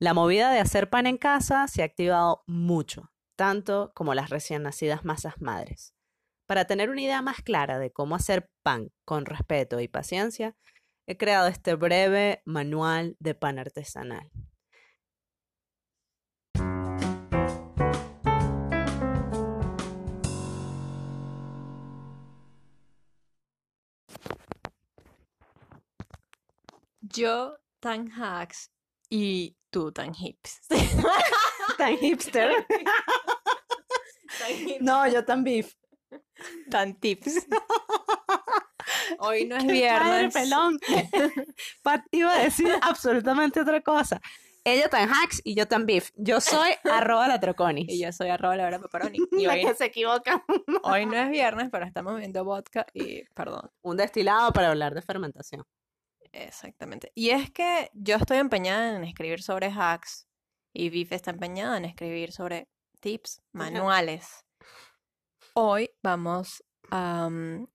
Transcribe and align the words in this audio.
La 0.00 0.14
movida 0.14 0.52
de 0.52 0.60
hacer 0.60 0.88
pan 0.88 1.08
en 1.08 1.18
casa 1.18 1.66
se 1.66 1.82
ha 1.82 1.84
activado 1.84 2.44
mucho, 2.46 3.10
tanto 3.36 3.90
como 3.96 4.14
las 4.14 4.30
recién 4.30 4.62
nacidas 4.62 5.04
masas 5.04 5.40
madres. 5.40 5.92
Para 6.46 6.66
tener 6.66 6.88
una 6.88 7.02
idea 7.02 7.20
más 7.20 7.42
clara 7.42 7.80
de 7.80 7.90
cómo 7.90 8.14
hacer 8.14 8.48
pan 8.62 8.92
con 9.04 9.26
respeto 9.26 9.80
y 9.80 9.88
paciencia, 9.88 10.56
he 11.08 11.16
creado 11.16 11.48
este 11.48 11.74
breve 11.74 12.42
manual 12.44 13.16
de 13.18 13.34
pan 13.34 13.58
artesanal. 13.58 14.30
Yo 27.00 27.58
tan 27.80 28.12
hacks 28.12 28.70
y 29.10 29.57
tú 29.70 29.92
tan 29.92 30.14
hips. 30.14 30.60
Tan 31.76 31.96
hipster. 31.98 32.66
Tan 34.38 34.50
hips, 34.52 34.80
No, 34.80 35.06
yo 35.08 35.24
tan 35.24 35.44
beef. 35.44 35.74
tan 36.70 36.94
tips. 36.98 37.46
Hoy 39.20 39.46
no 39.46 39.56
es 39.56 39.64
Qué 39.64 39.68
padre, 39.88 40.18
viernes. 40.28 40.34
pelón. 40.34 40.78
Pat 41.82 42.04
iba 42.10 42.32
a 42.34 42.38
decir 42.42 42.72
absolutamente 42.82 43.60
otra 43.60 43.80
cosa. 43.80 44.20
Ella 44.64 44.88
tan 44.88 45.08
hacks 45.08 45.40
y 45.44 45.54
yo 45.54 45.66
tan 45.66 45.86
beef. 45.86 46.10
Yo 46.16 46.40
soy 46.40 46.72
arroba 46.84 47.26
la 47.28 47.40
troconis. 47.40 47.86
Y 47.88 48.00
yo 48.00 48.12
soy 48.12 48.28
arroba 48.28 48.56
la 48.56 48.66
hora 48.66 48.78
pepperoni. 48.78 49.18
Y 49.32 49.46
La 49.46 49.54
hoy, 49.54 49.64
que 49.64 49.74
se 49.74 49.86
equivoca. 49.86 50.44
hoy 50.82 51.06
no 51.06 51.16
es 51.16 51.30
viernes, 51.30 51.68
pero 51.72 51.86
estamos 51.86 52.18
viendo 52.18 52.44
vodka 52.44 52.86
y 52.92 53.24
perdón. 53.34 53.70
Un 53.82 53.96
destilado 53.96 54.52
para 54.52 54.68
hablar 54.68 54.94
de 54.94 55.00
fermentación. 55.02 55.64
Exactamente. 56.32 57.12
Y 57.14 57.30
es 57.30 57.50
que 57.50 57.90
yo 57.94 58.16
estoy 58.16 58.38
empeñada 58.38 58.96
en 58.96 59.04
escribir 59.04 59.42
sobre 59.42 59.70
hacks 59.70 60.26
y 60.72 60.90
Biff 60.90 61.12
está 61.12 61.30
empeñada 61.30 61.76
en 61.76 61.84
escribir 61.84 62.32
sobre 62.32 62.68
tips, 63.00 63.42
manuales. 63.52 64.44
Hoy 65.54 65.90
vamos 66.02 66.62
a 66.90 67.28
mm, 67.30 67.66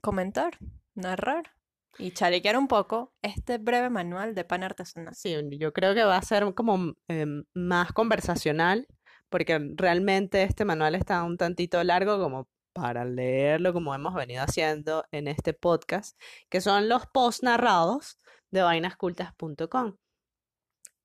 comentar, 0.00 0.58
narrar 0.94 1.52
y 1.98 2.12
chalequear 2.12 2.56
un 2.56 2.68
poco 2.68 3.12
este 3.22 3.58
breve 3.58 3.90
manual 3.90 4.34
de 4.34 4.44
pan 4.44 4.62
artesanal. 4.62 5.14
Sí, 5.14 5.36
yo 5.58 5.72
creo 5.72 5.94
que 5.94 6.04
va 6.04 6.16
a 6.16 6.22
ser 6.22 6.54
como 6.54 6.94
em, 7.08 7.44
más 7.54 7.92
conversacional, 7.92 8.86
porque 9.28 9.58
realmente 9.76 10.42
este 10.42 10.64
manual 10.64 10.94
está 10.94 11.22
un 11.22 11.36
tantito 11.36 11.82
largo 11.84 12.18
como 12.18 12.48
para 12.72 13.04
leerlo, 13.04 13.72
como 13.72 13.94
hemos 13.94 14.14
venido 14.14 14.42
haciendo 14.42 15.04
en 15.12 15.28
este 15.28 15.54
podcast, 15.54 16.18
que 16.48 16.60
son 16.60 16.88
los 16.88 17.06
posts 17.06 17.42
narrados 17.42 18.18
de 18.50 18.62
vainascultas.com. 18.62 19.96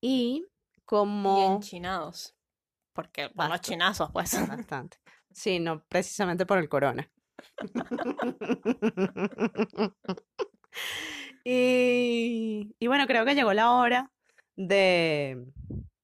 Y 0.00 0.46
como... 0.84 1.56
enchinados. 1.56 2.34
Porque 2.92 3.30
por 3.30 3.48
los 3.48 3.60
chinazos, 3.60 4.10
pues. 4.12 4.30
Bastante. 4.48 4.98
Sí, 5.30 5.60
no 5.60 5.84
precisamente 5.88 6.46
por 6.46 6.58
el 6.58 6.68
corona. 6.68 7.10
Y, 11.44 12.74
y 12.78 12.86
bueno, 12.88 13.06
creo 13.06 13.24
que 13.24 13.34
llegó 13.34 13.52
la 13.54 13.72
hora 13.72 14.12
de, 14.56 15.46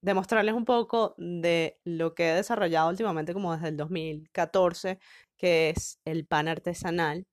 de 0.01 0.13
mostrarles 0.13 0.55
un 0.55 0.65
poco 0.65 1.13
de 1.17 1.79
lo 1.83 2.15
que 2.15 2.31
he 2.31 2.35
desarrollado 2.35 2.89
últimamente, 2.89 3.33
como 3.33 3.53
desde 3.53 3.69
el 3.69 3.77
2014, 3.77 4.99
que 5.37 5.69
es 5.69 5.99
el 6.05 6.25
pan 6.25 6.47
artesanal. 6.47 7.27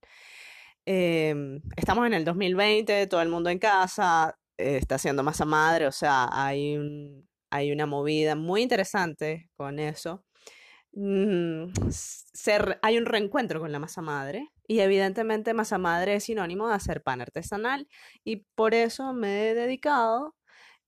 Em, 0.86 1.60
estamos 1.76 2.06
en 2.06 2.14
el 2.14 2.24
2020, 2.24 3.06
todo 3.06 3.22
el 3.22 3.28
mundo 3.28 3.50
en 3.50 3.58
casa, 3.58 4.36
eh, 4.58 4.78
está 4.78 4.96
haciendo 4.96 5.22
masa 5.22 5.44
madre, 5.44 5.86
o 5.86 5.92
sea, 5.92 6.28
hay 6.32 6.76
un, 6.76 7.28
hay 7.50 7.72
una 7.72 7.86
movida 7.86 8.34
muy 8.34 8.62
interesante 8.62 9.50
con 9.56 9.78
eso. 9.78 10.24
Mm, 10.94 11.72
hay 12.82 12.98
un 12.98 13.06
reencuentro 13.06 13.60
con 13.60 13.72
la 13.72 13.78
masa 13.78 14.02
madre 14.02 14.50
y 14.66 14.80
evidentemente 14.80 15.54
masa 15.54 15.78
madre 15.78 16.16
es 16.16 16.24
sinónimo 16.24 16.68
de 16.68 16.74
hacer 16.74 17.02
pan 17.02 17.22
artesanal 17.22 17.88
y 18.24 18.44
por 18.54 18.74
eso 18.74 19.14
me 19.14 19.48
he 19.48 19.54
dedicado 19.54 20.34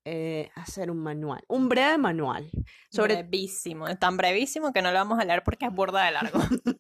eh, 0.05 0.51
a 0.55 0.63
hacer 0.63 0.91
un 0.91 0.99
manual, 0.99 1.43
un 1.49 1.71
breve 1.71 1.97
manual 1.97 2.51
sobre 2.91 3.23
Brevísimo, 3.23 3.89
es 3.89 3.99
tan 3.99 4.19
brevísimo 4.19 4.71
que 4.75 4.83
no 4.83 4.91
lo 4.93 4.99
vamos 4.99 5.19
a 5.19 5.25
leer 5.25 5.43
porque 5.43 5.65
es 5.65 5.73
burda 5.73 6.05
de 6.05 6.13
largo. 6.13 6.39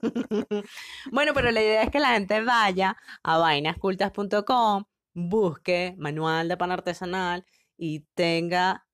Bueno, 1.13 1.33
pero 1.35 1.51
la 1.51 1.61
idea 1.61 1.83
es 1.83 1.91
que 1.91 2.01
la 2.01 2.15
gente 2.15 2.43
vaya 2.43 2.97
a 3.23 3.39
vainascultas.com, 3.39 4.85
busque 5.15 5.95
manual 5.99 6.49
de 6.49 6.57
pan 6.57 6.73
artesanal 6.73 7.45
y 7.77 8.01
tenga 8.15 8.87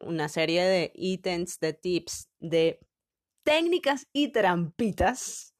una 0.00 0.28
serie 0.28 0.64
de 0.64 0.92
ítems, 0.94 1.58
de 1.58 1.72
tips, 1.72 2.28
de 2.38 2.80
técnicas 3.44 4.06
y 4.12 4.32
trampitas 4.32 5.54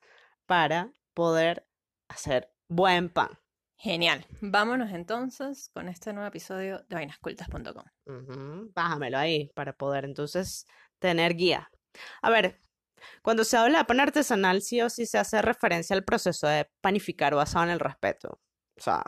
para 0.46 0.92
poder 1.14 1.66
hacer 2.08 2.52
buen 2.68 3.08
pan. 3.10 3.30
Genial. 3.78 4.26
Vámonos 4.40 4.90
entonces 4.92 5.70
con 5.72 5.88
este 5.88 6.12
nuevo 6.12 6.28
episodio 6.28 6.78
de 6.88 6.96
vainascultas.com. 6.96 8.72
Bájamelo 8.74 9.18
ahí 9.18 9.50
para 9.54 9.74
poder 9.74 10.04
entonces 10.04 10.66
tener 10.98 11.34
guía. 11.34 11.70
A 12.22 12.30
ver, 12.30 12.60
cuando 13.22 13.44
se 13.44 13.56
habla 13.56 13.78
de 13.78 13.84
pan 13.84 14.00
artesanal, 14.00 14.62
sí 14.62 14.80
o 14.80 14.90
sí 14.90 15.06
se 15.06 15.18
hace 15.18 15.42
referencia 15.42 15.94
al 15.94 16.04
proceso 16.04 16.46
de 16.46 16.68
panificar 16.80 17.34
basado 17.34 17.64
en 17.64 17.70
el 17.70 17.80
respeto. 17.80 18.40
O 18.78 18.80
sea, 18.80 19.02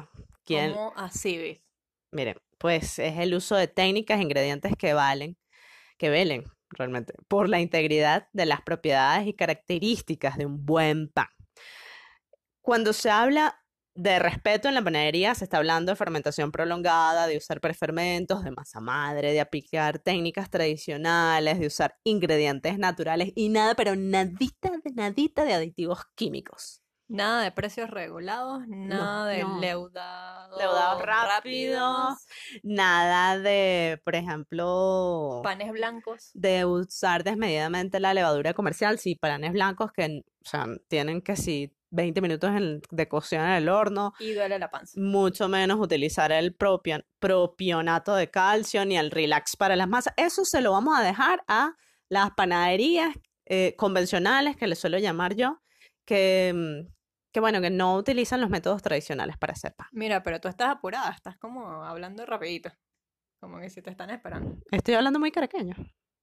¿quién? 0.45 0.73
¿Cómo 0.73 0.93
así? 0.97 1.63
Miren, 2.11 2.37
pues 2.59 2.99
es 2.99 3.19
el 3.19 3.35
uso 3.35 3.57
de 3.57 3.69
técnicas 3.69 4.19
e 4.19 4.23
ingredientes 4.23 4.73
que 4.79 4.95
valen, 4.95 5.37
que 5.99 6.11
velen 6.11 6.45
realmente 6.71 7.15
por 7.29 7.49
la 7.49 7.61
integridad 7.61 8.29
de 8.33 8.47
las 8.47 8.63
propiedades 8.63 9.27
y 9.27 9.35
características 9.35 10.37
de 10.37 10.47
un 10.47 10.65
buen 10.65 11.09
pan. 11.09 11.29
Cuando 12.61 12.93
se 12.93 13.11
habla 13.11 13.65
de 13.99 14.21
respeto 14.21 14.69
en 14.69 14.75
la 14.77 14.83
panadería, 14.83 15.35
se 15.35 15.43
está 15.43 15.57
hablando 15.57 15.91
de 15.91 15.97
fermentación 15.97 16.53
prolongada, 16.53 17.27
de 17.27 17.37
usar 17.37 17.61
prefermentos, 17.61 18.45
de 18.45 18.53
masa 18.53 18.81
madre, 18.81 19.33
de 19.33 19.41
aplicar 19.41 19.99
técnicas 19.99 20.49
tradicionales, 20.51 21.59
de 21.59 21.67
usar 21.67 21.97
ingredientes 22.05 22.79
naturales 22.79 23.33
y 23.35 23.49
nada, 23.49 23.75
pero 23.75 23.97
nadita 23.97 24.71
de 24.85 24.93
nadita 24.93 25.45
de 25.45 25.55
aditivos 25.55 25.99
químicos. 26.15 26.81
Nada 27.09 27.43
de 27.43 27.51
precios 27.51 27.91
regulados, 27.91 28.63
nada 28.69 29.27
de 29.27 29.43
no. 29.43 29.59
leudados, 29.59 30.59
Leudados 30.59 31.03
rápidos, 31.03 32.19
Nada 32.63 33.39
de, 33.39 34.01
por 34.05 34.15
ejemplo, 34.15 35.41
panes 35.43 35.73
blancos. 35.73 36.31
de 36.35 36.67
usar 36.67 37.25
desmedidamente 37.25 37.99
la 37.99 38.15
levadura 38.15 38.55
comercial, 38.55 38.99
sí, 38.99 39.17
panes 39.17 39.53
blancos 39.53 39.91
que, 39.91 40.23
o 40.45 40.49
sea, 40.49 40.67
tienen 40.89 41.23
que 41.23 41.35
sí 41.35 41.75
20 41.91 42.21
minutos 42.21 42.51
en- 42.51 42.81
de 42.91 43.09
cocción 43.09 43.45
en 43.45 43.51
el 43.53 43.69
horno, 43.69 44.13
Y 44.21 44.33
duele 44.33 44.59
la 44.59 44.71
panza. 44.71 44.99
mucho 45.01 45.49
menos 45.49 45.79
utilizar 45.81 46.33
el 46.33 46.55
propio, 46.55 47.05
propionato 47.19 48.15
de 48.15 48.31
calcio 48.31 48.85
ni 48.85 48.97
el 48.99 49.11
relax 49.11 49.57
para 49.57 49.77
las 49.77 49.89
masas. 49.89 50.15
Eso 50.17 50.45
se 50.45 50.61
lo 50.61 50.73
vamos 50.73 50.99
a 50.99 51.03
dejar 51.03 51.43
a 51.49 51.75
las 52.09 52.31
panaderías 52.33 53.15
eh, 53.51 53.75
convencionales, 53.77 54.57
que 54.57 54.67
les 54.67 54.79
suelo 54.79 54.99
llamar 54.99 55.35
yo, 55.35 55.63
que, 56.05 56.53
mm, 56.55 56.93
que 57.33 57.41
bueno, 57.41 57.63
que 57.63 57.71
no 57.71 57.95
utilizan 57.97 58.41
los 58.43 58.51
métodos 58.51 58.83
tradicionales 58.83 59.39
para 59.39 59.55
hacer 59.55 59.75
pan. 59.75 59.89
Mira, 59.93 60.23
pero 60.23 60.39
tú 60.39 60.49
estás 60.49 60.69
apurada, 60.69 61.11
estás 61.11 61.39
como 61.39 61.83
hablando 61.83 62.27
rapidito. 62.27 62.71
Como 63.41 63.59
que 63.59 63.71
si 63.71 63.81
te 63.81 63.89
están 63.91 64.11
esperando. 64.11 64.59
Estoy 64.71 64.95
hablando 64.95 65.19
muy 65.19 65.31
caraqueño. 65.33 65.75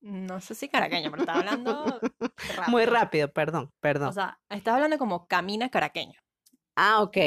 No 0.08 0.40
sé 0.40 0.54
si 0.54 0.70
caraqueño, 0.70 1.10
pero 1.10 1.24
estás 1.24 1.38
hablando 1.38 2.00
Muy 2.68 2.86
rápido. 2.86 2.86
rápido, 2.86 3.34
perdón, 3.34 3.74
perdón. 3.80 4.10
O 4.10 4.14
sea, 4.14 4.40
estás 4.50 4.76
hablando 4.76 5.00
como 5.00 5.28
camina 5.28 5.70
caraqueño. 5.70 6.20
Ah, 6.76 7.02
ok. 7.02 7.18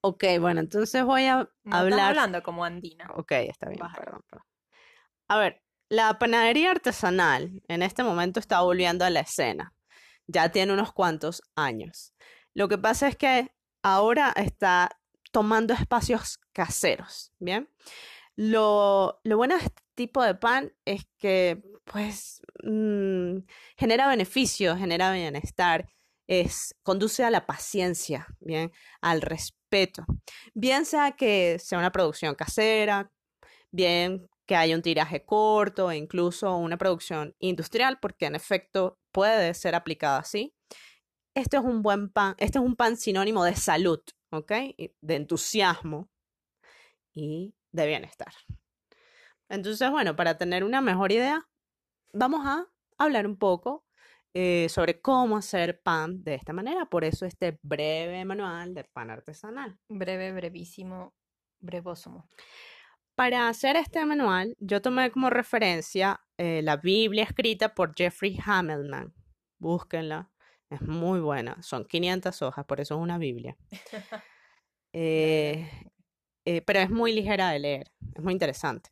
Ok, 0.00 0.24
bueno, 0.40 0.60
entonces 0.60 1.04
voy 1.04 1.26
a 1.26 1.36
No 1.36 1.76
estás 1.80 1.80
hablar. 1.80 2.08
hablando 2.10 2.42
como 2.42 2.64
andina. 2.64 3.10
Ok, 3.14 3.32
está 3.32 3.68
bien, 3.68 3.80
perdón, 3.94 4.22
perdón. 4.30 4.46
A 5.28 5.38
ver, 5.38 5.62
la 5.90 6.18
panadería 6.18 6.70
artesanal 6.70 7.60
en 7.68 7.82
este 7.82 8.02
momento 8.02 8.40
está 8.40 8.60
volviendo 8.62 9.04
a 9.04 9.10
la 9.10 9.20
escena. 9.20 9.74
Ya 10.26 10.48
tiene 10.50 10.72
unos 10.72 10.92
cuantos 10.92 11.42
años. 11.56 12.14
Lo 12.54 12.68
que 12.68 12.78
pasa 12.78 13.06
es 13.08 13.16
que 13.16 13.50
ahora 13.82 14.32
está 14.36 14.98
tomando 15.30 15.74
espacios 15.74 16.38
caseros, 16.52 17.32
¿bien? 17.38 17.68
Lo, 18.36 19.20
lo 19.24 19.36
bueno 19.36 19.56
de 19.58 19.64
tipo 19.96 20.22
de 20.22 20.34
pan 20.36 20.72
es 20.84 21.08
que, 21.18 21.62
pues, 21.84 22.42
mm, 22.62 23.38
genera 23.76 24.08
beneficios, 24.08 24.78
genera 24.78 25.12
bienestar, 25.12 25.88
es, 26.28 26.76
conduce 26.82 27.24
a 27.24 27.30
la 27.30 27.46
paciencia, 27.46 28.26
¿bien? 28.40 28.72
Al 29.00 29.22
respeto. 29.22 30.04
Bien 30.54 30.84
sea 30.86 31.12
que 31.12 31.58
sea 31.58 31.78
una 31.78 31.92
producción 31.92 32.34
casera, 32.34 33.12
bien 33.70 34.28
que 34.46 34.56
haya 34.56 34.76
un 34.76 34.82
tiraje 34.82 35.24
corto 35.24 35.90
e 35.90 35.96
incluso 35.96 36.56
una 36.56 36.76
producción 36.78 37.34
industrial, 37.40 37.98
porque 38.00 38.26
en 38.26 38.36
efecto 38.36 38.98
puede 39.12 39.54
ser 39.54 39.74
aplicada 39.74 40.18
así. 40.18 40.54
Esto 41.34 41.58
es 41.58 41.64
un 41.64 41.82
buen 41.82 42.10
pan, 42.10 42.34
este 42.38 42.58
es 42.58 42.64
un 42.64 42.76
pan 42.76 42.96
sinónimo 42.96 43.44
de 43.44 43.56
salud, 43.56 44.00
¿ok? 44.30 44.52
De 45.00 45.16
entusiasmo 45.16 46.08
y 47.14 47.54
de 47.72 47.86
bienestar. 47.86 48.32
Entonces, 49.48 49.90
bueno, 49.90 50.16
para 50.16 50.36
tener 50.36 50.64
una 50.64 50.80
mejor 50.80 51.12
idea, 51.12 51.48
vamos 52.12 52.46
a 52.46 52.66
hablar 52.98 53.26
un 53.26 53.36
poco 53.36 53.84
eh, 54.34 54.68
sobre 54.68 55.00
cómo 55.00 55.36
hacer 55.36 55.80
pan 55.82 56.22
de 56.22 56.34
esta 56.34 56.52
manera. 56.52 56.86
Por 56.86 57.04
eso 57.04 57.24
este 57.26 57.58
breve 57.62 58.24
manual 58.24 58.74
de 58.74 58.84
pan 58.84 59.10
artesanal. 59.10 59.78
Breve, 59.88 60.32
brevísimo, 60.32 61.14
brevósomo. 61.60 62.28
Para 63.14 63.48
hacer 63.48 63.76
este 63.76 64.04
manual, 64.04 64.54
yo 64.60 64.82
tomé 64.82 65.10
como 65.10 65.30
referencia 65.30 66.20
eh, 66.36 66.60
la 66.62 66.76
Biblia 66.76 67.24
escrita 67.24 67.74
por 67.74 67.94
Jeffrey 67.96 68.38
Hamelman. 68.44 69.14
Búsquenla, 69.58 70.30
es 70.68 70.82
muy 70.82 71.20
buena. 71.20 71.62
Son 71.62 71.86
500 71.86 72.42
hojas, 72.42 72.66
por 72.66 72.78
eso 72.80 72.94
es 72.94 73.00
una 73.00 73.18
Biblia. 73.18 73.56
Eh, 74.98 75.68
eh, 76.46 76.62
pero 76.62 76.78
es 76.78 76.88
muy 76.88 77.12
ligera 77.12 77.50
de 77.50 77.58
leer, 77.58 77.92
es 78.14 78.22
muy 78.22 78.32
interesante. 78.32 78.88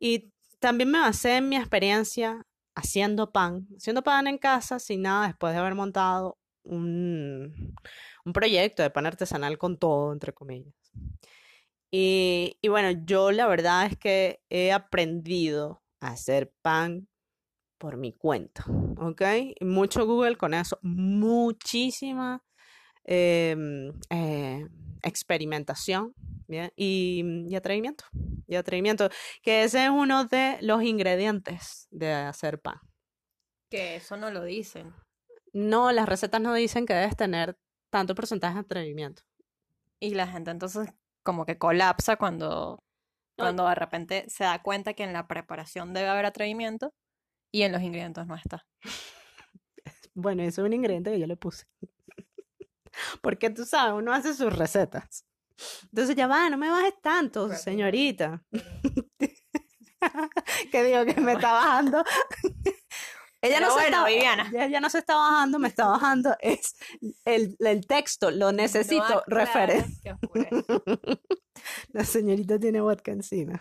Y 0.00 0.32
también 0.58 0.90
me 0.90 0.98
basé 0.98 1.36
en 1.36 1.48
mi 1.48 1.56
experiencia 1.56 2.44
haciendo 2.74 3.30
pan, 3.30 3.68
haciendo 3.76 4.02
pan 4.02 4.26
en 4.26 4.38
casa 4.38 4.78
sin 4.78 5.02
nada 5.02 5.28
después 5.28 5.52
de 5.52 5.60
haber 5.60 5.74
montado 5.74 6.38
un, 6.64 7.76
un 8.24 8.32
proyecto 8.32 8.82
de 8.82 8.90
pan 8.90 9.06
artesanal 9.06 9.58
con 9.58 9.78
todo, 9.78 10.12
entre 10.12 10.32
comillas. 10.32 10.74
Y, 11.92 12.56
y 12.60 12.68
bueno, 12.68 13.02
yo 13.04 13.30
la 13.32 13.46
verdad 13.46 13.86
es 13.86 13.98
que 13.98 14.40
he 14.48 14.72
aprendido 14.72 15.82
a 16.00 16.08
hacer 16.08 16.52
pan 16.62 17.08
por 17.78 17.96
mi 17.96 18.12
cuenta, 18.12 18.64
¿ok? 18.98 19.22
Mucho 19.62 20.06
Google 20.06 20.36
con 20.36 20.54
eso, 20.54 20.78
muchísima 20.82 22.44
em, 23.04 23.92
eh, 24.10 24.68
experimentación 25.02 26.14
¿bien? 26.46 26.72
Y, 26.76 27.24
y 27.48 27.54
atrevimiento, 27.54 28.04
y 28.46 28.56
atrevimiento, 28.56 29.08
que 29.42 29.62
ese 29.62 29.84
es 29.84 29.90
uno 29.90 30.24
de 30.24 30.58
los 30.60 30.82
ingredientes 30.82 31.86
de 31.90 32.12
hacer 32.12 32.60
pan. 32.60 32.80
Que 33.70 33.96
eso 33.96 34.16
no 34.16 34.30
lo 34.30 34.42
dicen. 34.42 34.92
No, 35.52 35.92
las 35.92 36.08
recetas 36.08 36.40
no 36.40 36.52
dicen 36.52 36.86
que 36.86 36.94
debes 36.94 37.16
tener 37.16 37.56
tanto 37.90 38.14
porcentaje 38.14 38.54
de 38.54 38.60
atrevimiento. 38.60 39.22
Y 40.00 40.14
la 40.14 40.26
gente 40.26 40.50
entonces 40.50 40.88
como 41.22 41.44
que 41.44 41.58
colapsa 41.58 42.16
cuando, 42.16 42.82
No, 43.38 43.44
cuando 43.44 43.68
de 43.68 43.74
repente 43.74 44.24
se 44.28 44.44
da 44.44 44.62
cuenta 44.62 44.94
que 44.94 45.04
en 45.04 45.12
la 45.12 45.28
preparación 45.28 45.92
debe 45.92 46.08
haber 46.08 46.26
atrevimiento 46.26 46.92
y 47.52 47.62
en 47.62 47.72
los 47.72 47.82
ingredientes 47.82 48.26
no 48.26 48.34
está. 48.36 48.66
Bueno, 50.12 50.42
eso 50.42 50.60
es 50.60 50.66
un 50.66 50.72
ingrediente 50.72 51.12
que 51.12 51.20
yo 51.20 51.26
le 51.26 51.36
puse. 51.36 51.66
Porque 53.20 53.50
tú 53.50 53.64
sabes, 53.64 53.94
uno 53.94 54.12
hace 54.12 54.34
sus 54.34 54.54
recetas. 54.54 55.26
Entonces 55.84 56.16
ya 56.16 56.26
va, 56.26 56.48
no 56.48 56.56
me 56.56 56.70
bajes 56.70 56.94
tanto, 57.02 57.52
señorita. 57.54 58.42
que 60.72 60.84
digo 60.84 61.04
que 61.04 61.20
me 61.20 61.32
está 61.32 61.52
bajando. 61.52 62.04
Ella 63.42 63.56
Pero 63.56 63.68
no 63.68 63.78
se 63.78 63.84
está, 63.86 64.04
Viviana. 64.04 64.52
ella, 64.54 64.80
no 64.80 64.90
se 64.90 64.98
está 64.98 65.14
bajando, 65.14 65.58
me 65.58 65.68
está 65.68 65.86
bajando. 65.86 66.36
Es 66.40 66.76
el, 67.24 67.56
el 67.60 67.86
texto, 67.86 68.30
lo 68.30 68.52
necesito 68.52 69.22
No 69.26 69.42
oscurece. 69.42 69.86
La 71.88 72.04
señorita 72.04 72.58
tiene 72.58 72.82
vodka 72.82 73.12
encima. 73.12 73.58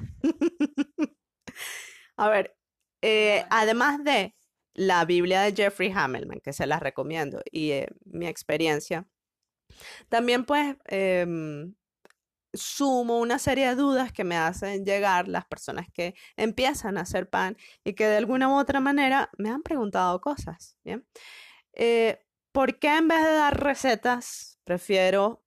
A 2.18 2.30
ver, 2.30 2.58
eh, 3.02 3.46
además 3.50 4.04
de 4.04 4.36
la 4.74 5.06
Biblia 5.06 5.42
de 5.42 5.54
Jeffrey 5.54 5.94
Hamelman, 5.96 6.42
que 6.42 6.52
se 6.52 6.68
las 6.68 6.82
recomiendo, 6.82 7.42
y 7.50 7.72
eh, 7.72 7.88
mi 8.04 8.28
experiencia, 8.28 9.08
también 10.10 10.46
pues 10.46 10.76
em, 10.86 11.76
sumo 12.54 13.20
una 13.20 13.40
serie 13.40 13.68
de 13.70 13.76
dudas 13.76 14.12
que 14.12 14.24
me 14.24 14.38
hacen 14.38 14.86
llegar 14.86 15.28
las 15.28 15.46
personas 15.46 15.88
que 15.94 16.16
empiezan 16.36 16.98
a 16.98 17.02
hacer 17.02 17.30
pan 17.30 17.58
y 17.84 17.94
que 17.94 18.08
de 18.08 18.18
alguna 18.18 18.50
u 18.50 18.58
otra 18.58 18.80
manera 18.80 19.30
me 19.38 19.50
han 19.50 19.62
preguntado 19.62 20.20
cosas, 20.22 20.78
¿bien? 20.84 21.08
Eh, 21.74 22.20
¿por 22.52 22.80
qué 22.80 22.98
en 22.98 23.08
vez 23.08 23.24
de 23.24 23.34
dar 23.34 23.64
recetas 23.64 24.60
prefiero 24.64 25.44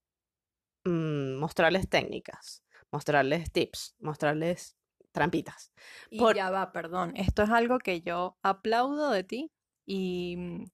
mm, 0.85 1.35
mostrarles 1.37 1.89
técnicas, 1.89 2.65
mostrarles 2.93 3.51
tips, 3.53 3.97
mostrarles 3.99 4.77
trampitas? 5.13 5.73
Y 6.11 6.19
Por- 6.21 6.37
ya 6.37 6.51
va, 6.51 6.73
perdón. 6.73 7.15
Esto 7.17 7.43
es 7.43 7.51
algo 7.51 7.79
que 7.79 8.01
yo 8.03 8.39
aplaudo 8.43 9.11
de 9.11 9.25
ti 9.25 9.53
y 9.85 10.37
mm, 10.37 10.65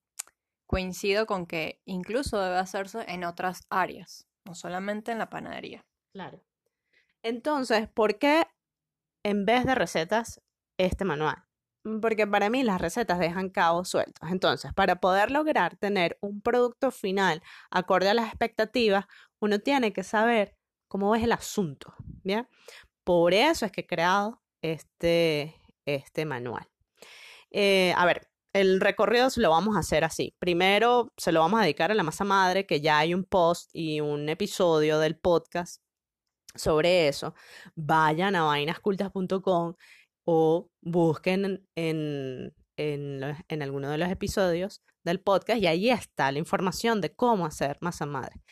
coincido 0.68 1.26
con 1.26 1.46
que 1.46 1.80
incluso 1.86 2.40
debe 2.40 2.58
hacerse 2.58 3.02
en 3.08 3.24
otras 3.24 3.66
áreas, 3.70 4.28
no 4.44 4.54
solamente 4.54 5.10
en 5.10 5.18
la 5.18 5.30
panadería. 5.30 5.84
Claro. 6.12 6.44
Entonces, 7.22 7.88
¿por 7.88 8.18
qué 8.18 8.46
en 9.24 9.46
vez 9.46 9.64
de 9.64 9.74
recetas 9.74 10.42
este 10.78 11.06
manual? 11.06 11.36
Mm, 11.84 12.00
Porque 12.00 12.26
para 12.26 12.50
mí 12.50 12.62
las 12.62 12.82
recetas 12.82 13.18
dejan 13.18 13.48
cabos 13.48 13.88
sueltos. 13.88 14.30
Entonces, 14.30 14.74
para 14.74 15.00
poder 15.00 15.30
lograr 15.30 15.76
tener 15.76 16.18
un 16.20 16.42
producto 16.42 16.90
final 16.90 17.42
acorde 17.70 18.10
a 18.10 18.14
las 18.14 18.28
expectativas, 18.28 19.06
uno 19.40 19.60
tiene 19.60 19.94
que 19.94 20.02
saber 20.02 20.54
cómo 20.86 21.14
es 21.14 21.22
el 21.24 21.32
asunto, 21.32 21.94
¿bien? 22.22 22.46
Por 23.04 23.32
eso 23.32 23.64
es 23.64 23.72
que 23.72 23.80
he 23.80 23.86
creado 23.86 24.42
este, 24.62 25.54
este 25.86 26.26
manual. 26.26 26.68
Eh, 27.50 27.94
a 27.96 28.04
ver, 28.04 28.28
el 28.60 28.80
recorrido 28.80 29.30
se 29.30 29.40
lo 29.40 29.50
vamos 29.50 29.76
a 29.76 29.80
hacer 29.80 30.04
así. 30.04 30.34
Primero 30.38 31.12
se 31.16 31.32
lo 31.32 31.40
vamos 31.40 31.60
a 31.60 31.62
dedicar 31.62 31.90
a 31.92 31.94
la 31.94 32.02
masa 32.02 32.24
madre, 32.24 32.66
que 32.66 32.80
ya 32.80 32.98
hay 32.98 33.14
un 33.14 33.24
post 33.24 33.70
y 33.72 34.00
un 34.00 34.28
episodio 34.28 34.98
del 34.98 35.16
podcast 35.16 35.82
sobre 36.54 37.08
eso. 37.08 37.34
Vayan 37.76 38.34
a 38.34 38.42
vainascultas.com 38.42 39.74
o 40.24 40.70
busquen 40.82 41.66
en, 41.76 42.54
en, 42.76 43.62
alguno 43.62 43.90
de 43.90 43.98
los 43.98 44.10
episodios 44.10 44.82
del 45.04 45.20
podcast 45.20 45.60
y 45.62 45.66
ahí 45.66 45.90
está 45.90 46.32
la 46.32 46.38
información 46.38 47.00
de 47.00 47.14
cómo 47.14 47.46
hacer 47.46 47.78
masa 47.80 48.06
madre. 48.06 48.42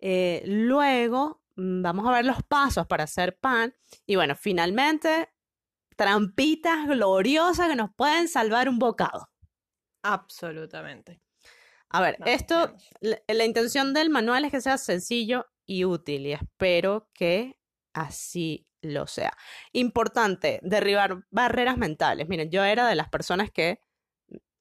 Eh, 0.00 0.42
luego 0.46 1.42
mm, 1.56 1.82
vamos 1.82 2.08
a 2.08 2.12
ver 2.12 2.24
los 2.24 2.42
pasos 2.42 2.86
para 2.86 3.04
hacer 3.04 3.38
pan 3.38 3.74
y 4.06 4.16
bueno, 4.16 4.34
finalmente 4.34 5.28
trampitas 5.96 6.88
gloriosas 6.88 7.68
que 7.68 7.76
nos 7.76 7.90
pueden 7.94 8.28
salvar 8.28 8.68
un 8.68 8.78
bocado. 8.78 9.31
Absolutamente. 10.02 11.20
A 11.90 12.00
ver, 12.00 12.16
esto, 12.24 12.74
la, 13.00 13.18
la 13.28 13.44
intención 13.44 13.92
del 13.92 14.08
manual 14.10 14.44
es 14.44 14.50
que 14.50 14.60
sea 14.60 14.78
sencillo 14.78 15.46
y 15.66 15.84
útil 15.84 16.26
y 16.26 16.32
espero 16.32 17.08
que 17.12 17.58
así 17.92 18.66
lo 18.82 19.06
sea. 19.06 19.32
Importante, 19.72 20.58
derribar 20.62 21.24
barreras 21.30 21.78
mentales. 21.78 22.28
Miren, 22.28 22.50
yo 22.50 22.64
era 22.64 22.88
de 22.88 22.94
las 22.94 23.08
personas 23.08 23.50
que, 23.50 23.80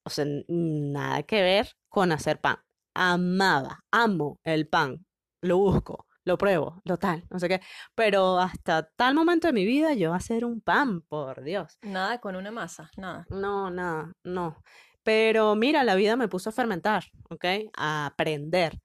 o 0.04 0.10
sea, 0.10 0.26
nada 0.48 1.24
que 1.24 1.42
ver 1.42 1.76
con 1.90 2.12
hacer 2.12 2.40
pan. 2.40 2.58
Amaba, 2.94 3.84
amo 3.92 4.40
el 4.44 4.68
pan, 4.68 5.06
lo 5.42 5.58
busco, 5.58 6.08
lo 6.24 6.38
pruebo, 6.38 6.82
lo 6.84 6.98
tal, 6.98 7.26
no 7.30 7.40
sé 7.40 7.48
qué. 7.48 7.62
Pero 7.96 8.38
hasta 8.38 8.84
tal 8.96 9.16
momento 9.16 9.48
de 9.48 9.54
mi 9.54 9.66
vida 9.66 9.94
yo 9.94 10.14
hacer 10.14 10.46
un 10.46 10.62
pan, 10.62 11.02
por 11.02 11.44
Dios. 11.44 11.78
Nada 11.82 12.20
con 12.20 12.36
una 12.36 12.52
masa, 12.52 12.92
nada. 12.98 13.26
No, 13.30 13.72
nada, 13.72 14.14
no. 14.24 14.62
Pero 15.04 15.56
mira, 15.56 15.84
la 15.84 15.96
vida 15.96 16.16
me 16.16 16.28
puso 16.28 16.50
a 16.50 16.54
fermentar, 16.54 17.12
¿ok? 17.30 17.46
A 17.76 18.06
aprender 18.06 18.80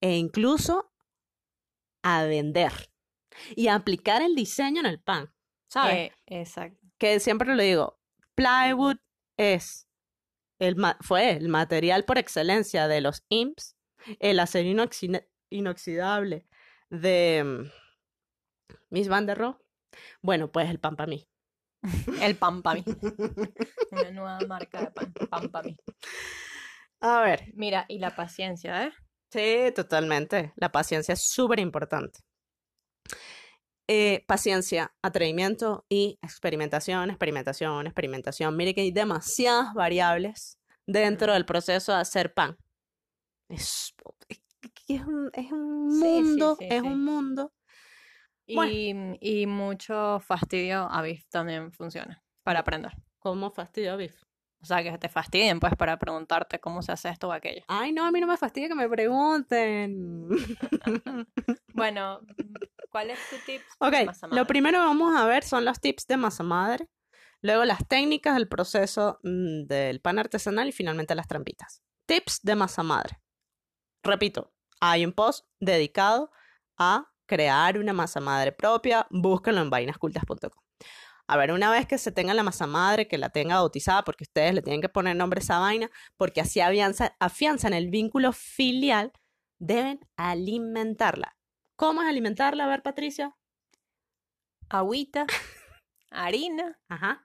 e 0.00 0.16
incluso 0.16 0.92
a 2.02 2.24
vender 2.24 2.72
y 3.56 3.68
a 3.68 3.76
aplicar 3.76 4.22
el 4.22 4.34
diseño 4.34 4.80
en 4.80 4.86
el 4.86 5.00
pan, 5.00 5.32
¿sabes? 5.68 5.94
Eh, 5.94 6.12
exacto. 6.26 6.78
Que 6.98 7.20
siempre 7.20 7.54
lo 7.54 7.62
digo, 7.62 7.98
plywood 8.34 8.98
es 9.36 9.88
el 10.58 10.76
fue 11.00 11.32
el 11.32 11.48
material 11.48 12.04
por 12.04 12.18
excelencia 12.18 12.86
de 12.86 13.00
los 13.00 13.24
imps, 13.28 13.76
el 14.20 14.38
acero 14.38 14.86
inoxidable 15.50 16.46
de 16.90 17.42
mm, 17.44 18.74
Miss 18.90 19.08
Van 19.08 19.26
der 19.26 19.38
Rohe. 19.38 19.56
Bueno, 20.20 20.50
pues 20.52 20.70
el 20.70 20.78
pan 20.78 20.96
para 20.96 21.08
mí. 21.08 21.26
El 22.22 22.36
pan 22.36 22.62
para 22.62 22.80
mí. 22.80 22.84
Una 23.90 24.10
nueva 24.10 24.38
marca 24.46 24.80
de 24.80 24.90
pan. 24.90 25.12
Pan 25.30 25.50
para 25.50 25.68
mí. 25.68 25.76
A 27.00 27.20
ver, 27.22 27.52
Mira, 27.54 27.84
y 27.88 27.98
la 27.98 28.14
paciencia, 28.14 28.84
¿eh? 28.84 28.92
Sí, 29.32 29.72
totalmente. 29.74 30.52
La 30.56 30.70
paciencia 30.70 31.14
es 31.14 31.26
súper 31.26 31.58
importante. 31.58 32.20
Eh, 33.88 34.24
paciencia, 34.28 34.94
atrevimiento 35.02 35.84
y 35.88 36.18
experimentación, 36.22 37.10
experimentación, 37.10 37.86
experimentación. 37.86 38.56
Mire 38.56 38.74
que 38.74 38.82
hay 38.82 38.92
demasiadas 38.92 39.74
variables 39.74 40.58
dentro 40.86 41.32
del 41.32 41.44
proceso 41.44 41.92
de 41.92 41.98
hacer 41.98 42.32
pan. 42.32 42.56
Es, 43.48 43.94
es 44.28 44.38
que 44.86 44.94
es 44.94 45.02
un, 45.02 45.30
Sí, 45.34 45.48
sí, 45.48 45.52
mundo, 45.52 46.56
sí, 46.58 46.66
es 46.70 46.82
un 46.82 47.04
mundo. 47.04 47.52
Bueno. 48.48 48.72
Y, 49.20 49.42
y 49.42 49.46
mucho 49.46 50.20
fastidio 50.20 50.88
a 50.90 51.02
BIF 51.02 51.26
también 51.28 51.72
funciona 51.72 52.22
para 52.42 52.60
aprender. 52.60 52.92
¿Cómo 53.18 53.50
fastidio, 53.50 53.96
Biff? 53.96 54.22
O 54.62 54.64
sea, 54.64 54.82
que 54.82 54.96
te 54.96 55.08
fastidien, 55.08 55.58
pues, 55.58 55.74
para 55.76 55.98
preguntarte 55.98 56.60
cómo 56.60 56.82
se 56.82 56.92
hace 56.92 57.08
esto 57.08 57.28
o 57.28 57.32
aquello. 57.32 57.62
Ay, 57.66 57.92
no, 57.92 58.04
a 58.04 58.12
mí 58.12 58.20
no 58.20 58.28
me 58.28 58.36
fastidia 58.36 58.68
que 58.68 58.74
me 58.74 58.88
pregunten. 58.88 60.28
Bueno, 61.74 62.20
¿cuál 62.90 63.10
es 63.10 63.18
tu 63.30 63.36
tip? 63.46 63.62
Ok, 63.78 64.04
masa 64.04 64.26
lo 64.26 64.34
madre? 64.34 64.44
primero 64.46 64.78
que 64.78 64.84
vamos 64.84 65.16
a 65.16 65.24
ver 65.24 65.42
son 65.42 65.64
los 65.64 65.80
tips 65.80 66.06
de 66.06 66.18
masa 66.18 66.42
madre. 66.42 66.86
luego 67.40 67.64
las 67.64 67.88
técnicas 67.88 68.34
del 68.34 68.46
proceso 68.46 69.18
mm, 69.22 69.64
del 69.64 70.00
pan 70.00 70.18
artesanal 70.18 70.68
y 70.68 70.72
finalmente 70.72 71.14
las 71.14 71.26
trampitas. 71.26 71.82
Tips 72.06 72.40
de 72.42 72.54
masa 72.56 72.82
madre. 72.82 73.20
Repito, 74.02 74.52
hay 74.80 75.04
un 75.06 75.12
post 75.12 75.46
dedicado 75.60 76.30
a 76.76 77.11
crear 77.32 77.78
una 77.78 77.94
masa 77.94 78.20
madre 78.20 78.52
propia, 78.52 79.06
búsquenlo 79.08 79.62
en 79.62 79.70
vainascultas.com. 79.70 80.62
A 81.26 81.36
ver, 81.38 81.50
una 81.52 81.70
vez 81.70 81.86
que 81.86 81.96
se 81.96 82.12
tenga 82.12 82.34
la 82.34 82.42
masa 82.42 82.66
madre, 82.66 83.08
que 83.08 83.16
la 83.16 83.30
tenga 83.30 83.54
bautizada, 83.54 84.04
porque 84.04 84.24
ustedes 84.24 84.52
le 84.52 84.60
tienen 84.60 84.82
que 84.82 84.90
poner 84.90 85.16
nombre 85.16 85.38
a 85.38 85.42
esa 85.42 85.58
vaina, 85.58 85.90
porque 86.18 86.42
así 86.42 86.60
afianzan 86.60 87.72
el 87.72 87.88
vínculo 87.88 88.34
filial, 88.34 89.12
deben 89.58 90.00
alimentarla. 90.18 91.34
¿Cómo 91.74 92.02
es 92.02 92.08
alimentarla? 92.08 92.64
A 92.64 92.68
ver, 92.68 92.82
Patricia. 92.82 93.34
Agüita, 94.68 95.24
harina 96.10 96.78
Ajá. 96.90 97.22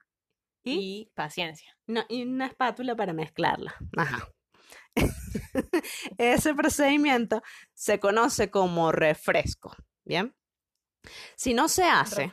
y, 0.64 1.12
paciencia. 1.14 1.76
No, 1.86 2.02
y 2.08 2.22
una 2.22 2.46
espátula 2.46 2.96
para 2.96 3.12
mezclarla. 3.12 3.74
Ajá. 3.94 4.26
Ese 6.18 6.54
procedimiento 6.54 7.42
se 7.74 8.00
conoce 8.00 8.50
como 8.50 8.90
refresco. 8.90 9.76
Bien. 10.08 10.34
Si 11.36 11.54
no 11.54 11.68
se 11.68 11.84
hace, 11.84 12.30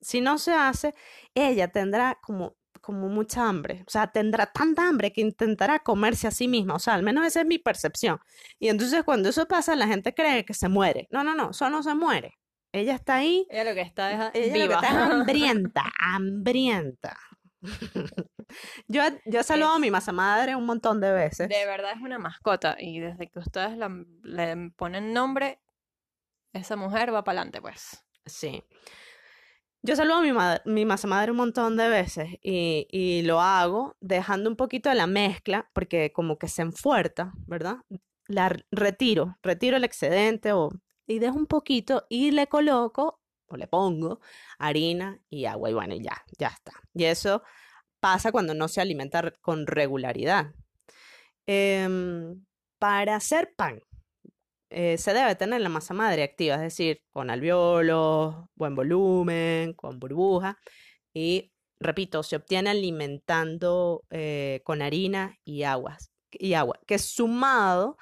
si 0.00 0.20
no 0.20 0.36
se 0.38 0.52
hace, 0.52 0.94
ella 1.34 1.68
tendrá 1.68 2.18
como, 2.22 2.56
como 2.80 3.08
mucha 3.08 3.48
hambre. 3.48 3.82
O 3.86 3.90
sea, 3.90 4.08
tendrá 4.08 4.46
tanta 4.46 4.86
hambre 4.88 5.12
que 5.12 5.20
intentará 5.20 5.78
comerse 5.78 6.26
a 6.26 6.30
sí 6.32 6.48
misma. 6.48 6.74
O 6.74 6.78
sea, 6.78 6.94
al 6.94 7.02
menos 7.02 7.26
esa 7.26 7.40
es 7.40 7.46
mi 7.46 7.58
percepción. 7.58 8.18
Y 8.58 8.68
entonces 8.68 9.02
cuando 9.04 9.28
eso 9.30 9.46
pasa, 9.46 9.74
la 9.76 9.86
gente 9.86 10.12
cree 10.14 10.44
que 10.44 10.54
se 10.54 10.68
muere. 10.68 11.08
No, 11.10 11.24
no, 11.24 11.34
no, 11.34 11.50
eso 11.50 11.70
no 11.70 11.82
se 11.82 11.94
muere. 11.94 12.34
Ella 12.72 12.94
está 12.94 13.16
ahí. 13.16 13.46
Ella 13.50 13.64
lo 13.64 13.74
que 13.74 13.80
está 13.82 14.10
es 14.12 14.34
Ella 14.34 14.46
lo 14.46 14.52
que 14.52 14.60
viva. 14.62 14.74
está 14.74 14.88
es 14.88 14.94
hambrienta, 15.12 15.84
hambrienta. 15.98 17.16
yo, 18.88 19.02
yo 19.26 19.40
he 19.40 19.44
saludado 19.44 19.74
a 19.74 19.78
mi 19.78 19.90
masa 19.90 20.12
madre 20.12 20.56
un 20.56 20.66
montón 20.66 21.00
de 21.00 21.12
veces. 21.12 21.48
De 21.48 21.66
verdad 21.66 21.92
es 21.94 22.00
una 22.02 22.18
mascota 22.18 22.76
y 22.78 22.98
desde 23.00 23.28
que 23.28 23.38
ustedes 23.38 23.76
la- 23.76 24.04
le 24.22 24.70
ponen 24.76 25.12
nombre, 25.12 25.60
esa 26.52 26.76
mujer 26.76 27.14
va 27.14 27.24
para 27.24 27.40
adelante, 27.40 27.60
pues. 27.60 28.04
Sí. 28.26 28.62
Yo 29.84 29.96
saludo 29.96 30.18
a 30.18 30.22
mi, 30.22 30.32
madre, 30.32 30.62
mi 30.64 30.84
masa 30.84 31.08
madre 31.08 31.32
un 31.32 31.38
montón 31.38 31.76
de 31.76 31.88
veces 31.88 32.38
y, 32.40 33.22
lo 33.24 33.40
hago 33.40 33.96
dejando 34.00 34.48
un 34.48 34.56
poquito 34.56 34.88
de 34.88 34.94
la 34.94 35.08
mezcla 35.08 35.68
porque 35.72 36.12
como 36.12 36.38
que 36.38 36.46
se 36.46 36.62
enfuerta, 36.62 37.32
¿verdad? 37.46 37.78
La 38.28 38.54
retiro, 38.70 39.38
retiro 39.42 39.76
el 39.76 39.84
excedente 39.84 40.52
o, 40.52 40.70
y 41.06 41.18
dejo 41.18 41.36
un 41.36 41.46
poquito 41.46 42.06
y 42.08 42.30
le 42.30 42.46
coloco 42.46 43.20
o 43.46 43.56
le 43.56 43.66
pongo 43.66 44.20
harina 44.58 45.20
y 45.28 45.46
agua 45.46 45.70
y 45.70 45.74
bueno, 45.74 45.96
ya, 45.96 46.22
ya 46.38 46.48
está. 46.48 46.72
Y 46.94 47.04
eso 47.04 47.42
pasa 47.98 48.30
cuando 48.30 48.54
no 48.54 48.68
se 48.68 48.80
alimenta 48.80 49.32
con 49.40 49.66
regularidad. 49.66 50.52
Em, 51.46 52.44
para 52.78 53.16
hacer 53.16 53.52
pan, 53.56 53.80
eh, 54.74 54.98
se 54.98 55.12
debe 55.12 55.34
tener 55.36 55.60
la 55.60 55.68
masa 55.68 55.94
madre 55.94 56.22
activa, 56.22 56.54
es 56.56 56.62
decir, 56.62 57.02
con 57.10 57.30
alveolos, 57.30 58.46
buen 58.54 58.74
volumen, 58.74 59.74
con 59.74 59.98
burbuja. 59.98 60.58
Y 61.14 61.52
repito, 61.78 62.22
se 62.22 62.36
obtiene 62.36 62.70
alimentando 62.70 64.04
eh, 64.10 64.62
con 64.64 64.82
harina 64.82 65.36
y, 65.44 65.64
aguas, 65.64 66.12
y 66.30 66.54
agua, 66.54 66.80
que 66.86 66.98
sumado 66.98 67.98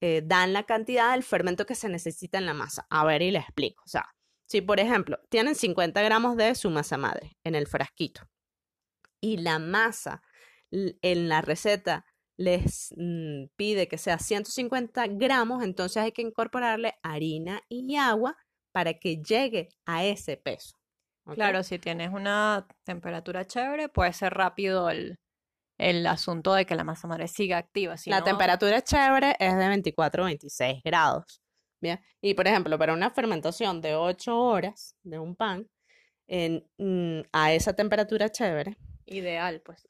eh, 0.00 0.22
dan 0.24 0.52
la 0.52 0.64
cantidad 0.64 1.12
del 1.12 1.22
fermento 1.22 1.66
que 1.66 1.76
se 1.76 1.88
necesita 1.88 2.38
en 2.38 2.46
la 2.46 2.54
masa. 2.54 2.86
A 2.90 3.04
ver, 3.04 3.22
y 3.22 3.30
les 3.30 3.44
explico. 3.44 3.82
O 3.84 3.88
sea, 3.88 4.06
si 4.46 4.60
por 4.60 4.80
ejemplo 4.80 5.18
tienen 5.30 5.54
50 5.54 6.02
gramos 6.02 6.36
de 6.36 6.54
su 6.56 6.70
masa 6.70 6.96
madre 6.96 7.36
en 7.44 7.54
el 7.54 7.66
frasquito 7.66 8.22
y 9.20 9.38
la 9.38 9.58
masa 9.58 10.22
en 10.70 11.28
la 11.28 11.42
receta 11.42 12.04
les 12.42 12.92
mm, 12.96 13.44
pide 13.56 13.86
que 13.88 13.98
sea 13.98 14.18
150 14.18 15.06
gramos, 15.08 15.62
entonces 15.62 16.02
hay 16.02 16.12
que 16.12 16.22
incorporarle 16.22 16.94
harina 17.02 17.60
y 17.68 17.96
agua 17.96 18.36
para 18.72 18.94
que 18.94 19.16
llegue 19.22 19.68
a 19.86 20.04
ese 20.04 20.36
peso. 20.36 20.76
Claro, 21.34 21.62
si 21.62 21.78
tienes 21.78 22.10
una 22.12 22.66
temperatura 22.84 23.46
chévere, 23.46 23.88
puede 23.88 24.12
ser 24.12 24.34
rápido 24.34 24.90
el, 24.90 25.18
el 25.78 26.04
asunto 26.08 26.52
de 26.54 26.66
que 26.66 26.74
la 26.74 26.82
masa 26.84 27.06
madre 27.06 27.28
siga 27.28 27.58
activa. 27.58 27.96
Si 27.96 28.10
la 28.10 28.18
no- 28.20 28.24
temperatura 28.24 28.82
chévere 28.82 29.36
es 29.38 29.56
de 29.56 29.68
24 29.68 30.24
o 30.24 30.26
26 30.26 30.82
grados. 30.82 31.40
Bien. 31.80 32.00
Y 32.20 32.34
por 32.34 32.46
ejemplo, 32.48 32.76
para 32.78 32.92
una 32.92 33.10
fermentación 33.10 33.80
de 33.80 33.94
8 33.94 34.36
horas 34.36 34.96
de 35.04 35.18
un 35.20 35.36
pan, 35.36 35.68
en, 36.26 36.64
mm, 36.78 37.28
a 37.32 37.52
esa 37.52 37.72
temperatura 37.74 38.30
chévere, 38.30 38.76
Ideal, 39.06 39.60
pues. 39.64 39.86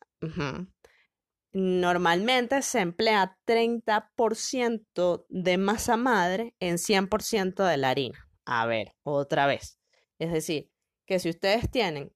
Normalmente 1.53 2.63
se 2.63 2.81
emplea 2.81 3.37
30% 3.47 5.27
de 5.29 5.59
masa 5.59 5.97
madre 5.97 6.55
en 6.61 6.79
100% 6.79 7.65
de 7.65 7.77
la 7.77 7.91
harina. 7.91 8.29
A 8.45 8.67
ver, 8.67 8.95
otra 9.03 9.47
vez. 9.47 9.79
Es 10.19 10.33
decir, 10.33 10.71
que 11.07 11.19
si 11.19 11.29
ustedes 11.29 11.71
tienen 11.71 12.13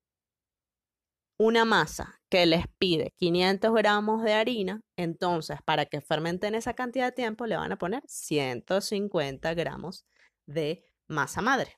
una 1.39 1.65
masa 1.65 2.21
que 2.29 2.47
les 2.47 2.67
pide 2.79 3.13
500 3.17 3.73
gramos 3.75 4.23
de 4.23 4.33
harina, 4.33 4.81
entonces 4.97 5.59
para 5.65 5.87
que 5.87 6.01
fermenten 6.01 6.55
esa 6.55 6.75
cantidad 6.75 7.07
de 7.07 7.13
tiempo 7.13 7.47
le 7.47 7.57
van 7.57 7.73
a 7.73 7.79
poner 7.79 8.03
150 8.07 9.55
gramos 9.55 10.07
de 10.47 10.85
masa 11.09 11.43
madre. 11.43 11.77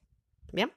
Bien. 0.53 0.73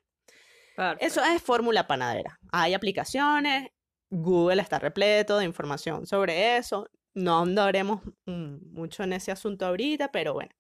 Eso 1.00 1.24
es 1.24 1.42
fórmula 1.44 1.86
panadera. 1.86 2.40
Hay 2.52 2.74
aplicaciones, 2.74 3.70
Google 4.12 4.62
está 4.62 4.78
repleto 4.78 5.38
de 5.38 5.46
información 5.46 6.06
sobre 6.06 6.58
eso. 6.58 6.88
No 7.14 7.40
andaremos 7.40 8.02
mucho 8.26 9.04
en 9.04 9.14
ese 9.14 9.32
asunto 9.32 9.66
ahorita, 9.66 10.12
pero 10.12 10.34
bueno, 10.34 10.52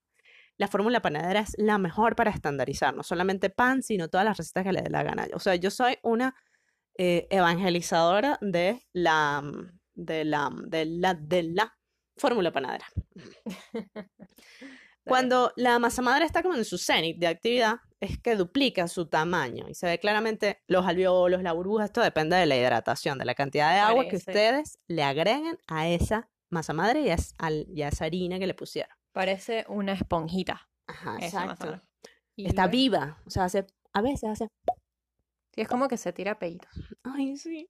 la 0.57 0.67
fórmula 0.67 1.01
panadera 1.01 1.41
es 1.41 1.55
la 1.57 1.77
mejor 1.77 2.15
para 2.15 2.31
estandarizar, 2.31 2.95
no 2.95 3.03
solamente 3.03 3.49
pan, 3.49 3.83
sino 3.83 4.07
todas 4.09 4.25
las 4.25 4.37
recetas 4.37 4.63
que 4.63 4.73
le 4.73 4.81
dé 4.81 4.89
la 4.89 5.03
gana. 5.03 5.27
O 5.33 5.39
sea, 5.39 5.55
yo 5.55 5.69
soy 5.69 5.97
una 6.01 6.35
eh, 6.97 7.27
evangelizadora 7.29 8.37
de 8.41 8.81
la, 8.93 9.43
de 9.93 10.25
la, 10.25 10.49
de 10.67 10.85
la, 10.85 11.13
de 11.13 11.43
la 11.43 11.77
fórmula 12.17 12.51
panadera. 12.51 12.85
Cuando 15.05 15.51
la 15.55 15.79
masa 15.79 16.01
madre 16.01 16.25
está 16.25 16.43
como 16.43 16.55
en 16.55 16.65
su 16.65 16.77
cenit 16.77 17.17
de 17.17 17.27
actividad, 17.27 17.77
es 17.99 18.19
que 18.19 18.35
duplica 18.35 18.87
su 18.87 19.07
tamaño 19.07 19.67
y 19.69 19.75
se 19.75 19.87
ve 19.87 19.99
claramente 19.99 20.61
los 20.67 20.85
alveolos, 20.85 21.43
la 21.43 21.53
burbuja, 21.53 21.85
esto 21.85 22.01
depende 22.01 22.35
de 22.35 22.45
la 22.45 22.57
hidratación, 22.57 23.17
de 23.17 23.25
la 23.25 23.35
cantidad 23.35 23.71
de 23.73 23.79
agua 23.79 24.07
que 24.07 24.15
ustedes 24.15 24.79
le 24.87 25.03
agreguen 25.03 25.57
a 25.67 25.87
esa 25.87 26.29
masa 26.49 26.73
madre 26.73 27.01
y 27.01 27.09
a, 27.09 27.17
y 27.51 27.81
esa 27.81 28.05
harina 28.05 28.39
que 28.39 28.47
le 28.47 28.53
pusieron. 28.53 28.95
Parece 29.11 29.65
una 29.67 29.93
esponjita. 29.93 30.69
Ajá, 30.87 31.17
esa 31.19 31.45
masa 31.45 31.65
exacto. 31.65 31.87
Y 32.35 32.47
Está 32.47 32.67
viva, 32.67 33.21
o 33.25 33.29
sea, 33.29 33.45
hace, 33.45 33.67
a 33.93 34.01
veces 34.01 34.29
hace, 34.29 34.47
sí, 35.53 35.61
es 35.61 35.67
como 35.67 35.87
que 35.87 35.97
se 35.97 36.13
tira 36.13 36.39
peitos. 36.39 36.71
ay, 37.03 37.37
sí. 37.37 37.69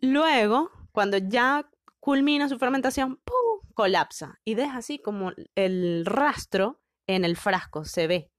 Luego, 0.00 0.70
cuando 0.92 1.18
ya 1.18 1.68
culmina 2.00 2.48
su 2.48 2.58
fermentación, 2.58 3.16
¡pum! 3.16 3.35
Colapsa 3.76 4.40
y 4.42 4.54
deja 4.54 4.78
así 4.78 4.98
como 4.98 5.32
el 5.54 6.04
rastro 6.06 6.80
en 7.06 7.24
el 7.26 7.36
frasco, 7.36 7.84
se 7.84 8.06
ve. 8.06 8.30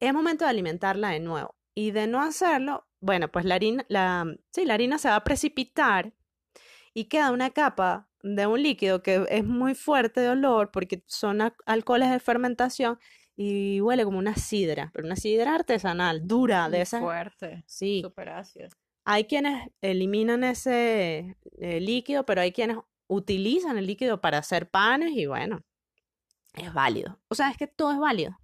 Es 0.00 0.14
momento 0.14 0.44
de 0.46 0.50
alimentarla 0.50 1.10
de 1.10 1.20
nuevo. 1.20 1.54
Y 1.74 1.90
de 1.92 2.06
no 2.06 2.20
hacerlo, 2.22 2.88
bueno, 3.00 3.30
pues 3.30 3.44
la 3.44 3.54
harina, 3.56 3.84
la, 3.88 4.24
sí, 4.50 4.64
la 4.64 4.74
harina 4.74 4.98
se 4.98 5.08
va 5.08 5.16
a 5.16 5.22
precipitar 5.24 6.14
y 6.94 7.04
queda 7.04 7.30
una 7.30 7.50
capa 7.50 8.08
de 8.22 8.46
un 8.46 8.60
líquido 8.62 9.02
que 9.02 9.24
es 9.28 9.44
muy 9.44 9.74
fuerte 9.74 10.20
de 10.20 10.30
olor 10.30 10.70
porque 10.72 11.04
son 11.06 11.40
alcoholes 11.66 12.10
de 12.10 12.18
fermentación 12.18 12.98
y 13.36 13.80
huele 13.82 14.04
como 14.04 14.18
una 14.18 14.34
sidra, 14.34 14.90
pero 14.92 15.06
una 15.06 15.14
sidra 15.14 15.54
artesanal, 15.54 16.26
dura, 16.26 16.68
de 16.70 16.78
Y 16.78 16.80
esas. 16.80 17.00
Fuerte. 17.00 17.62
Sí, 17.66 18.00
Súper 18.02 18.30
ácido. 18.30 18.70
hay 19.04 19.24
quienes 19.24 19.68
eliminan 19.82 20.42
ese 20.42 21.36
eh, 21.60 21.80
líquido, 21.80 22.24
pero 22.24 22.40
hay 22.40 22.50
quienes 22.50 22.78
utilizan 23.08 23.78
el 23.78 23.86
líquido 23.86 24.20
para 24.20 24.38
hacer 24.38 24.70
panes 24.70 25.12
y 25.12 25.26
bueno, 25.26 25.64
es 26.54 26.72
válido. 26.72 27.20
O 27.28 27.34
sea, 27.34 27.50
es 27.50 27.56
que 27.56 27.66
todo 27.66 27.92
es 27.92 27.98
válido. 27.98 28.38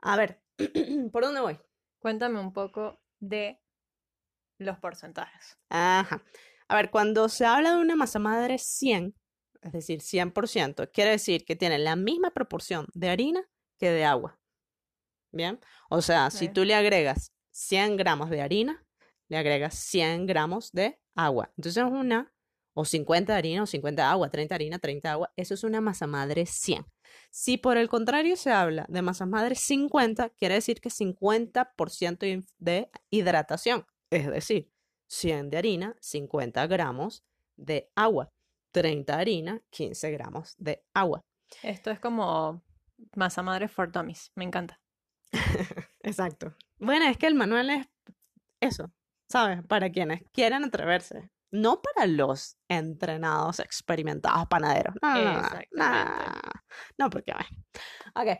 A 0.00 0.16
ver, 0.16 0.42
¿por 1.12 1.24
dónde 1.24 1.40
voy? 1.40 1.58
Cuéntame 1.98 2.40
un 2.40 2.52
poco 2.52 3.00
de 3.20 3.60
los 4.58 4.78
porcentajes. 4.78 5.58
Ajá. 5.68 6.22
A 6.68 6.76
ver, 6.76 6.90
cuando 6.90 7.28
se 7.28 7.44
habla 7.44 7.74
de 7.74 7.80
una 7.80 7.96
masa 7.96 8.18
madre 8.18 8.58
100, 8.58 9.14
es 9.62 9.72
decir, 9.72 10.00
100%, 10.00 10.90
quiere 10.92 11.10
decir 11.10 11.44
que 11.44 11.56
tiene 11.56 11.78
la 11.78 11.96
misma 11.96 12.30
proporción 12.30 12.86
de 12.94 13.10
harina 13.10 13.48
que 13.78 13.90
de 13.90 14.04
agua. 14.04 14.38
¿Bien? 15.30 15.60
O 15.88 16.02
sea, 16.02 16.30
si 16.30 16.48
tú 16.48 16.64
le 16.64 16.74
agregas 16.74 17.32
100 17.52 17.96
gramos 17.96 18.28
de 18.28 18.42
harina, 18.42 18.84
le 19.28 19.38
agregas 19.38 19.74
100 19.74 20.26
gramos 20.26 20.72
de 20.72 21.00
agua. 21.14 21.52
Entonces, 21.56 21.84
una, 21.84 22.32
o 22.74 22.84
50 22.84 23.32
de 23.32 23.38
harina, 23.38 23.62
o 23.62 23.66
50 23.66 24.02
de 24.02 24.08
agua, 24.08 24.30
30 24.30 24.54
de 24.54 24.56
harina, 24.56 24.78
30 24.78 25.08
de 25.08 25.12
agua, 25.12 25.32
eso 25.36 25.54
es 25.54 25.64
una 25.64 25.80
masa 25.80 26.06
madre 26.06 26.46
100. 26.46 26.86
Si 27.30 27.58
por 27.58 27.76
el 27.76 27.88
contrario 27.88 28.36
se 28.36 28.50
habla 28.50 28.86
de 28.88 29.02
masas 29.02 29.28
madres 29.28 29.60
50, 29.60 30.30
quiere 30.30 30.54
decir 30.54 30.80
que 30.80 30.90
50% 30.90 32.26
in- 32.26 32.46
de 32.58 32.90
hidratación. 33.10 33.84
Es 34.10 34.26
decir, 34.26 34.70
100 35.08 35.50
de 35.50 35.58
harina, 35.58 35.96
50 36.00 36.66
gramos 36.66 37.22
de 37.56 37.90
agua. 37.94 38.28
30 38.72 39.16
de 39.16 39.20
harina, 39.20 39.62
15 39.70 40.10
gramos 40.10 40.54
de 40.58 40.82
agua. 40.94 41.20
Esto 41.62 41.90
es 41.90 42.00
como 42.00 42.62
masa 43.14 43.42
madre 43.42 43.68
for 43.68 43.92
dummies. 43.92 44.30
Me 44.34 44.44
encanta. 44.44 44.80
Exacto. 46.02 46.54
Bueno, 46.78 47.06
es 47.06 47.16
que 47.18 47.26
el 47.26 47.34
manual 47.34 47.70
es 47.70 47.86
eso, 48.60 48.90
¿sabes? 49.30 49.62
Para 49.66 49.90
quienes 49.90 50.22
quieran 50.32 50.64
atreverse. 50.64 51.30
No 51.52 51.80
para 51.80 52.06
los 52.06 52.56
entrenados, 52.68 53.60
experimentados 53.60 54.46
panaderos. 54.48 54.94
No, 55.02 55.42
no, 55.72 55.92
no, 56.98 57.10
porque 57.10 57.32
bueno. 57.32 57.48
Ok. 58.14 58.38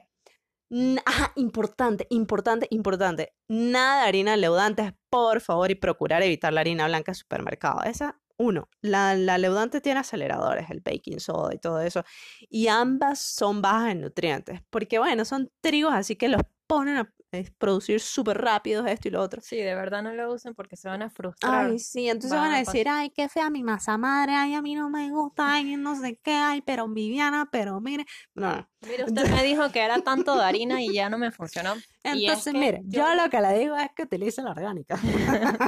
Ajá, 1.04 1.32
importante, 1.36 2.06
importante, 2.08 2.66
importante. 2.70 3.34
Nada 3.48 4.02
de 4.02 4.08
harina 4.08 4.36
leudantes, 4.36 4.94
por 5.10 5.42
favor, 5.42 5.70
y 5.70 5.74
procurar 5.74 6.22
evitar 6.22 6.52
la 6.52 6.62
harina 6.62 6.86
blanca 6.86 7.12
de 7.12 7.16
supermercado. 7.16 7.82
Esa, 7.82 8.18
uno, 8.38 8.70
la, 8.80 9.14
la 9.14 9.36
leudante 9.36 9.82
tiene 9.82 10.00
aceleradores, 10.00 10.70
el 10.70 10.80
baking 10.80 11.20
soda 11.20 11.54
y 11.54 11.58
todo 11.58 11.80
eso, 11.80 12.04
y 12.48 12.68
ambas 12.68 13.20
son 13.20 13.60
bajas 13.60 13.92
en 13.92 14.00
nutrientes, 14.00 14.62
porque 14.70 14.98
bueno, 14.98 15.26
son 15.26 15.52
trigos, 15.60 15.92
así 15.92 16.16
que 16.16 16.28
los 16.28 16.40
ponen 16.66 16.96
a 16.96 17.14
eh, 17.32 17.50
producir 17.58 18.00
súper 18.00 18.38
rápido 18.38 18.86
esto 18.86 19.08
y 19.08 19.10
lo 19.10 19.20
otro. 19.22 19.40
Sí, 19.40 19.56
de 19.56 19.74
verdad 19.74 20.02
no 20.02 20.12
lo 20.12 20.32
usen 20.32 20.54
porque 20.54 20.76
se 20.76 20.88
van 20.88 21.02
a 21.02 21.10
frustrar. 21.10 21.66
Ay, 21.66 21.78
sí, 21.78 22.08
entonces 22.08 22.30
van 22.38 22.48
van 22.50 22.54
a 22.54 22.58
decir, 22.58 22.86
ay, 22.88 23.10
qué 23.10 23.28
fea 23.28 23.48
mi 23.50 23.62
masa 23.62 23.96
madre, 23.98 24.34
ay, 24.34 24.54
a 24.54 24.62
mí 24.62 24.74
no 24.74 24.90
me 24.90 25.10
gusta, 25.10 25.54
ay, 25.54 25.76
no 25.76 25.96
sé 25.98 26.16
qué, 26.22 26.32
ay, 26.34 26.60
pero 26.60 26.86
Viviana, 26.88 27.48
pero 27.50 27.80
mire. 27.80 28.04
No. 28.34 28.68
Mire, 28.86 29.04
usted 29.04 29.30
me 29.30 29.42
dijo 29.44 29.70
que 29.72 29.80
era 29.80 29.98
tanto 30.02 30.36
de 30.36 30.44
harina 30.44 30.82
y 30.82 30.92
ya 30.92 31.08
no 31.08 31.18
me 31.18 31.30
funcionó. 31.32 31.74
Es 32.04 32.14
Entonces, 32.20 32.52
que 32.52 32.58
mire, 32.58 32.80
yo... 32.84 33.02
yo- 33.02 33.14
lo 33.14 33.30
que 33.30 33.40
le 33.40 33.58
digo 33.60 33.76
es 33.76 33.90
que 33.94 34.02
utilice 34.02 34.42
la 34.42 34.50
orgánica. 34.50 34.98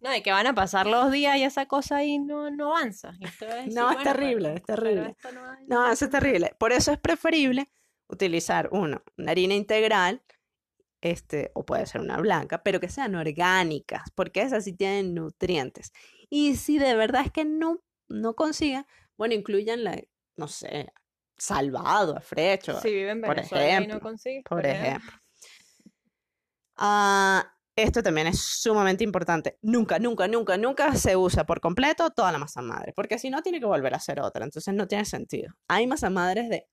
No, 0.00 0.14
y 0.14 0.22
que 0.22 0.32
van 0.32 0.46
a 0.48 0.54
pasar 0.54 0.86
los 0.86 1.10
días 1.12 1.36
y 1.36 1.44
esa 1.44 1.66
cosa 1.66 1.96
ahí 1.96 2.18
no, 2.18 2.50
no 2.50 2.76
avanza. 2.76 3.12
No, 3.20 3.26
es 3.90 3.96
bueno, 3.96 4.02
terrible, 4.02 4.48
pero- 4.48 4.56
es 4.56 4.64
terrible. 4.82 5.10
esto 5.10 5.32
no 5.32 5.48
hay- 5.50 5.64
No, 5.68 5.90
eso 5.90 6.04
es 6.06 6.10
terrible. 6.10 6.54
Por 6.58 6.72
eso 6.72 6.92
es 6.92 6.98
preferible 6.98 7.70
utilizar, 8.08 8.68
uno, 8.72 9.02
una 9.16 9.30
harina 9.30 9.54
integral, 9.54 10.22
este, 11.02 11.50
o 11.54 11.66
puede 11.66 11.84
ser 11.84 12.00
una 12.00 12.16
blanca, 12.16 12.62
pero 12.62 12.80
que 12.80 12.88
sean 12.88 13.14
orgánicas, 13.14 14.10
porque 14.14 14.40
esas 14.40 14.64
sí 14.64 14.72
tienen 14.72 15.14
nutrientes. 15.14 15.92
Y 16.30 16.56
si 16.56 16.78
de 16.78 16.94
verdad 16.94 17.22
es 17.26 17.32
que 17.32 17.44
no, 17.44 17.82
no 18.08 18.34
consigan, 18.34 18.86
bueno, 19.18 19.34
incluyan 19.34 19.84
la, 19.84 20.00
no 20.36 20.48
sé, 20.48 20.92
salvado, 21.36 22.16
afrecho, 22.16 22.80
Si 22.80 22.90
vive 22.90 23.10
en 23.10 23.20
por 23.20 23.34
Venezuela 23.34 23.82
y 23.82 23.86
no 23.88 23.96
ejemplo, 23.96 24.42
por 24.48 24.64
ejemplo. 24.64 25.12
Ah, 26.76 27.52
esto 27.74 28.02
también 28.02 28.28
es 28.28 28.40
sumamente 28.40 29.02
importante. 29.02 29.58
Nunca, 29.62 29.98
nunca, 29.98 30.28
nunca, 30.28 30.56
nunca 30.56 30.94
se 30.94 31.16
usa 31.16 31.44
por 31.44 31.60
completo 31.60 32.10
toda 32.10 32.30
la 32.30 32.38
masa 32.38 32.62
madre, 32.62 32.92
porque 32.94 33.18
si 33.18 33.28
no 33.28 33.42
tiene 33.42 33.58
que 33.58 33.66
volver 33.66 33.92
a 33.94 33.96
hacer 33.96 34.20
otra, 34.20 34.44
entonces 34.44 34.72
no 34.72 34.86
tiene 34.86 35.04
sentido. 35.04 35.52
Hay 35.68 35.88
masa 35.88 36.10
madres 36.10 36.48
de 36.48 36.68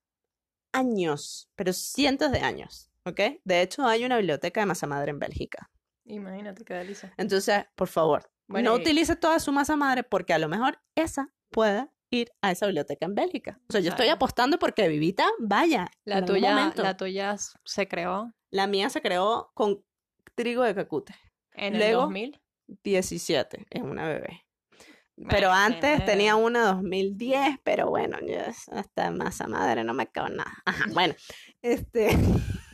años, 0.71 1.49
pero 1.55 1.73
cientos 1.73 2.31
de 2.31 2.41
años, 2.41 2.88
¿ok? 3.09 3.41
De 3.43 3.61
hecho, 3.61 3.85
hay 3.85 4.05
una 4.05 4.17
biblioteca 4.17 4.59
de 4.61 4.65
masa 4.65 4.87
madre 4.87 5.11
en 5.11 5.19
Bélgica. 5.19 5.69
Imagínate 6.05 6.63
qué 6.65 6.73
delicia. 6.73 7.13
Entonces, 7.17 7.65
por 7.75 7.87
favor, 7.87 8.31
Bueno, 8.47 8.71
no 8.71 8.77
y- 8.77 8.81
utilice 8.81 9.15
toda 9.15 9.39
su 9.39 9.51
masa 9.51 9.75
madre 9.75 10.03
porque 10.03 10.33
a 10.33 10.39
lo 10.39 10.47
mejor 10.47 10.79
esa 10.95 11.29
puede 11.51 11.87
ir 12.11 12.31
a 12.41 12.51
esa 12.51 12.65
biblioteca 12.65 13.05
en 13.05 13.13
Bélgica. 13.13 13.59
O 13.69 13.71
sea, 13.71 13.81
yo 13.81 13.89
estoy 13.91 14.07
apostando 14.07 14.57
porque 14.57 14.87
Vivita 14.87 15.27
vaya. 15.39 15.91
La 16.05 16.25
tuya, 16.25 16.73
la 16.75 16.97
tuya 16.97 17.35
se 17.65 17.87
creó 17.87 18.33
La 18.49 18.65
mía 18.65 18.89
se 18.89 19.01
creó 19.03 19.51
con 19.53 19.83
trigo 20.35 20.63
de 20.63 20.73
cacute. 20.73 21.13
en 21.53 21.73
el 21.75 21.79
Luego, 21.79 22.01
2000. 22.03 22.41
17, 22.83 23.65
es 23.69 23.81
una 23.81 24.07
bebé. 24.07 24.45
Pero 25.27 25.51
antes 25.51 26.05
tenía 26.05 26.35
una 26.37 26.61
2010, 26.73 27.57
pero 27.63 27.89
bueno, 27.89 28.17
ya 28.25 28.45
es- 28.45 28.69
hasta 28.69 29.11
masa 29.11 29.47
madre 29.47 29.83
no 29.83 29.93
me 29.93 30.07
cago 30.07 30.27
en 30.29 30.37
nada. 30.37 30.53
Ajá, 30.65 30.85
bueno, 30.93 31.13
este, 31.61 32.07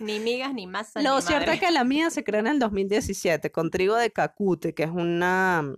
Ni 0.00 0.18
migas, 0.18 0.52
ni 0.54 0.66
masa, 0.66 1.00
lo 1.02 1.16
ni 1.16 1.22
cierto 1.22 1.46
madre. 1.46 1.54
es 1.54 1.60
que 1.60 1.70
la 1.70 1.84
mía 1.84 2.10
se 2.10 2.24
creó 2.24 2.40
en 2.40 2.46
el 2.46 2.58
2017 2.58 3.52
con 3.52 3.70
trigo 3.70 3.96
de 3.96 4.10
cacute, 4.10 4.74
que 4.74 4.84
es 4.84 4.90
una, 4.90 5.74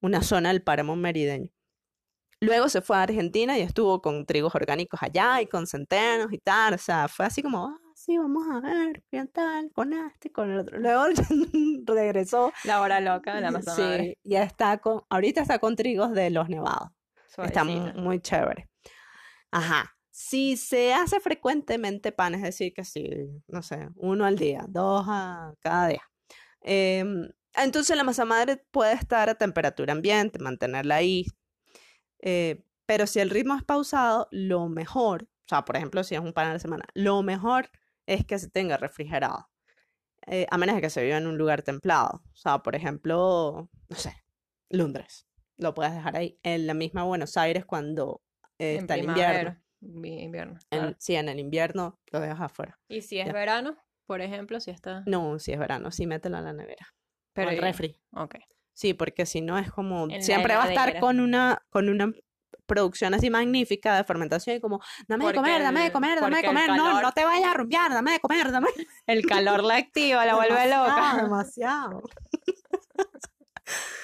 una 0.00 0.22
zona 0.22 0.48
del 0.48 0.62
páramo 0.62 0.96
merideño. 0.96 1.50
Luego 2.40 2.70
se 2.70 2.80
fue 2.80 2.96
a 2.96 3.02
Argentina 3.02 3.58
y 3.58 3.60
estuvo 3.60 4.00
con 4.00 4.24
trigos 4.24 4.54
orgánicos 4.54 5.02
allá 5.02 5.42
y 5.42 5.46
con 5.46 5.66
centenos 5.66 6.32
y 6.32 6.38
tal. 6.38 6.72
O 6.74 6.78
sea, 6.78 7.06
fue 7.06 7.26
así 7.26 7.42
como, 7.42 7.66
ah, 7.66 7.78
sí, 7.94 8.16
vamos 8.16 8.46
a 8.50 8.60
ver, 8.60 9.02
qué 9.10 9.26
tal, 9.26 9.70
con 9.72 9.92
este, 9.92 10.32
con 10.32 10.50
el 10.50 10.60
otro. 10.60 10.78
Luego 10.78 11.04
regresó 11.86 12.50
La 12.64 12.80
hora 12.80 13.00
loca 13.00 13.34
de 13.34 13.42
la 13.42 13.50
madre. 13.50 13.64
Sí, 13.74 14.18
ya 14.24 14.42
está 14.42 14.78
con, 14.78 15.02
ahorita 15.10 15.42
está 15.42 15.58
con 15.58 15.76
trigos 15.76 16.12
de 16.12 16.30
los 16.30 16.48
nevados. 16.48 16.88
Está 17.28 17.62
Suavecita. 17.62 17.92
muy, 18.00 18.20
chévere. 18.20 18.70
Ajá. 19.50 19.94
Si 20.22 20.56
se 20.58 20.92
hace 20.92 21.18
frecuentemente 21.18 22.12
pan, 22.12 22.34
es 22.34 22.42
decir, 22.42 22.74
que 22.74 22.84
si, 22.84 23.08
no 23.48 23.62
sé, 23.62 23.88
uno 23.96 24.26
al 24.26 24.36
día, 24.36 24.66
dos 24.68 25.06
a 25.08 25.54
cada 25.60 25.88
día. 25.88 26.02
em, 26.60 27.30
entonces 27.54 27.96
la 27.96 28.04
masa 28.04 28.24
madre 28.26 28.58
puede 28.70 28.92
estar 28.92 29.30
a 29.30 29.34
temperatura 29.36 29.92
ambiente, 29.94 30.38
mantenerla 30.38 30.96
ahí. 30.96 31.24
eh, 32.22 32.62
pero 32.86 33.06
si 33.06 33.18
el 33.20 33.30
ritmo 33.30 33.54
es 33.56 33.62
pausado, 33.64 34.28
lo 34.30 34.68
mejor, 34.68 35.22
o 35.24 35.48
sea, 35.48 35.64
por 35.64 35.76
ejemplo, 35.76 36.04
si 36.04 36.14
es 36.16 36.20
un 36.20 36.32
pan 36.34 36.48
a 36.48 36.52
la 36.54 36.58
semana, 36.58 36.84
lo 36.94 37.22
mejor 37.22 37.70
es 38.06 38.26
que 38.26 38.38
se 38.38 38.50
tenga 38.50 38.76
refrigerado. 38.76 39.48
eh, 40.26 40.46
a 40.50 40.58
menos 40.58 40.74
de 40.76 40.82
que 40.82 40.90
se 40.90 41.02
viva 41.02 41.16
en 41.16 41.26
un 41.26 41.38
lugar 41.38 41.62
templado. 41.62 42.22
O 42.32 42.36
sea, 42.36 42.58
por 42.62 42.76
ejemplo, 42.76 43.70
no 43.88 43.96
sé, 43.96 44.12
Londres. 44.68 45.26
Lo 45.56 45.72
puedes 45.74 45.94
dejar 45.94 46.16
ahí. 46.16 46.38
En 46.42 46.66
la 46.66 46.74
misma 46.74 47.04
Buenos 47.04 47.36
Aires 47.38 47.64
cuando 47.64 48.20
eh, 48.58 48.74
En 48.74 48.80
está 48.80 48.94
primavera. 48.94 49.32
vi- 49.32 49.38
invierno, 49.38 49.62
Claro. 49.80 50.94
sí, 50.98 51.14
en 51.16 51.28
el 51.28 51.38
invierno 51.40 51.98
lo 52.12 52.20
dejas 52.20 52.40
afuera. 52.40 52.78
Y 52.88 53.02
si 53.02 53.18
es 53.18 53.26
ya. 53.26 53.32
verano, 53.32 53.76
por 54.06 54.20
ejemplo, 54.20 54.60
si 54.60 54.70
está. 54.70 55.02
No, 55.06 55.38
si 55.38 55.52
es 55.52 55.58
verano, 55.58 55.90
sí 55.90 56.06
mételo 56.06 56.38
en 56.38 56.44
la 56.44 56.52
nevera. 56.52 56.94
Pero 57.32 57.50
o 57.50 57.52
y- 57.52 57.60
refri. 57.60 58.00
Ok. 58.12 58.36
Sí, 58.74 58.94
porque 58.94 59.26
si 59.26 59.40
no 59.40 59.58
es 59.58 59.70
como 59.70 60.08
En 60.08 60.22
siempre 60.22 60.56
va 60.56 60.64
a 60.64 60.68
estar 60.68 60.98
con 61.00 61.20
una 61.20 61.62
con 61.70 61.88
una 61.88 62.12
producción 62.66 63.14
así 63.14 63.30
magnífica 63.30 63.96
de 63.96 64.04
fermentación 64.04 64.56
y 64.56 64.60
como 64.60 64.80
dame 65.08 65.26
de 65.26 65.34
comer, 65.34 65.60
dame 65.62 65.80
de 65.80 65.86
el- 65.86 65.92
comer, 65.92 66.20
dame 66.20 66.36
de 66.36 66.40
el 66.42 66.46
comer, 66.46 66.68
no, 66.68 67.02
no 67.02 67.12
te 67.12 67.24
vayas 67.24 67.50
a 67.50 67.54
rumbear, 67.54 67.92
dame 67.92 68.12
de 68.12 68.20
comer, 68.20 68.52
dame. 68.52 68.68
El 69.06 69.26
calor 69.26 69.64
la 69.64 69.76
activa, 69.76 70.24
la 70.24 70.36
vuelve 70.36 70.54
Demasiado, 70.54 70.86
loca. 70.86 71.22
Demasiado. 71.22 72.02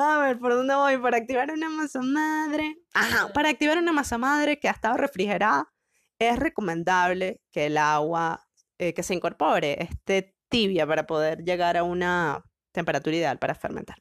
A 0.00 0.18
ver, 0.18 0.38
¿por 0.38 0.54
dónde 0.54 0.76
voy? 0.76 0.96
Para 0.98 1.16
activar 1.16 1.50
una 1.50 1.68
masa 1.68 2.00
madre. 2.00 2.76
Ajá, 2.94 3.32
para 3.32 3.48
activar 3.48 3.78
una 3.78 3.90
masa 3.90 4.16
madre 4.16 4.60
que 4.60 4.68
ha 4.68 4.72
estado 4.72 4.96
refrigerada, 4.96 5.72
es 6.20 6.38
recomendable 6.38 7.42
que 7.50 7.66
el 7.66 7.76
agua 7.76 8.46
eh, 8.78 8.94
que 8.94 9.02
se 9.02 9.14
incorpore 9.14 9.82
esté 9.82 10.36
tibia 10.48 10.86
para 10.86 11.04
poder 11.04 11.42
llegar 11.42 11.76
a 11.76 11.82
una 11.82 12.44
temperatura 12.72 13.16
ideal 13.16 13.38
para 13.40 13.56
fermentar. 13.56 13.96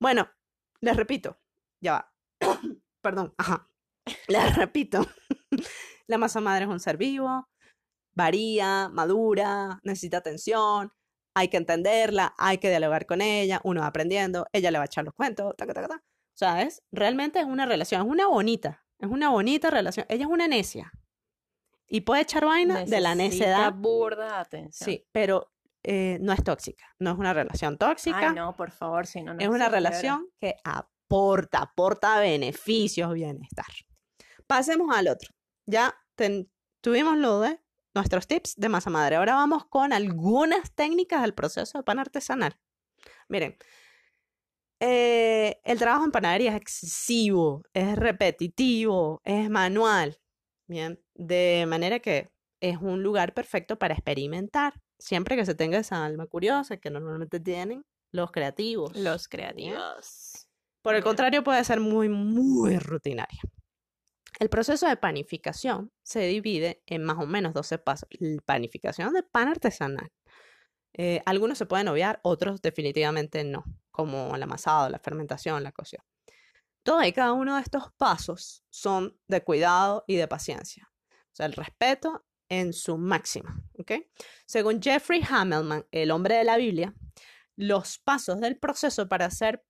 Bueno, 0.00 0.30
les 0.80 0.96
repito, 0.96 1.38
ya 1.78 1.92
va. 1.92 2.14
Perdón, 3.02 3.34
ajá. 3.36 3.68
Les 4.28 4.56
repito, 4.56 5.06
la 6.06 6.16
masa 6.16 6.40
madre 6.40 6.64
es 6.64 6.70
un 6.70 6.80
ser 6.80 6.96
vivo, 6.96 7.46
varía, 8.14 8.88
madura, 8.88 9.78
necesita 9.82 10.18
atención, 10.18 10.90
hay 11.38 11.48
que 11.48 11.56
entenderla, 11.56 12.34
hay 12.38 12.58
que 12.58 12.68
dialogar 12.70 13.06
con 13.06 13.20
ella, 13.20 13.60
uno 13.64 13.80
va 13.82 13.86
aprendiendo, 13.88 14.46
ella 14.52 14.70
le 14.70 14.78
va 14.78 14.84
a 14.84 14.86
echar 14.86 15.04
los 15.04 15.14
cuentos, 15.14 15.54
taca, 15.56 15.72
taca, 15.74 15.88
taca. 15.88 16.02
O 16.04 16.36
sea, 16.38 16.62
es, 16.62 16.82
realmente 16.92 17.40
es 17.40 17.46
una 17.46 17.66
relación, 17.66 18.02
es 18.02 18.08
una 18.08 18.26
bonita, 18.28 18.84
es 18.98 19.08
una 19.10 19.30
bonita 19.30 19.70
relación. 19.70 20.06
Ella 20.08 20.24
es 20.24 20.30
una 20.30 20.46
necia 20.48 20.92
y 21.88 22.02
puede 22.02 22.22
echar 22.22 22.44
vaina 22.44 22.84
de 22.84 23.00
la 23.00 23.14
necedad, 23.14 23.72
burda 23.72 24.40
atención. 24.40 24.86
sí, 24.90 25.06
pero 25.12 25.52
eh, 25.82 26.18
no 26.20 26.32
es 26.32 26.42
tóxica, 26.44 26.84
no 26.98 27.12
es 27.12 27.18
una 27.18 27.32
relación 27.32 27.78
tóxica, 27.78 28.28
Ay, 28.30 28.34
no, 28.34 28.54
por 28.56 28.70
favor, 28.70 29.06
si 29.06 29.22
no, 29.22 29.34
no 29.34 29.40
es 29.40 29.48
una 29.48 29.68
relación 29.68 30.28
que 30.40 30.56
aporta, 30.64 31.58
aporta 31.62 32.20
beneficios, 32.20 33.12
bienestar. 33.14 33.66
Pasemos 34.46 34.94
al 34.96 35.08
otro. 35.08 35.30
Ya 35.66 35.94
ten- 36.14 36.50
tuvimos 36.82 37.16
lo 37.16 37.40
de 37.40 37.60
nuestros 37.98 38.26
tips 38.26 38.54
de 38.56 38.68
masa 38.68 38.90
madre. 38.90 39.16
Ahora 39.16 39.34
vamos 39.34 39.66
con 39.66 39.92
algunas 39.92 40.72
técnicas 40.74 41.22
del 41.22 41.34
proceso 41.34 41.78
de 41.78 41.84
pan 41.84 41.98
artesanal. 41.98 42.56
Miren, 43.28 43.56
eh, 44.80 45.60
el 45.64 45.78
trabajo 45.78 46.04
en 46.04 46.12
panadería 46.12 46.50
es 46.50 46.56
excesivo, 46.56 47.62
es 47.74 47.96
repetitivo, 47.96 49.20
es 49.24 49.50
manual. 49.50 50.18
Bien, 50.68 51.00
de 51.14 51.64
manera 51.66 51.98
que 51.98 52.30
es 52.60 52.78
un 52.80 53.02
lugar 53.02 53.34
perfecto 53.34 53.78
para 53.78 53.94
experimentar, 53.94 54.74
siempre 54.98 55.36
que 55.36 55.46
se 55.46 55.54
tenga 55.54 55.78
esa 55.78 56.04
alma 56.04 56.26
curiosa 56.26 56.76
que 56.76 56.90
normalmente 56.90 57.40
tienen 57.40 57.84
los 58.12 58.30
creativos. 58.30 58.96
Los 58.96 59.28
creativos. 59.28 60.46
Por 60.82 60.94
el 60.94 61.02
contrario, 61.02 61.42
puede 61.42 61.64
ser 61.64 61.80
muy, 61.80 62.08
muy 62.08 62.78
rutinaria. 62.78 63.40
El 64.38 64.48
proceso 64.48 64.86
de 64.86 64.96
panificación 64.96 65.92
se 66.02 66.20
divide 66.20 66.82
en 66.86 67.04
más 67.04 67.18
o 67.18 67.26
menos 67.26 67.54
12 67.54 67.78
pasos. 67.78 68.08
Panificación 68.44 69.12
de 69.12 69.22
pan 69.22 69.48
artesanal. 69.48 70.12
Eh, 70.92 71.22
algunos 71.26 71.58
se 71.58 71.66
pueden 71.66 71.88
obviar, 71.88 72.20
otros 72.22 72.62
definitivamente 72.62 73.44
no. 73.44 73.64
como 73.90 74.34
el 74.34 74.42
amasado, 74.42 74.88
la 74.88 74.98
fermentación, 74.98 75.62
la 75.62 75.72
cocción. 75.72 76.02
Todo 76.82 77.02
y 77.02 77.12
cada 77.12 77.32
uno 77.32 77.56
de 77.56 77.62
estos 77.62 77.92
pasos 77.96 78.64
son 78.70 79.18
de 79.26 79.42
cuidado 79.42 80.04
y 80.06 80.16
de 80.16 80.28
paciencia. 80.28 80.88
O 81.10 81.34
sea, 81.34 81.46
el 81.46 81.52
respeto 81.52 82.24
en 82.48 82.72
su 82.72 82.96
máxima. 82.96 83.62
Según 84.46 84.80
Jeffrey 84.80 85.22
Hammelman, 85.28 85.86
el 85.90 86.10
hombre 86.10 86.36
de 86.36 86.44
la 86.44 86.56
Biblia, 86.56 86.94
los 87.56 87.98
pasos 87.98 88.40
del 88.40 88.58
proceso 88.58 89.08
para 89.08 89.26
hacer 89.26 89.64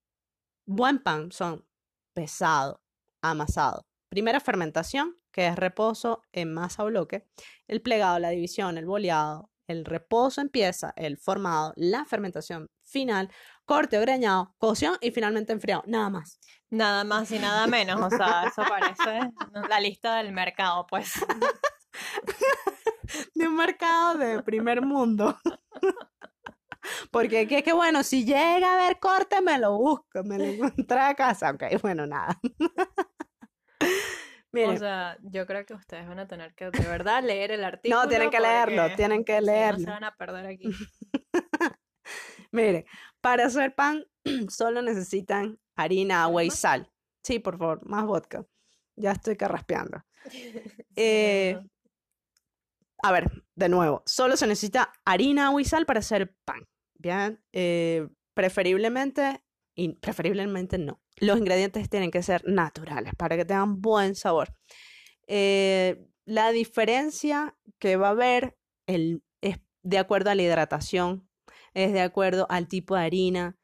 buen 0.67 1.03
pan 1.03 1.33
son 1.33 1.67
pesado, 2.13 2.83
amasado. 3.23 3.88
Primera 4.09 4.41
fermentación, 4.41 5.17
que 5.33 5.47
es 5.47 5.57
reposo 5.57 6.23
en 6.33 6.55
masa 6.55 6.85
o 6.85 6.87
bloque. 6.87 7.27
El 7.67 7.83
plegado, 7.83 8.19
la 8.19 8.31
división, 8.31 8.79
el 8.79 8.87
boleado. 8.87 9.51
El 9.67 9.85
reposo 9.85 10.41
empieza, 10.41 10.95
el 10.97 11.19
formado, 11.19 11.75
la 11.77 12.07
fermentación 12.07 12.71
final, 12.83 13.31
corte 13.67 13.99
o 13.99 14.01
greñado, 14.01 14.55
cocción 14.57 14.97
y 15.03 15.11
finalmente 15.11 15.53
enfriado. 15.53 15.83
Nada 15.87 16.09
más. 16.09 16.41
Nada 16.71 17.05
más 17.05 17.31
y 17.31 17.39
nada 17.39 17.67
menos. 17.67 18.01
O 18.01 18.09
sea, 18.09 18.45
eso 18.47 18.63
parece 18.67 19.31
la 19.69 19.81
lista 19.81 20.17
del 20.17 20.33
mercado, 20.33 20.87
pues. 20.87 21.13
de 23.35 23.47
un 23.47 23.57
mercado 23.57 24.17
de 24.17 24.43
primer 24.43 24.83
mundo. 24.83 25.37
Porque 27.11 27.43
es 27.43 27.63
que, 27.63 27.73
bueno, 27.73 28.03
si 28.03 28.25
llega 28.25 28.75
a 28.75 28.77
ver 28.77 28.99
corte, 28.99 29.41
me 29.43 29.59
lo 29.59 29.77
busco, 29.77 30.23
me 30.25 30.39
lo 30.39 30.45
encontré 30.45 31.01
a 31.01 31.15
casa. 31.15 31.51
Ok, 31.51 31.65
bueno, 31.83 32.07
nada. 32.07 32.39
O 34.55 34.77
sea, 34.77 35.19
yo 35.23 35.47
creo 35.47 35.65
que 35.67 35.75
ustedes 35.75 36.09
van 36.09 36.19
a 36.19 36.27
tener 36.27 36.55
que 36.55 36.71
de 36.71 36.89
verdad 36.89 37.23
leer 37.23 37.51
el 37.51 37.65
artículo. 37.65 38.01
No, 38.03 38.09
tienen 38.09 38.31
que 38.31 38.41
leerlo, 38.41 38.97
tienen 38.97 39.25
que 39.25 39.41
leerlo. 39.41 39.81
No 39.81 39.85
se 39.85 39.91
van 39.91 40.05
a 40.05 40.17
perder 40.17 40.47
aquí. 40.47 40.71
Mire, 42.51 42.87
para 43.21 43.47
hacer 43.47 43.75
pan 43.75 44.07
solo 44.49 44.83
necesitan 44.83 45.61
harina, 45.77 46.23
agua 46.23 46.45
y 46.45 46.51
sal. 46.51 46.91
Sí, 47.23 47.39
por 47.39 47.59
favor, 47.59 47.87
más 47.87 48.07
vodka. 48.07 48.47
Ya 48.97 49.13
estoy 49.13 49.37
carraspeando. 49.37 50.03
Eh, 50.97 51.59
a 53.03 53.13
ver, 53.13 53.31
de 53.55 53.69
nuevo, 53.69 54.03
solo 54.07 54.37
se 54.37 54.47
necesita 54.47 54.93
harina, 55.05 55.47
agua 55.47 55.61
y 55.61 55.65
sal 55.65 55.87
para 55.87 56.01
hacer 56.01 56.35
pan. 56.45 56.67
Bien, 56.95 57.41
eh, 57.53 58.09
preferiblemente, 58.35 59.45
y 59.79 59.91
preferiblemente 59.91 60.77
no. 60.77 61.01
Los 61.19 61.39
ingredientes 61.39 61.89
tienen 61.89 62.11
que 62.11 62.23
ser 62.25 62.43
naturales 62.45 63.15
para 63.17 63.37
que 63.37 63.45
tengan 63.45 63.81
buen 63.81 64.17
sabor. 64.17 64.49
Eh, 65.29 66.05
la 66.25 66.51
diferencia 66.51 67.57
que 67.79 67.97
va 67.97 68.09
a 68.09 68.11
haber 68.11 68.59
el, 68.87 69.23
es 69.41 69.61
de 69.85 69.99
acuerdo 69.99 70.31
a 70.31 70.35
la 70.35 70.43
hidratación, 70.43 71.29
es 71.75 71.93
de 71.93 72.01
acuerdo 72.01 72.47
al 72.51 72.67
tipo 72.67 72.97
de 72.97 73.03
harina 73.03 73.57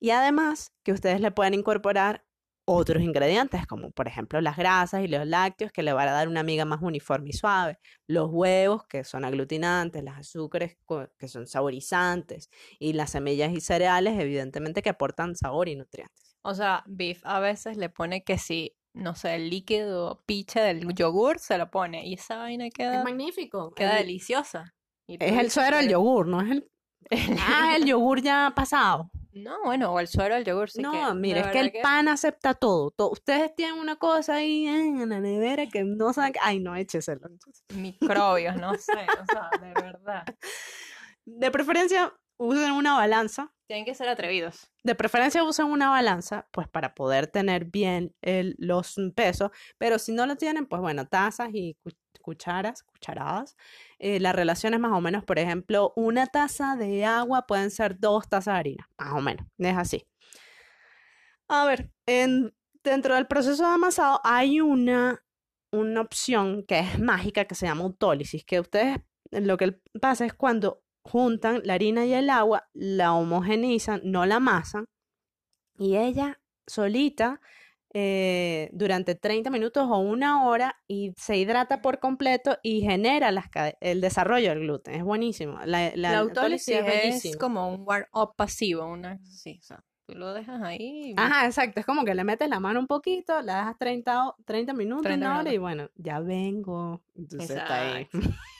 y 0.00 0.10
además 0.10 0.72
que 0.82 0.90
ustedes 0.90 1.20
le 1.20 1.30
pueden 1.30 1.54
incorporar 1.54 2.24
otros 2.64 3.02
ingredientes, 3.02 3.66
como 3.66 3.90
por 3.90 4.06
ejemplo 4.06 4.40
las 4.40 4.56
grasas 4.56 5.02
y 5.02 5.08
los 5.08 5.26
lácteos, 5.26 5.72
que 5.72 5.82
le 5.82 5.92
van 5.92 6.08
a 6.08 6.12
dar 6.12 6.28
una 6.28 6.42
miga 6.42 6.64
más 6.64 6.80
uniforme 6.82 7.30
y 7.30 7.32
suave, 7.32 7.78
los 8.06 8.28
huevos, 8.30 8.86
que 8.86 9.04
son 9.04 9.24
aglutinantes, 9.24 10.04
los 10.04 10.16
azúcares, 10.16 10.76
que 11.18 11.28
son 11.28 11.46
saborizantes, 11.46 12.50
y 12.78 12.92
las 12.92 13.10
semillas 13.10 13.52
y 13.52 13.60
cereales, 13.60 14.18
evidentemente, 14.18 14.82
que 14.82 14.90
aportan 14.90 15.34
sabor 15.34 15.68
y 15.68 15.76
nutrientes. 15.76 16.36
O 16.42 16.54
sea, 16.54 16.82
Beef 16.86 17.20
a 17.24 17.40
veces 17.40 17.76
le 17.76 17.88
pone 17.88 18.22
que 18.22 18.38
si, 18.38 18.76
no 18.94 19.14
sé, 19.14 19.34
el 19.36 19.50
líquido 19.50 20.22
piche 20.26 20.60
del 20.60 20.94
yogur, 20.94 21.38
se 21.38 21.58
lo 21.58 21.70
pone, 21.70 22.06
y 22.06 22.14
esa 22.14 22.36
vaina 22.38 22.70
queda... 22.70 22.98
Es 22.98 23.04
magnífico. 23.04 23.72
Queda 23.74 23.96
deliciosa. 23.96 24.74
es 25.06 25.38
el 25.38 25.50
suero 25.50 25.78
del 25.78 25.88
yogur, 25.88 26.28
no 26.28 26.40
es 26.40 26.50
el... 26.50 26.68
ah, 27.40 27.74
el 27.76 27.84
yogur 27.84 28.22
ya 28.22 28.52
pasado. 28.54 29.10
No, 29.34 29.62
bueno, 29.64 29.92
o 29.92 30.00
el 30.00 30.08
suero 30.08 30.34
del 30.34 30.44
yogur 30.44 30.70
sí 30.70 30.82
No, 30.82 31.14
mire, 31.14 31.40
es 31.40 31.46
que 31.48 31.60
el 31.60 31.72
pan 31.82 32.08
acepta 32.08 32.54
todo. 32.54 32.92
Ustedes 33.10 33.54
tienen 33.54 33.78
una 33.78 33.96
cosa 33.96 34.36
ahí 34.36 34.66
en 34.66 35.08
la 35.08 35.20
nevera 35.20 35.66
que 35.68 35.84
no 35.84 36.12
saben... 36.12 36.34
Ay, 36.42 36.60
no, 36.60 36.76
écheselo. 36.76 37.28
Microbios, 37.74 38.56
no 38.56 38.74
sé, 38.78 38.92
o 38.92 39.32
sea, 39.32 39.50
de 39.60 39.72
verdad. 39.72 40.24
De 41.24 41.50
preferencia, 41.50 42.12
usen 42.36 42.72
una 42.72 42.94
balanza. 42.94 43.52
Tienen 43.72 43.86
que 43.86 43.94
ser 43.94 44.10
atrevidos. 44.10 44.70
De 44.82 44.94
preferencia 44.94 45.42
usen 45.42 45.64
una 45.64 45.88
balanza, 45.88 46.46
pues 46.50 46.68
para 46.68 46.94
poder 46.94 47.26
tener 47.26 47.64
bien 47.64 48.14
los 48.58 48.96
pesos, 49.16 49.50
pero 49.78 49.98
si 49.98 50.12
no 50.12 50.26
lo 50.26 50.36
tienen, 50.36 50.66
pues 50.66 50.82
bueno, 50.82 51.06
tazas 51.06 51.48
y 51.54 51.78
cucharas, 52.20 52.82
cucharadas. 52.82 53.56
Eh, 53.98 54.20
la 54.20 54.34
relación 54.34 54.74
es 54.74 54.80
más 54.80 54.92
o 54.92 55.00
menos, 55.00 55.24
por 55.24 55.38
ejemplo, 55.38 55.94
una 55.96 56.26
taza 56.26 56.76
de 56.76 57.06
agua 57.06 57.46
pueden 57.46 57.70
ser 57.70 57.98
dos 57.98 58.28
tazas 58.28 58.56
de 58.56 58.60
harina, 58.60 58.90
más 58.98 59.14
o 59.14 59.22
menos, 59.22 59.46
es 59.56 59.78
así. 59.78 60.06
A 61.48 61.64
ver, 61.64 61.90
en, 62.04 62.54
dentro 62.84 63.14
del 63.14 63.26
proceso 63.26 63.66
de 63.66 63.72
amasado 63.72 64.20
hay 64.22 64.60
una, 64.60 65.24
una 65.70 66.02
opción 66.02 66.62
que 66.68 66.80
es 66.80 66.98
mágica 66.98 67.46
que 67.46 67.54
se 67.54 67.64
llama 67.64 67.84
autólisis, 67.84 68.44
que 68.44 68.60
ustedes 68.60 68.98
lo 69.30 69.56
que 69.56 69.80
pasa 69.98 70.26
es 70.26 70.34
cuando 70.34 70.82
juntan 71.04 71.60
la 71.64 71.74
harina 71.74 72.06
y 72.06 72.14
el 72.14 72.30
agua, 72.30 72.68
la 72.72 73.12
homogenizan, 73.14 74.00
no 74.04 74.26
la 74.26 74.36
amasan, 74.36 74.86
y 75.78 75.96
ella 75.96 76.40
solita 76.66 77.40
eh, 77.94 78.70
durante 78.72 79.14
30 79.14 79.50
minutos 79.50 79.86
o 79.86 79.98
una 79.98 80.46
hora 80.46 80.76
y 80.88 81.12
se 81.18 81.36
hidrata 81.36 81.82
por 81.82 81.98
completo 81.98 82.56
y 82.62 82.80
genera 82.80 83.30
el 83.80 84.00
desarrollo 84.00 84.48
del 84.48 84.60
gluten. 84.60 84.94
Es 84.94 85.04
buenísimo. 85.04 85.58
La, 85.66 85.92
la, 85.94 86.18
autólisis 86.18 86.74
es, 86.74 87.36
como 87.36 87.68
un 87.68 87.82
warm-up 87.86 88.34
pasivo, 88.34 88.86
una, 88.86 89.18
sí, 89.24 89.58
o 89.60 89.62
sea, 89.62 89.84
tú 90.06 90.14
lo 90.14 90.32
dejas 90.32 90.62
ahí. 90.62 91.14
Ajá, 91.18 91.44
exacto. 91.44 91.80
Es 91.80 91.86
como 91.86 92.04
que 92.04 92.14
le 92.14 92.24
metes 92.24 92.48
la 92.48 92.60
mano 92.60 92.80
un 92.80 92.86
poquito, 92.86 93.42
la 93.42 93.58
dejas 93.58 93.78
30, 93.78 94.36
30 94.46 94.72
minutos, 94.72 95.12
una 95.12 95.40
hora 95.40 95.52
y 95.52 95.58
bueno, 95.58 95.90
ya 95.94 96.20
vengo. 96.20 97.02
Entonces 97.14 97.50
está 97.50 97.96
ahí. 97.96 98.08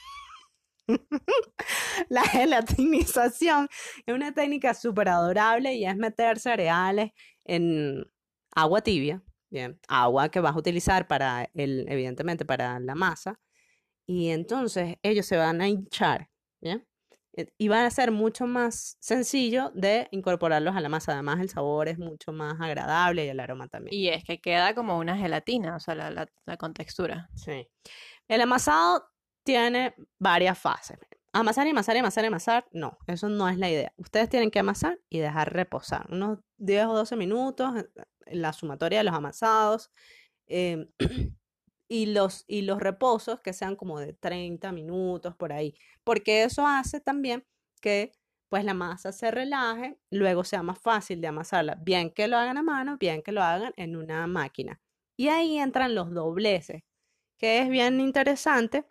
la 2.08 2.22
gelatinización 2.22 3.68
es 4.06 4.14
una 4.14 4.32
técnica 4.32 4.74
súper 4.74 5.08
adorable 5.08 5.74
y 5.74 5.84
es 5.84 5.96
meter 5.96 6.38
cereales 6.38 7.12
en 7.44 8.04
agua 8.54 8.80
tibia, 8.82 9.22
bien, 9.50 9.78
agua 9.88 10.30
que 10.30 10.40
vas 10.40 10.54
a 10.54 10.58
utilizar 10.58 11.06
para 11.06 11.48
el, 11.54 11.86
evidentemente 11.88 12.44
para 12.44 12.80
la 12.80 12.94
masa, 12.94 13.40
y 14.06 14.30
entonces 14.30 14.96
ellos 15.02 15.26
se 15.26 15.36
van 15.36 15.60
a 15.60 15.68
hinchar, 15.68 16.28
bien, 16.60 16.86
eh, 17.34 17.46
y 17.56 17.68
van 17.68 17.84
a 17.86 17.90
ser 17.90 18.10
mucho 18.10 18.46
más 18.46 18.96
sencillo 19.00 19.70
de 19.74 20.08
incorporarlos 20.10 20.76
a 20.76 20.80
la 20.80 20.88
masa. 20.88 21.12
Además, 21.12 21.40
el 21.40 21.48
sabor 21.48 21.88
es 21.88 21.98
mucho 21.98 22.32
más 22.32 22.60
agradable 22.60 23.24
y 23.24 23.28
el 23.28 23.40
aroma 23.40 23.68
también. 23.68 23.94
Y 23.94 24.08
es 24.08 24.24
que 24.24 24.40
queda 24.40 24.74
como 24.74 24.98
una 24.98 25.16
gelatina, 25.16 25.76
o 25.76 25.80
sea, 25.80 25.94
la, 25.94 26.10
la, 26.10 26.28
la 26.44 26.56
contextura. 26.56 27.30
Sí. 27.34 27.68
El 28.28 28.40
amasado 28.42 29.11
tiene 29.44 29.94
varias 30.18 30.58
fases. 30.58 30.98
Amasar 31.32 31.66
y 31.66 31.70
amasar 31.70 31.96
y 31.96 31.98
amasar 32.00 32.24
y 32.24 32.26
amasar, 32.26 32.68
no, 32.72 32.98
eso 33.06 33.28
no 33.28 33.48
es 33.48 33.56
la 33.56 33.70
idea. 33.70 33.92
Ustedes 33.96 34.28
tienen 34.28 34.50
que 34.50 34.58
amasar 34.58 35.00
y 35.08 35.18
dejar 35.18 35.52
reposar 35.52 36.06
unos 36.10 36.40
10 36.58 36.86
o 36.86 36.94
12 36.94 37.16
minutos 37.16 37.72
en 38.26 38.42
la 38.42 38.52
sumatoria 38.52 38.98
de 38.98 39.04
los 39.04 39.14
amasados 39.14 39.90
em, 40.46 40.88
y, 41.88 42.06
los, 42.06 42.44
y 42.46 42.62
los 42.62 42.80
reposos 42.80 43.40
que 43.40 43.54
sean 43.54 43.76
como 43.76 43.98
de 43.98 44.12
30 44.12 44.72
minutos 44.72 45.34
por 45.36 45.52
ahí, 45.52 45.74
porque 46.04 46.44
eso 46.44 46.66
hace 46.66 47.00
también 47.00 47.46
que 47.80 48.12
pues 48.50 48.66
la 48.66 48.74
masa 48.74 49.12
se 49.12 49.30
relaje, 49.30 49.98
luego 50.10 50.44
sea 50.44 50.62
más 50.62 50.78
fácil 50.78 51.22
de 51.22 51.28
amasarla, 51.28 51.76
bien 51.80 52.10
que 52.10 52.28
lo 52.28 52.36
hagan 52.36 52.58
a 52.58 52.62
mano, 52.62 52.98
bien 52.98 53.22
que 53.22 53.32
lo 53.32 53.42
hagan 53.42 53.72
en 53.78 53.96
una 53.96 54.26
máquina. 54.26 54.78
Y 55.16 55.28
ahí 55.28 55.56
entran 55.58 55.94
los 55.94 56.12
dobleces, 56.12 56.82
que 57.38 57.60
es 57.60 57.70
bien 57.70 57.98
interesante 57.98 58.84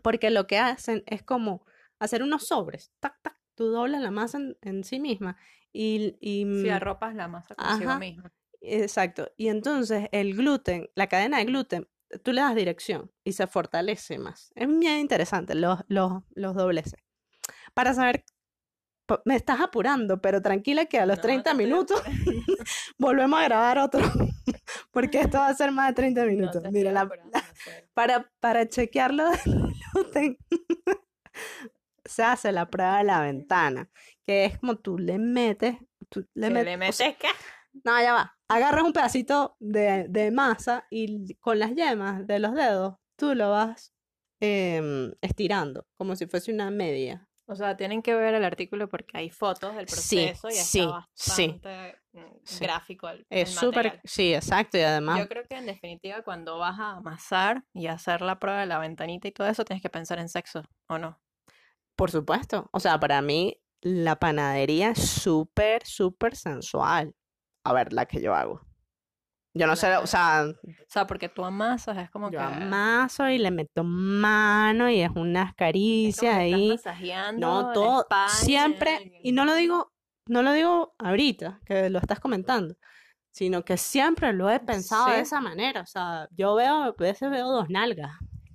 porque 0.00 0.30
lo 0.30 0.46
que 0.46 0.58
hacen 0.58 1.02
es 1.06 1.22
como 1.22 1.64
hacer 1.98 2.22
unos 2.22 2.46
sobres, 2.46 2.92
tac, 3.00 3.20
tac, 3.22 3.38
tú 3.54 3.66
doblas 3.66 4.00
la 4.00 4.10
masa 4.10 4.38
en, 4.62 4.84
sí 4.84 5.00
misma 5.00 5.36
y... 5.72 6.16
y 6.20 6.44
si 6.62 6.70
arropas 6.70 7.14
la 7.14 7.28
masa 7.28 7.54
consigo 7.54 7.96
misma. 7.98 8.32
Exacto. 8.60 9.30
Y 9.36 9.48
entonces 9.48 10.08
el 10.12 10.34
gluten, 10.34 10.90
la 10.94 11.06
cadena 11.06 11.38
de 11.38 11.44
gluten, 11.44 11.88
tú 12.22 12.32
le 12.32 12.40
das 12.40 12.54
dirección 12.54 13.10
y 13.24 13.32
se 13.32 13.46
fortalece 13.46 14.18
más. 14.18 14.52
Es 14.54 14.66
bien 14.66 14.98
interesante 14.98 15.54
los, 15.54 15.80
los, 15.88 16.22
los 16.34 16.54
dobleces. 16.54 17.00
Para 17.74 17.94
saber, 17.94 18.24
me 19.24 19.36
estás 19.36 19.60
apurando, 19.60 20.20
pero 20.20 20.42
tranquila 20.42 20.86
que 20.86 20.98
a 20.98 21.06
los 21.06 21.20
30 21.20 21.54
minutos 21.54 22.02
volvemos 22.98 23.40
a 23.40 23.44
grabar 23.44 23.78
otro, 23.78 24.00
porque 24.90 25.20
esto 25.20 25.38
va 25.38 25.48
a 25.48 25.54
ser 25.54 25.72
más 25.72 25.88
de 25.88 25.94
30 25.94 26.24
minutos. 26.24 26.62
Mira, 26.70 26.92
la, 26.92 27.08
para, 27.94 28.30
para 28.40 28.68
chequearlo 28.68 29.24
se 32.04 32.22
hace 32.22 32.52
la 32.52 32.68
prueba 32.68 32.98
de 32.98 33.04
la 33.04 33.20
ventana, 33.20 33.90
que 34.26 34.44
es 34.44 34.58
como 34.58 34.76
tú 34.76 34.98
le 34.98 35.18
metes, 35.18 35.76
tú 36.08 36.26
le, 36.34 36.50
metes, 36.50 36.64
le 36.64 36.76
metes 36.76 37.16
qué? 37.18 37.28
No, 37.84 38.00
ya 38.00 38.12
va. 38.12 38.36
Agarras 38.48 38.82
un 38.82 38.92
pedacito 38.92 39.56
de, 39.60 40.06
de, 40.08 40.30
masa 40.30 40.86
y 40.90 41.34
con 41.36 41.58
las 41.58 41.74
yemas 41.74 42.26
de 42.26 42.38
los 42.38 42.54
dedos 42.54 42.96
tú 43.16 43.34
lo 43.34 43.50
vas 43.50 43.92
em, 44.40 45.12
estirando, 45.20 45.86
como 45.96 46.16
si 46.16 46.26
fuese 46.26 46.52
una 46.52 46.70
media. 46.70 47.27
O 47.50 47.54
sea, 47.54 47.76
tienen 47.76 48.02
que 48.02 48.14
ver 48.14 48.34
el 48.34 48.44
artículo 48.44 48.88
porque 48.88 49.16
hay 49.16 49.30
fotos 49.30 49.74
del 49.74 49.88
Sí, 49.88 50.16
proceso 50.16 50.48
y 50.48 50.52
sí, 50.52 50.80
está 50.80 51.02
sí. 51.14 51.46
bastante 51.46 51.96
mm, 52.12 52.20
Sí. 52.44 52.64
gráfico 52.64 53.08
el, 53.08 53.26
Es 53.30 53.50
súper, 53.50 54.00
sí, 54.04 54.34
exacto, 54.34 54.76
y 54.76 54.82
además, 54.82 55.18
Yo 55.18 55.28
creo 55.28 55.44
que 55.48 55.56
en 55.56 55.66
definitiva 55.66 56.22
cuando 56.22 56.58
vas 56.58 56.78
a 56.78 56.96
amasar 56.98 57.64
y 57.72 57.86
hacer 57.86 58.20
la 58.20 58.38
prueba 58.38 58.60
de 58.60 58.66
la 58.66 58.78
ventanita 58.78 59.28
y 59.28 59.32
todo 59.32 59.48
eso, 59.48 59.64
tienes 59.64 59.82
que 59.82 59.88
pensar 59.88 60.18
en 60.18 60.28
sexo, 60.28 60.62
¿o 60.88 60.98
no? 60.98 61.18
por 61.96 62.10
supuesto, 62.10 62.68
o 62.72 62.78
sea, 62.80 63.00
para 63.00 63.20
mí 63.22 63.60
la 63.80 64.16
panadería 64.16 64.90
es 64.90 65.00
súper, 65.08 65.84
súper 65.84 66.36
sensual. 66.36 67.14
A 67.64 67.72
ver, 67.72 67.92
la 67.92 68.06
que 68.06 68.20
yo 68.20 68.34
hago. 68.34 68.60
Yo 69.58 69.66
no 69.66 69.74
sé, 69.76 69.96
o 69.96 70.06
sea, 70.06 70.44
O 70.46 70.86
sea, 70.88 71.06
porque 71.06 71.28
tú 71.28 71.44
amasas, 71.44 71.96
es 71.98 72.10
como 72.10 72.30
yo 72.30 72.38
que... 72.38 72.44
amaso 72.44 73.28
y 73.28 73.38
le 73.38 73.50
meto 73.50 73.82
mano 73.84 74.88
y 74.88 75.00
es 75.00 75.10
unas 75.14 75.50
es 75.50 75.54
caricias 75.56 76.16
estás 76.24 76.38
ahí. 76.38 76.68
masajeando 76.68 77.46
No, 77.46 77.72
todo, 77.72 78.06
de 78.08 78.28
siempre, 78.28 79.20
y 79.22 79.32
no 79.32 79.44
lo 79.44 79.54
digo, 79.54 79.92
no 80.26 80.42
lo 80.42 80.52
digo 80.52 80.94
ahorita, 80.98 81.60
que 81.66 81.90
lo 81.90 81.98
estás 81.98 82.20
comentando, 82.20 82.76
sino 83.32 83.64
que 83.64 83.76
siempre 83.76 84.32
lo 84.32 84.48
he 84.50 84.60
pensado 84.60 85.06
de 85.08 85.16
Sí. 85.16 85.20
esa 85.22 85.40
manera. 85.40 85.80
O 85.82 85.86
sea, 85.86 86.28
yo 86.30 86.54
veo, 86.54 86.82
a 86.84 86.92
veces 86.92 87.30
veo 87.30 87.48
dos 87.50 87.68
nalgas. 87.68 88.12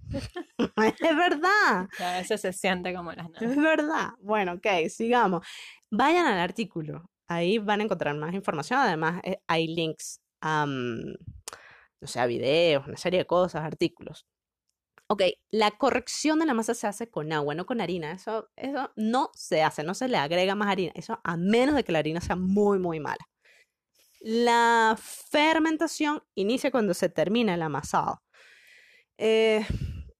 Es 1.01 1.15
verdad, 1.17 1.87
Y 1.99 2.03
a 2.03 2.11
veces 2.13 2.41
se 2.41 2.53
siente 2.53 2.93
como 2.93 3.11
las 3.11 3.27
es 3.41 3.41
nalgas. 3.41 3.57
verdad. 3.57 4.09
Bueno, 4.19 4.53
ok, 4.53 4.67
sigamos. 4.89 5.45
Vayan 5.91 6.25
al 6.27 6.39
artículo, 6.39 7.09
ahí 7.27 7.57
van 7.59 7.81
a 7.81 7.83
encontrar 7.83 8.15
más 8.15 8.33
información. 8.33 8.79
Además, 8.79 9.21
eh, 9.23 9.39
hay 9.47 9.67
links 9.67 10.19
no 10.43 12.08
sé, 12.08 12.27
videos, 12.27 12.88
una 12.88 12.97
serie 12.97 13.19
de 13.19 13.25
cosas, 13.25 13.63
artículos. 13.63 14.25
Ok, 15.08 15.23
la 15.51 15.71
corrección 15.71 16.39
de 16.39 16.45
la 16.45 16.53
masa 16.53 16.73
se 16.73 16.88
hace 16.88 17.10
con 17.10 17.32
agua, 17.34 17.56
no 17.56 17.65
con 17.65 17.82
harina. 17.82 18.12
Eso, 18.13 18.49
eso 18.56 18.91
no 18.95 19.29
se 19.36 19.62
hace, 19.63 19.84
no 19.84 19.93
se 19.93 20.08
le 20.08 20.17
agrega 20.17 20.56
más 20.56 20.69
harina. 20.69 20.91
Eso 20.95 21.19
a 21.23 21.38
menos 21.38 21.75
de 21.75 21.84
que 21.84 21.91
la 21.91 21.99
harina 21.99 22.21
sea 22.21 22.36
muy, 22.36 22.79
muy 22.79 22.99
mala. 22.99 23.27
La 24.21 24.97
fermentación 24.97 26.23
inicia 26.36 26.71
cuando 26.71 26.93
se 26.93 27.10
termina 27.10 27.53
el 27.56 27.62
amasado. 27.62 28.21
Eh, 29.17 29.65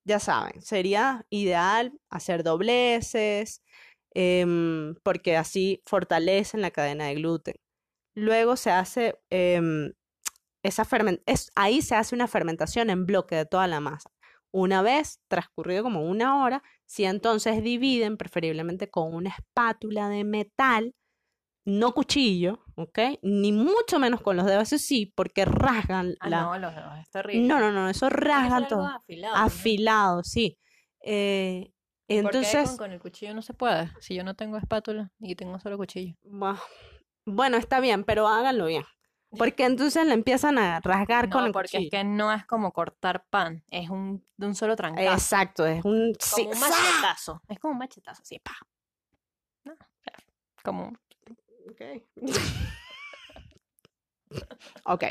ya 0.06 0.20
saben, 0.20 0.62
sería 0.62 1.26
ideal 1.30 1.94
hacer 2.10 2.44
dobleces, 2.44 3.64
em, 4.14 4.96
porque 5.04 5.38
así 5.38 5.82
fortalecen 5.86 6.62
la 6.62 6.72
cadena 6.72 7.08
de 7.08 7.16
gluten. 7.16 7.56
Luego 8.16 8.58
se 8.58 8.72
hace 8.72 9.16
em, 9.30 9.94
esa 10.64 10.88
es, 11.26 11.52
ahí 11.56 11.82
se 11.82 11.96
hace 11.96 12.16
una 12.16 12.28
fermentación 12.28 12.90
en 12.90 13.06
bloque 13.06 13.36
de 13.36 13.46
toda 13.46 13.68
la 13.68 13.80
masa. 13.80 14.10
Una 14.52 14.82
vez 14.82 15.20
transcurrido 15.28 15.84
como 15.84 16.04
una 16.04 16.44
hora, 16.44 16.64
si 16.86 17.06
entonces 17.06 17.62
dividen, 17.64 18.18
preferiblemente 18.18 18.90
con 18.90 19.14
una 19.14 19.30
espátula 19.30 20.10
de 20.10 20.24
metal, 20.24 20.94
no 21.66 21.94
cuchillo, 21.94 22.64
¿ok? 22.76 23.00
Ni 23.22 23.52
mucho 23.52 24.00
menos 24.00 24.22
con 24.22 24.36
los 24.38 24.46
dedos, 24.46 24.72
eso 24.74 24.78
sí, 24.78 25.12
porque 25.16 25.46
rasgan 25.46 26.16
Ah, 26.20 26.30
la... 26.30 26.42
no, 26.44 26.58
los 26.60 26.76
dedos, 26.76 26.98
es 27.00 27.10
terrible. 27.10 27.48
No, 27.48 27.60
no, 27.60 27.72
no, 27.72 27.90
eso 27.90 28.10
rasgan 28.10 28.68
todo. 28.68 28.86
afilado, 28.88 29.36
¿no? 29.36 29.42
Afilado, 29.46 30.24
sí. 30.24 30.58
Eh, 31.02 31.72
¿Y 32.08 32.22
por 32.22 32.32
qué 32.32 32.38
entonces, 32.38 32.68
con, 32.70 32.78
con 32.78 32.92
el 32.92 33.00
cuchillo 33.00 33.34
no 33.34 33.42
se 33.42 33.54
puede? 33.54 33.90
Si 34.00 34.14
yo 34.14 34.24
no 34.24 34.36
tengo 34.36 34.58
espátula 34.58 35.12
y 35.20 35.36
tengo 35.36 35.60
solo 35.60 35.78
cuchillo. 35.78 36.16
bu- 36.24 36.60
bueno, 37.26 37.58
está 37.58 37.80
bien, 37.80 38.04
pero 38.04 38.28
háganlo 38.28 38.66
bien. 38.66 38.84
Porque 39.38 39.66
entonces 39.66 40.06
le 40.06 40.14
empiezan 40.14 40.58
a 40.58 40.80
rasgar 40.80 41.30
con 41.30 41.42
No, 41.42 41.48
el 41.48 41.54
porque 41.54 41.78
es 41.78 41.90
que 41.90 42.04
no 42.04 42.32
es 42.32 42.46
como 42.46 42.72
cortar 42.72 43.26
pan, 43.30 43.64
es 43.72 43.90
un 43.90 44.26
de 44.38 44.48
un 44.48 44.56
solo 44.56 44.76
trancazo. 44.76 45.12
Exacto, 45.12 45.66
es 45.66 45.84
un 45.84 46.14
Como 46.36 46.52
un 46.52 46.60
machetazo. 46.60 47.42
Es 47.48 47.60
como 47.60 47.72
un 47.74 47.80
machetazo, 47.80 48.22
así, 48.22 48.40
pa. 48.40 48.56
No, 49.64 49.76
claro, 50.02 50.24
como 50.64 50.94
Ok. 51.70 51.82
Ok. 54.86 55.04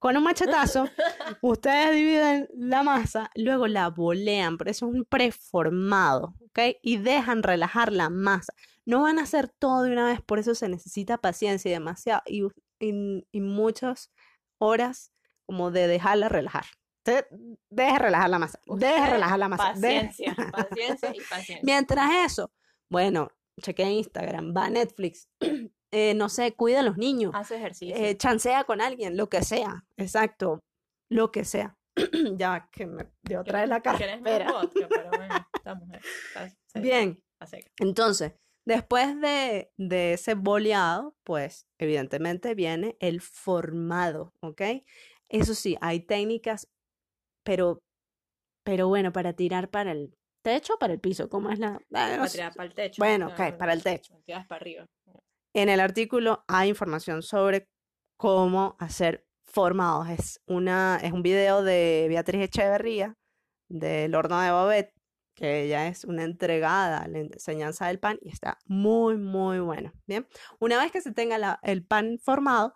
Con 0.00 0.16
un 0.16 0.24
machetazo, 0.24 0.88
ustedes 1.42 1.92
dividen 1.92 2.48
la 2.56 2.82
masa, 2.82 3.30
luego 3.36 3.68
la 3.68 3.88
bolean, 3.88 4.58
pero 4.58 4.68
eso 4.68 4.88
es 4.88 4.94
un 4.96 5.04
preformado, 5.04 6.34
¿ok? 6.46 6.58
Y 6.82 6.96
dejan 6.96 7.44
relajar 7.44 7.92
la 7.92 8.10
masa. 8.10 8.52
No 8.84 9.02
van 9.02 9.20
a 9.20 9.22
hacer 9.22 9.48
todo 9.48 9.84
de 9.84 9.92
una 9.92 10.06
vez, 10.06 10.20
por 10.20 10.40
eso 10.40 10.56
se 10.56 10.68
necesita 10.68 11.18
paciencia 11.18 11.68
y 11.68 11.74
demasiado, 11.74 12.20
y, 12.26 12.42
y- 12.82 13.26
y 13.32 13.40
muchas 13.40 14.12
horas 14.58 15.12
como 15.46 15.70
de 15.70 15.86
dejarla 15.86 16.28
relajar. 16.28 16.64
Usted 17.04 17.26
deje 17.70 17.98
relajar 17.98 18.30
la 18.30 18.38
masa, 18.38 18.60
deje 18.66 19.06
relajar 19.10 19.38
la 19.38 19.48
masa. 19.48 19.72
deje- 19.74 20.06
paciencia, 20.08 20.36
paciencia 20.52 21.12
y 21.14 21.20
paciencia. 21.20 21.60
Mientras 21.62 22.10
eso, 22.26 22.52
bueno, 22.90 23.28
chequea 23.60 23.90
Instagram, 23.90 24.54
va 24.56 24.66
a 24.66 24.70
Netflix, 24.70 25.28
eh, 25.92 26.14
no 26.14 26.28
sé, 26.28 26.54
cuida 26.54 26.80
a 26.80 26.82
los 26.82 26.96
niños, 26.96 27.32
Hace 27.34 27.56
ejercicio. 27.56 27.94
eh, 27.96 28.16
chancea 28.16 28.64
con 28.64 28.80
alguien, 28.80 29.16
lo 29.16 29.28
que 29.28 29.42
sea, 29.42 29.84
exacto, 29.96 30.60
lo 31.10 31.30
que 31.32 31.44
sea. 31.44 31.76
ya 32.36 32.68
que 32.72 32.86
me 32.86 33.04
dio 33.22 33.40
otra 33.40 33.60
vez 33.60 33.68
la 33.68 33.80
¿Quieres 33.80 34.22
más 34.22 34.30
cartera. 34.38 34.52
vodka? 34.52 34.86
Pero 34.88 35.10
bueno. 35.10 35.34
Está 35.54 35.74
Bien, 36.80 37.22
está 37.40 37.58
entonces, 37.80 38.32
después 38.66 39.20
de, 39.20 39.70
de 39.76 40.14
ese 40.14 40.34
boleado, 40.34 41.14
pues 41.24 41.66
evidentemente 41.78 42.54
viene 42.54 42.96
el 43.00 43.20
formado, 43.20 44.32
¿ok? 44.40 44.62
Eso 45.28 45.54
sí, 45.54 45.76
hay 45.80 46.00
técnicas, 46.00 46.68
pero, 47.44 47.78
pero 48.64 48.88
bueno, 48.88 49.12
para 49.12 49.32
tirar 49.32 49.70
para 49.70 49.92
el 49.92 50.14
techo 50.42 50.74
o 50.74 50.78
para 50.78 50.92
el 50.92 51.00
piso, 51.00 51.28
¿cómo 51.28 51.50
es 51.50 51.58
la...? 51.58 51.80
Ah, 51.94 52.16
Para 52.18 52.28
tirar 52.28 52.54
para 52.54 52.68
el 52.68 52.74
techo. 52.74 53.00
Bueno, 53.00 53.28
no, 53.28 53.32
ok, 53.32 53.56
para 53.56 53.72
el 53.72 53.82
techo. 53.82 54.20
Tiras 54.26 54.46
para 54.46 54.60
arriba. 54.60 54.86
En 55.54 55.68
el 55.68 55.80
artículo 55.80 56.44
hay 56.48 56.68
información 56.68 57.22
sobre 57.22 57.66
cómo 58.16 58.76
hacer 58.78 59.24
formados. 59.44 60.08
Es, 60.08 60.40
una, 60.46 60.98
es 61.02 61.12
un 61.12 61.22
video 61.22 61.62
de 61.62 62.06
Beatriz 62.08 62.42
Echeverría, 62.42 63.14
del 63.68 64.14
horno 64.14 64.40
de 64.40 64.50
Babette, 64.50 64.92
que 65.34 65.62
ella 65.64 65.86
es 65.88 66.04
una 66.04 66.24
entregada 66.24 66.98
a 66.98 67.08
la 67.08 67.18
enseñanza 67.20 67.86
del 67.86 67.98
pan 67.98 68.18
y 68.20 68.28
está 68.30 68.58
muy, 68.66 69.16
muy 69.16 69.60
bueno. 69.60 69.92
Bien, 70.06 70.26
una 70.60 70.78
vez 70.78 70.92
que 70.92 71.00
se 71.00 71.12
tenga 71.12 71.38
la- 71.38 71.58
el 71.62 71.84
pan 71.84 72.18
formado, 72.22 72.74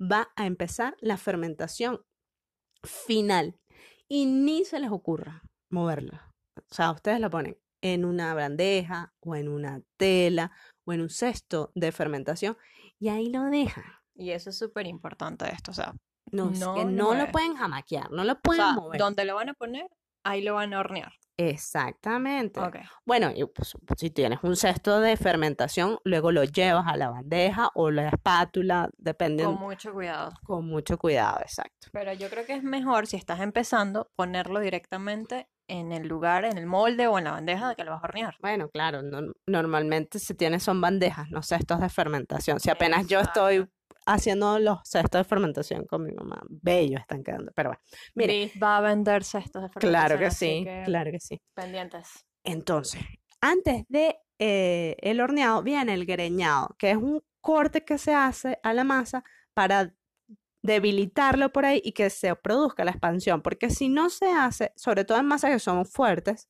va 0.00 0.28
a 0.36 0.46
empezar 0.46 0.96
la 1.00 1.16
fermentación 1.16 2.00
final 2.84 3.58
y 4.08 4.26
ni 4.26 4.64
se 4.64 4.80
les 4.80 4.90
ocurra 4.90 5.42
moverlo. 5.70 6.18
O 6.58 6.74
sea, 6.74 6.90
ustedes 6.92 7.20
lo 7.20 7.30
ponen 7.30 7.56
en 7.82 8.04
una 8.04 8.34
bandeja 8.34 9.12
o 9.20 9.34
en 9.36 9.48
una 9.48 9.80
tela 9.96 10.52
o 10.86 10.92
en 10.92 11.00
un 11.00 11.10
cesto 11.10 11.72
de 11.74 11.92
fermentación 11.92 12.56
y 12.98 13.08
ahí 13.08 13.30
lo 13.30 13.44
dejan. 13.44 13.84
Y 14.14 14.30
eso 14.30 14.50
es 14.50 14.58
súper 14.58 14.86
importante 14.86 15.46
esto, 15.52 15.70
o 15.70 15.74
sea, 15.74 15.94
No, 16.30 16.50
es 16.50 16.60
No 16.60 16.74
que 16.74 16.84
lo 16.84 16.90
no 16.90 17.04
lo 17.08 17.14
mueves. 17.14 17.32
pueden 17.32 17.54
jamaquear, 17.56 18.10
no 18.10 18.24
lo 18.24 18.32
o 18.32 18.40
pueden 18.40 18.62
sea, 18.62 18.72
mover. 18.74 18.98
donde 18.98 19.24
lo 19.24 19.34
van 19.34 19.48
a 19.50 19.54
poner, 19.54 19.86
ahí 20.24 20.42
lo 20.42 20.54
van 20.54 20.74
a 20.74 20.80
hornear. 20.80 21.12
Exactamente. 21.38 22.60
Ok. 22.60 22.76
Bueno, 23.06 23.30
y 23.34 23.44
pues, 23.46 23.74
si 23.96 24.10
tienes 24.10 24.38
un 24.42 24.56
cesto 24.56 25.00
de 25.00 25.16
fermentación, 25.16 25.98
luego 26.04 26.30
lo 26.32 26.44
llevas 26.44 26.86
a 26.86 26.96
la 26.96 27.10
bandeja 27.10 27.70
o 27.74 27.90
la 27.90 28.08
espátula, 28.08 28.90
depende 28.98 29.44
Con 29.44 29.56
mucho 29.58 29.92
cuidado. 29.92 30.32
con 30.44 30.66
mucho 30.66 30.98
cuidado, 30.98 31.38
exacto. 31.40 31.88
Pero 31.92 32.12
yo 32.12 32.28
creo 32.28 32.44
que 32.44 32.54
es 32.54 32.62
mejor 32.62 33.06
si 33.06 33.16
estás 33.16 33.40
empezando 33.40 34.10
ponerlo 34.16 34.60
directamente 34.60 35.48
en 35.68 35.92
el 35.92 36.06
lugar, 36.06 36.44
en 36.44 36.58
el 36.58 36.66
molde 36.66 37.06
o 37.06 37.16
en 37.18 37.24
la 37.24 37.30
bandeja 37.32 37.70
de 37.70 37.76
que 37.76 37.84
lo 37.84 37.92
vas 37.92 38.02
a 38.02 38.06
hornear. 38.06 38.36
Bueno, 38.40 38.68
claro, 38.68 39.02
no- 39.02 39.32
normalmente 39.46 40.18
si 40.18 40.34
tienes 40.34 40.62
son 40.62 40.80
bandejas, 40.80 41.30
no 41.30 41.42
cestos 41.42 41.80
de 41.80 41.88
fermentación. 41.88 42.60
Si 42.60 42.68
apenas 42.68 43.06
yo 43.06 43.20
estoy 43.20 43.66
haciendo 44.06 44.58
los 44.58 44.78
cestos 44.84 45.20
de 45.20 45.24
fermentación 45.24 45.84
con 45.86 46.04
mi 46.04 46.12
mamá, 46.12 46.42
bellos 46.48 47.00
están 47.00 47.22
quedando. 47.22 47.52
Pero 47.54 47.70
bueno, 47.70 47.82
mire, 48.14 48.50
va 48.62 48.78
a 48.78 48.80
vender 48.80 49.24
cestos 49.24 49.62
de 49.62 49.68
claro 49.70 50.16
fermentación, 50.16 50.18
que 50.20 50.26
así 50.26 50.46
sí, 50.58 50.64
que 50.64 50.82
claro 50.84 51.10
que 51.10 51.20
sí. 51.20 51.40
pendientes. 51.54 52.08
Entonces, 52.44 53.00
antes 53.40 53.84
de 53.88 54.16
eh, 54.38 54.96
el 55.00 55.20
horneado 55.20 55.62
viene 55.62 55.94
el 55.94 56.06
greñado, 56.06 56.74
que 56.78 56.90
es 56.90 56.96
un 56.96 57.22
corte 57.40 57.84
que 57.84 57.98
se 57.98 58.14
hace 58.14 58.58
a 58.62 58.72
la 58.74 58.84
masa 58.84 59.24
para 59.54 59.94
debilitarlo 60.62 61.52
por 61.52 61.64
ahí 61.64 61.80
y 61.84 61.92
que 61.92 62.08
se 62.10 62.34
produzca 62.36 62.84
la 62.84 62.92
expansión, 62.92 63.42
porque 63.42 63.70
si 63.70 63.88
no 63.88 64.10
se 64.10 64.26
hace, 64.32 64.72
sobre 64.76 65.04
todo 65.04 65.18
en 65.18 65.26
masas 65.26 65.50
que 65.50 65.58
son 65.58 65.84
fuertes, 65.86 66.48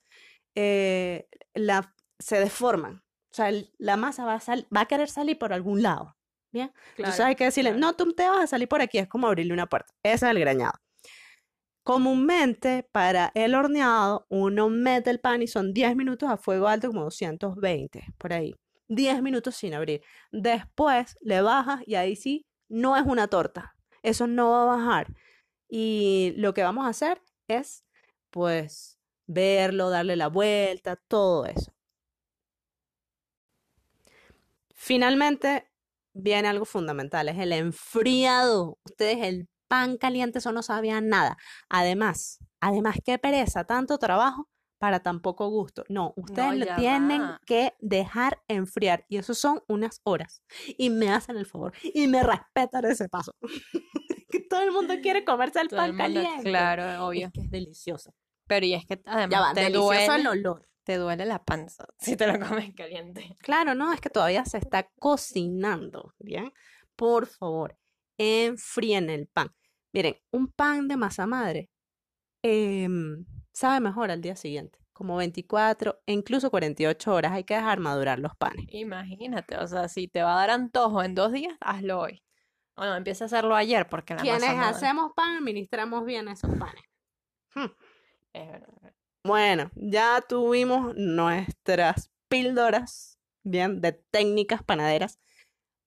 eh, 0.55 1.29
la, 1.55 1.95
se 2.19 2.39
deforman. 2.39 2.97
O 3.31 3.35
sea, 3.35 3.49
el- 3.49 3.73
la 3.79 3.97
masa 3.97 4.25
va 4.27 4.35
a, 4.35 4.41
sal- 4.41 4.67
va 4.75 4.83
a 4.83 4.87
querer 4.87 5.09
salir 5.09 5.39
por 5.39 5.53
algún 5.55 5.83
lado. 5.83 6.15
Bien. 6.53 6.73
Entonces 6.97 7.17
Claro, 7.17 7.25
hay 7.25 7.35
que 7.35 7.45
decirle, 7.45 7.71
claro. 7.71 7.79
no, 7.79 7.95
tú 7.95 8.13
te 8.15 8.29
vas 8.29 8.45
a 8.45 8.47
salir 8.47 8.69
por 8.69 8.81
aquí, 8.83 8.99
es 8.99 9.09
como 9.09 9.27
abrirle 9.27 9.53
una 9.55 9.67
puerta. 9.69 9.93
Ese 10.03 10.27
es 10.27 10.31
el 10.33 10.41
greñado. 10.41 10.75
Comúnmente 11.85 12.89
para 12.93 13.33
el 13.35 13.55
horneado 13.57 14.27
uno 14.31 14.69
mete 14.69 15.11
el 15.11 15.19
pan 15.21 15.43
y 15.43 15.49
son 15.49 15.73
10 15.75 15.97
minutos 15.97 16.31
a 16.31 16.37
fuego 16.37 16.69
alto 16.69 16.89
como 16.89 17.03
220, 17.05 18.05
por 18.19 18.33
ahí. 18.33 18.55
10 18.89 19.21
minutos 19.23 19.57
sin 19.57 19.75
abrir. 19.75 20.01
Después 20.31 21.17
le 21.21 21.43
bajas 21.43 21.83
y 21.87 21.97
ahí 21.97 22.15
sí, 22.15 22.47
no 22.69 22.97
es 22.97 23.03
una 23.05 23.27
torta. 23.29 23.75
Eso 24.03 24.27
no 24.29 24.51
va 24.53 24.63
a 24.63 24.77
bajar. 24.77 25.09
Y 25.69 26.35
lo 26.37 26.55
que 26.55 26.63
vamos 26.63 26.87
a 26.87 26.91
hacer 26.91 27.21
es, 27.49 27.85
pues, 28.31 28.99
verlo, 29.27 29.91
darle 29.91 30.17
la 30.17 30.29
vuelta, 30.29 30.97
todo 31.09 31.47
eso. 31.47 31.73
Finalmente, 34.75 35.72
viene 36.15 36.49
algo 36.49 36.65
fundamental, 36.65 37.29
es 37.29 37.39
el 37.39 37.53
enfriado. 37.53 38.79
Ustedes 38.85 39.19
el 39.23 39.49
pan 39.69 39.97
caliente, 39.97 40.39
eso 40.39 40.53
no 40.53 40.63
sabían 40.63 41.09
nada. 41.09 41.37
Además, 41.69 42.39
además, 42.61 42.97
qué 43.05 43.19
pereza, 43.19 43.65
tanto 43.65 43.99
trabajo 43.99 44.49
para 44.79 45.01
tan 45.01 45.21
poco 45.21 45.49
gusto. 45.49 45.85
No, 45.89 46.13
ustedes 46.17 46.49
No, 46.49 46.55
lo 46.57 46.65
ya 46.67 46.77
tienen 46.77 47.23
va. 47.23 47.41
que 47.47 47.75
dejar 47.81 48.43
enfriar 48.49 49.07
y 49.09 49.17
eso 49.19 49.33
son 49.35 49.63
unas 49.69 50.01
horas. 50.05 50.43
Y 50.77 50.91
me 50.91 51.09
hacen 51.11 51.37
el 51.37 51.47
favor 51.47 51.73
y 51.83 52.09
me 52.09 52.23
respetan 52.23 52.85
ese 52.87 53.09
paso. 53.09 53.33
que 54.29 54.41
todo 54.41 54.63
el 54.63 54.73
mundo 54.73 54.95
quiere 55.01 55.25
comerse 55.25 55.61
el 55.61 55.69
Todo 55.69 55.79
pan 55.79 55.91
el 55.91 55.97
mundo- 55.97 56.21
caliente. 56.21 56.51
Claro, 56.51 56.91
Es 56.91 56.99
obvio. 56.99 57.31
que 57.33 57.41
es 57.43 57.51
delicioso. 57.51 58.13
Pero 58.49 58.67
y 58.67 58.75
es 58.75 58.85
que 58.85 58.97
Ya 58.97 59.13
además 59.13 59.41
va, 59.51 59.55
te 59.55 59.61
delicioso 59.61 60.15
el 60.15 60.27
olor. 60.27 60.69
Te 60.85 60.97
duele 60.97 61.25
la 61.27 61.43
panza 61.43 61.87
si 61.99 62.17
te 62.17 62.27
lo 62.27 62.39
comes 62.39 62.75
caliente. 62.75 63.37
Claro, 63.41 63.75
no, 63.75 63.93
es 63.93 64.01
que 64.01 64.11
todavía 64.11 64.45
se 64.45 64.59
está 64.59 64.89
cocinando, 64.99 66.15
¿bien? 66.19 66.53
Por 66.97 67.27
favor, 67.27 67.77
enfríen 68.19 69.11
el 69.11 69.27
pan. 69.29 69.55
Miren, 69.93 70.17
un 70.31 70.49
pan 70.49 70.89
de 70.89 70.97
masa 70.97 71.27
madre 71.27 71.69
em, 72.43 73.25
sabe 73.53 73.81
mejor 73.81 74.11
al 74.11 74.21
día 74.21 74.37
siguiente, 74.37 74.79
como 74.93 75.17
24 75.17 76.01
e 76.07 76.13
incluso 76.13 76.51
48 76.51 77.15
horas. 77.15 77.33
Hay 77.33 77.45
que 77.45 77.55
dejar 77.55 77.79
madurar 77.81 78.19
los 78.19 78.35
panes. 78.37 78.65
Imagínate, 78.69 79.57
o 79.59 79.67
sea, 79.67 79.89
si 79.89 80.09
te 80.09 80.23
va 80.23 80.35
a 80.35 80.41
dar 80.41 80.51
antojo 80.51 81.03
en 81.03 81.15
dos 81.15 81.33
días, 81.33 81.55
hazlo 81.61 82.01
hoy. 82.01 82.23
Bueno, 82.75 82.97
empieza 82.97 83.25
a 83.25 83.27
hacerlo 83.27 83.55
ayer 83.55 83.87
porque 83.89 84.15
la 84.15 84.23
Quienes 84.23 84.41
masa 84.41 84.55
madre- 84.55 84.77
hacemos 84.77 85.13
pan, 85.15 85.37
administramos 85.37 86.05
bien 86.07 86.29
esos 86.29 86.51
panes. 86.59 86.83
Hmm. 87.55 87.67
Es 88.33 88.49
verdad. 88.51 88.92
Bueno, 89.25 89.71
ya 89.77 90.21
tuvimos 90.29 90.95
nuestras 90.97 92.11
píldoras, 92.29 93.21
bien, 93.45 93.81
de 93.81 93.93
técnicas 93.93 94.63
panaderas 94.65 95.21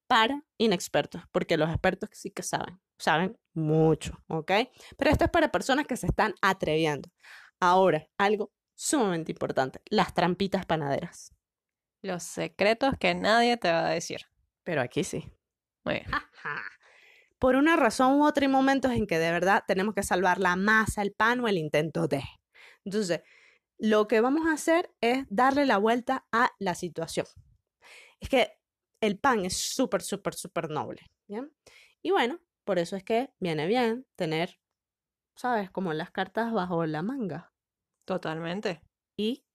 para 0.07 0.43
inexpertos, 0.57 1.23
porque 1.31 1.57
los 1.57 1.69
expertos 1.69 2.09
sí 2.13 2.31
que 2.31 2.43
saben, 2.43 2.79
saben 2.97 3.37
mucho, 3.53 4.23
¿ok? 4.27 4.51
Pero 4.97 5.11
esto 5.11 5.25
es 5.25 5.31
para 5.31 5.51
personas 5.51 5.85
que 5.85 5.97
se 5.97 6.07
están 6.07 6.35
atreviendo. 6.41 7.09
Ahora, 7.59 8.07
algo 8.17 8.53
sumamente 8.73 9.31
importante, 9.31 9.81
las 9.89 10.13
trampitas 10.13 10.65
panaderas. 10.65 11.33
Los 12.01 12.23
secretos 12.23 12.93
que 12.99 13.15
nadie 13.15 13.57
te 13.57 13.71
va 13.71 13.87
a 13.87 13.89
decir. 13.89 14.21
Pero 14.63 14.81
aquí 14.81 15.03
sí. 15.03 15.31
Muy 15.83 15.95
bien. 15.95 16.07
Por 17.39 17.55
una 17.55 17.75
razón 17.75 18.19
u 18.19 18.25
otra 18.25 18.45
hay 18.45 18.51
momentos 18.51 18.91
en 18.91 19.07
que 19.07 19.19
de 19.19 19.31
verdad 19.31 19.63
tenemos 19.67 19.93
que 19.93 20.03
salvar 20.03 20.39
la 20.39 20.55
masa, 20.55 21.01
el 21.01 21.13
pan 21.13 21.39
o 21.39 21.47
el 21.47 21.57
intento 21.57 22.07
de. 22.07 22.23
Entonces, 22.85 23.21
lo 23.77 24.07
que 24.07 24.21
vamos 24.21 24.47
a 24.47 24.53
hacer 24.53 24.93
es 25.01 25.25
darle 25.29 25.65
la 25.65 25.77
vuelta 25.77 26.25
a 26.31 26.51
la 26.59 26.75
situación. 26.75 27.25
Es 28.19 28.29
que 28.29 28.53
el 29.01 29.19
pan 29.19 29.45
es 29.45 29.57
súper, 29.57 30.01
súper, 30.01 30.33
súper 30.33 30.69
noble, 30.69 31.01
¿bien? 31.27 31.51
Y 32.01 32.11
bueno, 32.11 32.39
por 32.63 32.79
eso 32.79 32.95
es 32.95 33.03
que 33.03 33.33
viene 33.39 33.67
bien 33.67 34.07
tener, 34.15 34.59
¿sabes? 35.35 35.69
Como 35.71 35.93
las 35.93 36.11
cartas 36.11 36.53
bajo 36.53 36.85
la 36.85 37.01
manga 37.01 37.53
Totalmente. 38.05 38.81
y 39.17 39.45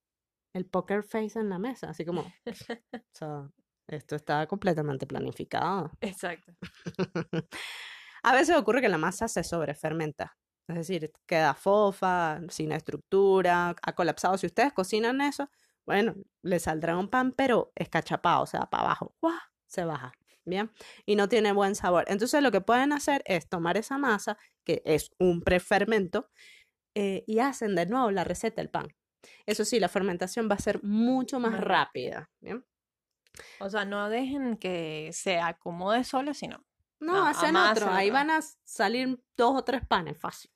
el 0.52 0.66
poker 0.66 1.02
face 1.02 1.38
en 1.38 1.48
la 1.48 1.58
mesa, 1.58 1.90
así 1.90 2.04
como, 2.04 2.22
o 2.22 2.32
sea, 3.14 3.50
esto 3.86 4.16
está 4.16 4.46
completamente 4.46 5.06
planificado. 5.06 5.90
Exacto. 6.00 6.52
A 8.22 8.34
veces 8.34 8.56
ocurre 8.56 8.82
que 8.82 8.88
la 8.88 8.98
masa 8.98 9.28
se 9.28 9.42
sobrefermenta, 9.42 10.36
es 10.70 10.86
decir, 10.86 11.12
queda 11.26 11.54
fofa, 11.54 12.40
sin 12.48 12.72
estructura, 12.72 13.74
ha 13.82 13.92
colapsado. 13.94 14.38
Si 14.38 14.46
ustedes 14.46 14.72
cocinan 14.72 15.20
eso, 15.20 15.48
bueno, 15.86 16.14
le 16.42 16.58
saldrá 16.58 16.96
un 16.96 17.08
pan, 17.08 17.32
pero 17.32 17.72
escachapado, 17.74 18.42
o 18.42 18.46
sea, 18.46 18.66
para 18.66 18.84
abajo, 18.84 19.14
¡guau! 19.20 19.38
se 19.66 19.84
baja, 19.84 20.12
¿bien? 20.44 20.70
Y 21.06 21.16
no 21.16 21.28
tiene 21.28 21.52
buen 21.52 21.74
sabor. 21.74 22.04
Entonces 22.08 22.42
lo 22.42 22.50
que 22.50 22.60
pueden 22.60 22.92
hacer 22.92 23.22
es 23.24 23.48
tomar 23.48 23.76
esa 23.76 23.98
masa, 23.98 24.36
que 24.64 24.82
es 24.84 25.10
un 25.18 25.42
prefermento, 25.42 26.28
eh, 26.94 27.24
y 27.26 27.38
hacen 27.38 27.76
de 27.76 27.86
nuevo 27.86 28.10
la 28.10 28.24
receta 28.24 28.60
del 28.60 28.70
pan. 28.70 28.88
Eso 29.46 29.64
sí, 29.64 29.78
la 29.78 29.88
fermentación 29.88 30.48
va 30.50 30.56
a 30.56 30.58
ser 30.58 30.82
mucho 30.82 31.38
más 31.38 31.58
rápida, 31.60 32.30
¿bien? 32.40 32.64
O 33.60 33.70
sea, 33.70 33.84
no 33.84 34.08
dejen 34.08 34.56
que 34.56 35.10
se 35.12 35.38
acomode 35.38 36.04
solo, 36.04 36.34
sino. 36.34 36.64
No, 36.98 37.14
No, 37.14 37.26
hacen 37.26 37.56
otro. 37.56 37.90
Ahí 37.90 38.10
van 38.10 38.30
a 38.30 38.40
salir 38.64 39.22
dos 39.36 39.56
o 39.56 39.64
tres 39.64 39.86
panes 39.86 40.18
fácil. 40.18 40.50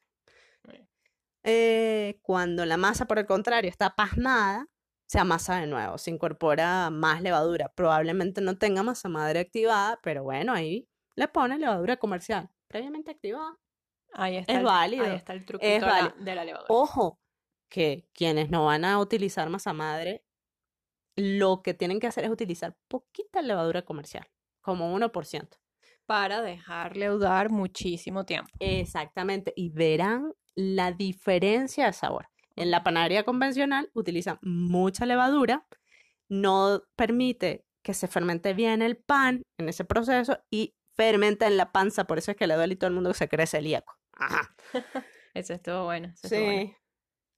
Eh, 1.44 2.18
cuando 2.22 2.64
la 2.64 2.76
masa, 2.76 3.06
por 3.06 3.18
el 3.18 3.26
contrario, 3.26 3.70
está 3.70 3.94
pasmada, 3.94 4.66
se 5.06 5.18
amasa 5.18 5.56
de 5.60 5.66
nuevo, 5.66 5.98
se 5.98 6.10
incorpora 6.10 6.90
más 6.90 7.20
levadura. 7.22 7.68
Probablemente 7.74 8.40
no 8.40 8.56
tenga 8.56 8.82
masa 8.82 9.08
madre 9.08 9.40
activada, 9.40 10.00
pero 10.02 10.24
bueno, 10.24 10.52
ahí 10.54 10.88
le 11.16 11.28
pone 11.28 11.58
levadura 11.58 11.98
comercial 11.98 12.50
previamente 12.66 13.10
activada. 13.10 13.58
Ahí 14.14 14.36
está 14.36 14.52
Es 14.52 14.58
el, 14.60 14.64
válido, 14.64 15.04
Ahí 15.04 15.16
está 15.16 15.32
el 15.34 15.44
truquito 15.44 15.70
es 15.70 15.82
válido. 15.82 16.14
de 16.18 16.34
la 16.34 16.44
levadura. 16.44 16.66
Ojo, 16.70 17.20
que 17.68 18.08
quienes 18.14 18.50
no 18.50 18.64
van 18.64 18.84
a 18.84 18.98
utilizar 18.98 19.48
masa 19.50 19.72
madre, 19.72 20.24
lo 21.16 21.62
que 21.62 21.74
tienen 21.74 22.00
que 22.00 22.06
hacer 22.06 22.24
es 22.24 22.30
utilizar 22.30 22.76
poquita 22.88 23.42
levadura 23.42 23.82
comercial, 23.82 24.26
como 24.60 24.92
1%. 24.96 25.58
Para 26.06 26.42
dejar 26.42 26.96
leudar 26.96 27.50
muchísimo 27.50 28.24
tiempo. 28.24 28.50
Exactamente, 28.60 29.52
y 29.56 29.70
verán 29.70 30.32
la 30.54 30.92
diferencia 30.92 31.86
de 31.86 31.92
sabor. 31.92 32.28
En 32.56 32.70
la 32.70 32.84
panadería 32.84 33.24
convencional 33.24 33.90
utilizan 33.94 34.38
mucha 34.42 35.06
levadura, 35.06 35.66
no 36.28 36.82
permite 36.96 37.64
que 37.82 37.94
se 37.94 38.08
fermente 38.08 38.54
bien 38.54 38.80
el 38.80 38.96
pan 38.96 39.42
en 39.58 39.68
ese 39.68 39.84
proceso 39.84 40.38
y 40.50 40.74
fermenta 40.94 41.46
en 41.46 41.56
la 41.56 41.72
panza, 41.72 42.04
por 42.04 42.18
eso 42.18 42.30
es 42.30 42.36
que 42.36 42.46
le 42.46 42.54
duele 42.54 42.74
y 42.74 42.76
todo 42.76 42.88
el 42.88 42.94
mundo 42.94 43.12
se 43.14 43.28
cree 43.28 43.46
celíaco. 43.46 43.94
Ajá. 44.12 44.54
Eso 45.34 45.52
estuvo 45.52 45.84
bueno. 45.84 46.12
eso 46.14 46.28
estuvo 46.28 46.44
bueno. 46.44 46.68
Sí. 46.68 46.76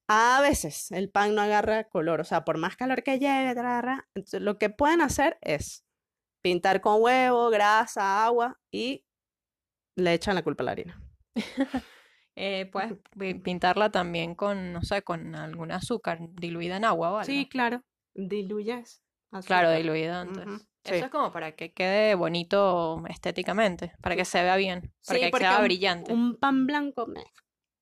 A 0.09 0.41
veces 0.43 0.93
el 0.93 1.11
pan 1.11 1.35
no 1.35 1.41
agarra 1.41 1.85
color, 1.85 2.21
o 2.21 2.25
sea, 2.25 2.45
por 2.45 2.59
más 2.59 2.77
calor 2.77 3.03
que 3.03 3.19
lleve, 3.19 3.55
tra, 3.55 3.81
tra, 3.81 4.09
entonces 4.15 4.43
lo 4.43 4.59
que 4.59 4.69
pueden 4.69 5.01
hacer 5.01 5.39
es 5.41 5.87
pintar 6.43 6.83
con 6.83 7.01
huevo, 7.01 7.49
grasa, 7.49 8.25
agua 8.25 8.61
y 8.71 9.05
le 9.97 10.13
echan 10.13 10.35
la 10.35 10.45
culpa 10.45 10.63
a 10.63 10.67
la 10.67 10.73
harina. 10.73 11.03
Eh, 12.37 12.67
puedes 12.71 12.93
pi- 13.19 13.35
pintarla 13.35 13.91
también 13.91 14.35
con, 14.35 14.73
no 14.73 14.83
sé, 14.83 15.03
con 15.03 15.35
algún 15.35 15.73
azúcar 15.73 16.19
diluida 16.33 16.77
en 16.77 16.85
agua 16.85 17.11
o 17.11 17.15
algo. 17.17 17.25
Sí, 17.25 17.49
claro, 17.49 17.83
diluyes. 18.15 19.03
Claro, 19.47 19.69
azúcar. 19.69 19.77
diluida 19.79 20.21
antes. 20.21 20.45
Eso 20.85 20.95
sí. 20.95 21.01
es 21.05 21.11
como 21.11 21.33
para 21.33 21.53
que 21.57 21.73
quede 21.73 22.15
bonito 22.15 23.03
estéticamente, 23.09 23.93
para 24.03 24.15
que 24.15 24.25
se 24.25 24.43
vea 24.43 24.57
bien, 24.57 24.93
para 25.07 25.19
Sí, 25.19 25.31
que 25.31 25.39
sea 25.39 25.61
brillante. 25.63 26.13
Un 26.13 26.37
pan 26.37 26.67
blanco. 26.67 27.07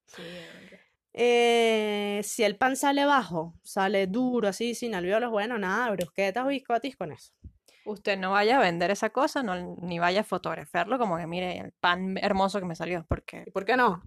Sí, 0.06 0.22
obviamente. 0.22 0.80
Eh, 1.12 2.20
si 2.24 2.44
el 2.44 2.56
pan 2.56 2.76
sale 2.76 3.04
bajo, 3.04 3.54
sale 3.62 4.06
duro, 4.06 4.48
así, 4.48 4.74
sin 4.74 4.94
alvéolos, 4.94 5.30
bueno, 5.30 5.58
nada, 5.58 5.90
brusquetas 5.90 6.44
o 6.44 6.48
biscottis 6.48 6.96
con 6.96 7.12
eso. 7.12 7.32
Usted 7.84 8.18
no 8.18 8.30
vaya 8.30 8.56
a 8.56 8.60
vender 8.60 8.90
esa 8.90 9.10
cosa, 9.10 9.42
no, 9.42 9.76
ni 9.82 9.98
vaya 9.98 10.22
a 10.22 10.24
fotografiarlo 10.24 10.98
como 10.98 11.18
que 11.18 11.26
mire 11.26 11.58
el 11.58 11.72
pan 11.72 12.16
hermoso 12.18 12.58
que 12.58 12.66
me 12.66 12.74
salió, 12.74 13.04
porque 13.08 13.44
¿Y 13.46 13.50
por 13.50 13.64
qué 13.64 13.76
no? 13.76 14.02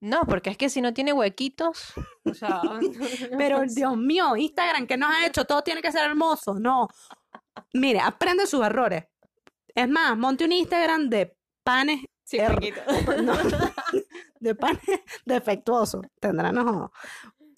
No, 0.00 0.22
porque 0.26 0.50
es 0.50 0.56
que 0.56 0.68
si 0.68 0.80
no 0.80 0.92
tiene 0.92 1.12
huequitos, 1.12 1.92
o 2.24 2.34
sea, 2.34 2.60
Pero 3.38 3.62
Dios 3.66 3.96
mío, 3.96 4.36
Instagram, 4.36 4.86
¿qué 4.86 4.96
nos 4.96 5.10
ha 5.10 5.26
hecho? 5.26 5.44
Todo 5.44 5.62
tiene 5.62 5.82
que 5.82 5.92
ser 5.92 6.04
hermoso. 6.04 6.54
No. 6.58 6.88
Mire, 7.72 8.00
aprende 8.00 8.46
sus 8.46 8.64
errores. 8.64 9.04
Es 9.74 9.88
más, 9.88 10.16
monte 10.16 10.44
un 10.44 10.52
Instagram 10.52 11.08
de 11.08 11.36
panes, 11.62 12.00
er- 12.32 12.74
no, 13.22 13.34
de 14.40 14.54
panes 14.54 14.82
defectuosos. 15.24 16.02
Tendrán 16.20 16.54
no. 16.54 16.92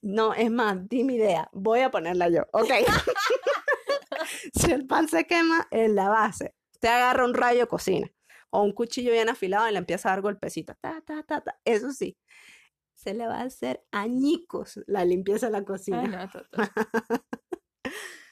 No, 0.01 0.33
es 0.33 0.51
más, 0.51 0.89
di 0.89 1.03
mi 1.05 1.17
idea. 1.17 1.49
Voy 1.53 1.81
a 1.81 1.91
ponerla 1.91 2.29
yo. 2.29 2.43
Ok. 2.53 2.71
si 4.55 4.71
el 4.71 4.87
pan 4.87 5.09
se 5.09 5.27
quema 5.27 5.67
en 5.71 5.95
la 5.97 6.09
base, 6.09 6.55
usted 6.73 6.89
agarra 6.89 7.25
un 7.25 7.35
rayo 7.35 7.69
cocina 7.69 8.09
o 8.51 8.63
un 8.63 8.73
cuchillo 8.73 9.13
bien 9.13 9.29
afilado 9.29 9.69
y 9.69 9.73
le 9.73 9.79
empieza 9.79 10.09
a 10.09 10.13
dar 10.13 10.23
golpecitos. 10.23 10.77
Ta, 10.81 11.01
ta, 11.05 11.23
ta, 11.23 11.41
ta. 11.41 11.59
Eso 11.65 11.93
sí, 11.93 12.17
se 12.95 13.15
le 13.15 13.27
va 13.27 13.41
a 13.41 13.45
hacer 13.45 13.85
añicos 13.93 14.81
la 14.87 15.05
limpieza 15.05 15.47
de 15.47 15.53
la 15.53 15.65
cocina. 15.65 16.01
Ay, 16.03 16.09
no. 16.09 16.43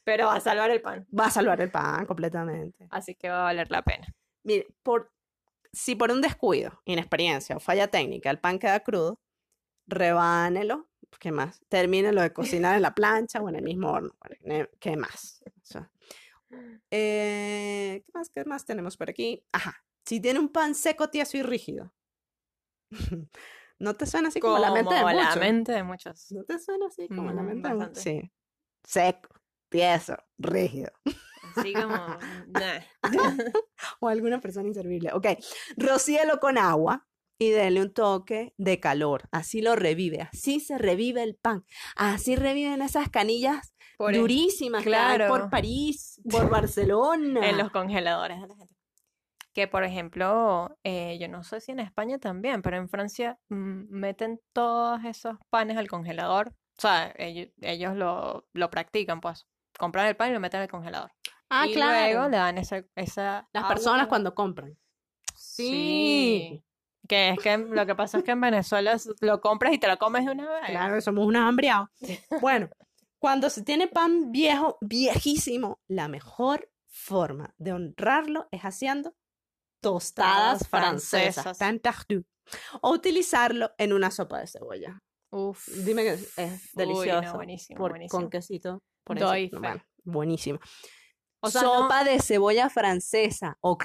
Pero 0.05 0.27
va 0.27 0.37
a 0.37 0.41
salvar 0.41 0.71
el 0.71 0.81
pan, 0.81 1.07
Va 1.19 1.27
a 1.27 1.31
salvar 1.31 1.61
el 1.61 1.71
pan 1.71 2.07
completamente. 2.07 2.87
así 2.91 3.15
que 3.15 3.29
va 3.29 3.41
a 3.41 3.45
valer 3.45 3.71
la 3.71 3.83
pena. 3.83 4.07
Mire, 4.45 4.67
por, 4.83 5.13
si 5.73 5.97
por 5.97 6.13
un 6.13 6.21
descuido, 6.21 6.81
inexperiencia 6.85 7.57
o 7.57 7.61
falla 7.61 7.89
técnica 7.89 8.31
el 8.31 8.39
pan 8.39 8.59
queda 8.59 8.81
crudo, 8.81 9.21
rebánelo. 9.87 10.89
¿Qué 11.19 11.33
más? 11.33 11.61
Termínelo 11.69 12.21
de 12.21 12.33
cocinar 12.33 12.77
en 12.77 12.83
la 12.83 12.95
plancha 12.95 13.41
o 13.41 13.49
en 13.49 13.57
el 13.57 13.63
mismo 13.63 13.91
horno. 13.91 14.15
¿Qué 14.81 14.97
más? 14.97 15.43
O 15.47 15.65
sea, 15.65 15.91
eh, 16.91 18.03
¿qué 18.05 18.13
más? 18.13 18.31
¿Qué 18.31 18.45
más 18.45 18.65
tenemos 18.65 18.97
por 18.97 19.11
aquí? 19.11 19.45
Ajá. 19.53 19.86
Si 20.07 20.21
tiene 20.21 20.39
un 20.39 20.49
pan 20.49 20.75
seco, 20.75 21.09
tieso 21.11 21.37
y 21.37 21.43
rígido. 21.43 21.93
¿No 23.79 23.95
te 23.95 24.07
suena 24.07 24.29
así 24.29 24.41
como, 24.41 24.59
la 24.59 24.71
mente 24.71 24.95
de 24.95 25.03
la 25.03 25.13
muchos? 25.13 25.37
mente 25.37 25.73
de 25.73 25.83
muchos. 25.83 26.33
¿No 26.33 26.45
te 26.45 26.59
suena 26.59 26.87
así 26.87 27.09
como 27.09 27.31
la 27.33 27.43
Mm, 27.43 27.47
mente 27.47 27.69
de 27.69 27.75
muchos? 27.75 27.99
Sí. 28.03 28.33
Seco, 28.85 29.29
tieso, 29.69 30.17
rígido. 30.39 30.91
Así 31.57 31.75
como, 31.75 31.97
nah. 32.49 32.81
o 34.01 34.09
alguna 34.09 34.41
persona 34.41 34.69
inservible. 34.69 35.11
Ok, 35.13 35.27
rocíelo 35.77 36.39
con 36.39 36.57
agua 36.57 37.07
y 37.39 37.51
dele 37.51 37.83
un 37.83 37.93
toque 37.93 38.55
de 38.57 38.81
calor. 38.81 39.29
Así 39.33 39.61
lo 39.61 39.77
revive, 39.77 40.23
así 40.23 40.61
se 40.61 40.79
revive 40.79 41.23
el 41.23 41.35
pan. 41.37 41.65
Así 41.97 42.37
reviven 42.37 42.81
esas 42.81 43.11
canillas 43.11 43.75
Por 43.99 44.15
durísimas 44.15 44.85
que 44.85 44.95
hay 44.95 45.19
por 45.19 45.27
claro. 45.27 45.51
París, 45.51 46.21
por 46.31 46.49
Barcelona. 46.49 47.51
en 47.51 47.59
los 47.59 47.71
congeladores. 47.71 48.39
Que 49.57 49.67
por 49.67 49.85
ejemplo, 49.85 50.77
eh, 50.85 51.17
yo 51.19 51.29
no 51.29 51.43
sé 51.43 51.63
si 51.63 51.73
en 51.73 51.81
España 51.81 52.19
también, 52.19 52.61
pero 52.61 52.77
en 52.77 52.91
Francia 52.91 53.39
mm, 53.49 53.85
meten 53.89 54.39
todos 54.53 55.03
esos 55.07 55.39
panes 55.49 55.79
al 55.79 55.89
congelador. 55.89 56.49
O 56.49 56.83
sea, 56.83 57.11
ellos, 57.17 57.49
ellos 57.63 57.97
lo, 57.97 58.47
lo 58.53 58.69
practican, 58.69 59.23
pues. 59.23 59.47
Compran 59.79 60.09
el 60.09 60.15
pan 60.15 60.29
y 60.29 60.35
lo 60.35 60.41
meten 60.41 60.61
al 60.61 60.69
congelador. 60.69 61.11
ah, 61.49 61.67
y 61.67 61.73
claro. 61.73 61.93
luego 61.93 62.29
le 62.29 62.37
dan 62.37 62.59
esa, 62.59 62.85
esa 62.97 63.49
Las 63.55 63.65
agua. 63.65 63.75
personas 63.75 64.07
cuando 64.09 64.35
compran. 64.35 64.77
Sí. 65.35 66.63
Que 67.09 67.31
es 67.31 67.39
que 67.39 67.57
lo 67.57 67.87
que 67.87 67.95
pasa 67.95 68.19
es 68.19 68.25
que 68.25 68.33
en 68.33 68.43
Venezuela 68.43 68.95
lo 69.23 69.41
compras 69.41 69.73
y 69.73 69.79
te 69.79 69.89
lo 69.89 69.97
comes 69.97 70.27
de 70.27 70.33
una 70.33 70.51
vez. 70.51 70.67
Claro, 70.67 71.01
somos 71.01 71.27
unos 71.27 71.41
hambriados. 71.41 71.89
Bueno, 72.43 72.69
cuando 73.19 73.49
se 73.49 73.63
tiene 73.63 73.89
pan 73.89 74.33
viejo, 74.33 74.77
viejísimo, 74.83 75.81
la 75.89 76.09
mejor 76.09 76.69
forma 76.89 77.55
de 77.57 77.73
honrarlo 77.73 78.49
es 78.51 78.61
haciendo 78.61 79.15
tostadas 79.81 80.69
francesas, 80.69 81.59
tardu, 81.83 82.25
o 82.81 82.91
utilizarlo 82.93 83.71
en 83.79 83.93
una 83.93 84.11
sopa 84.11 84.39
de 84.41 84.47
cebolla. 84.47 85.01
Uf. 85.31 85.67
Dime 85.69 86.03
que 86.05 86.13
es- 86.15 86.39
es 86.39 86.53
Uy, 86.75 86.85
no, 86.87 86.95
delicioso. 86.95 87.35
buenísimo, 87.35 87.79
por- 87.79 87.91
buenísimo. 87.93 88.21
Con 88.21 88.31
quesito. 88.31 88.83
Por. 89.05 89.19
Bueno, 89.19 89.83
buenísimo. 90.05 90.59
O 91.41 91.51
sea, 91.51 91.63
no- 91.63 91.83
sopa 91.83 92.05
de 92.05 92.21
cebolla 92.21 92.71
francesa, 92.71 93.59
¿ok? 93.61 93.85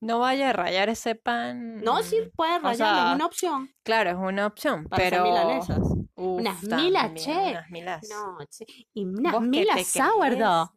No 0.00 0.20
vaya 0.20 0.50
a 0.50 0.52
rayar 0.52 0.88
ese 0.88 1.16
pan. 1.16 1.82
No, 1.82 2.02
sí 2.04 2.16
puedes 2.36 2.58
o 2.58 2.62
rallarlo, 2.62 2.98
sea, 3.00 3.08
es 3.10 3.14
una 3.16 3.26
opción. 3.26 3.74
Claro, 3.82 4.10
es 4.10 4.16
una 4.16 4.46
opción, 4.46 4.84
Para 4.88 5.02
pero... 5.10 5.24
milanesas. 5.24 5.78
Uf, 5.80 6.40
Unas 6.40 6.62
milas, 6.62 7.14
che. 7.14 7.32
Unas 7.32 7.70
milas. 7.70 8.08
No, 8.08 8.38
che, 8.48 8.64
y 8.94 9.04
unas 9.04 9.32
¿Vos 9.32 9.42
qué 9.42 9.48
milas 9.48 9.86
sourdough. 9.88 10.70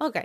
Ok. 0.00 0.16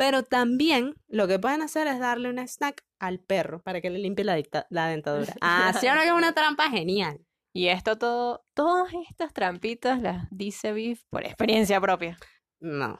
Pero 0.00 0.22
también 0.22 0.94
lo 1.08 1.28
que 1.28 1.38
pueden 1.38 1.60
hacer 1.60 1.86
es 1.86 1.98
darle 1.98 2.30
un 2.30 2.38
snack 2.38 2.86
al 2.98 3.20
perro 3.20 3.60
para 3.60 3.82
que 3.82 3.90
le 3.90 3.98
limpie 3.98 4.24
la, 4.24 4.42
la 4.70 4.86
dentadura. 4.86 5.34
Ah, 5.42 5.74
sí, 5.78 5.88
ahora 5.88 6.00
que 6.00 6.08
es 6.08 6.14
una 6.14 6.32
trampa 6.32 6.70
genial. 6.70 7.20
Y 7.52 7.66
esto 7.68 7.98
todo, 7.98 8.46
todas 8.54 8.90
estas 9.10 9.34
trampitas 9.34 10.00
las 10.00 10.26
dice 10.30 10.72
Biff 10.72 11.02
por 11.10 11.26
experiencia 11.26 11.78
propia. 11.82 12.16
No. 12.60 12.98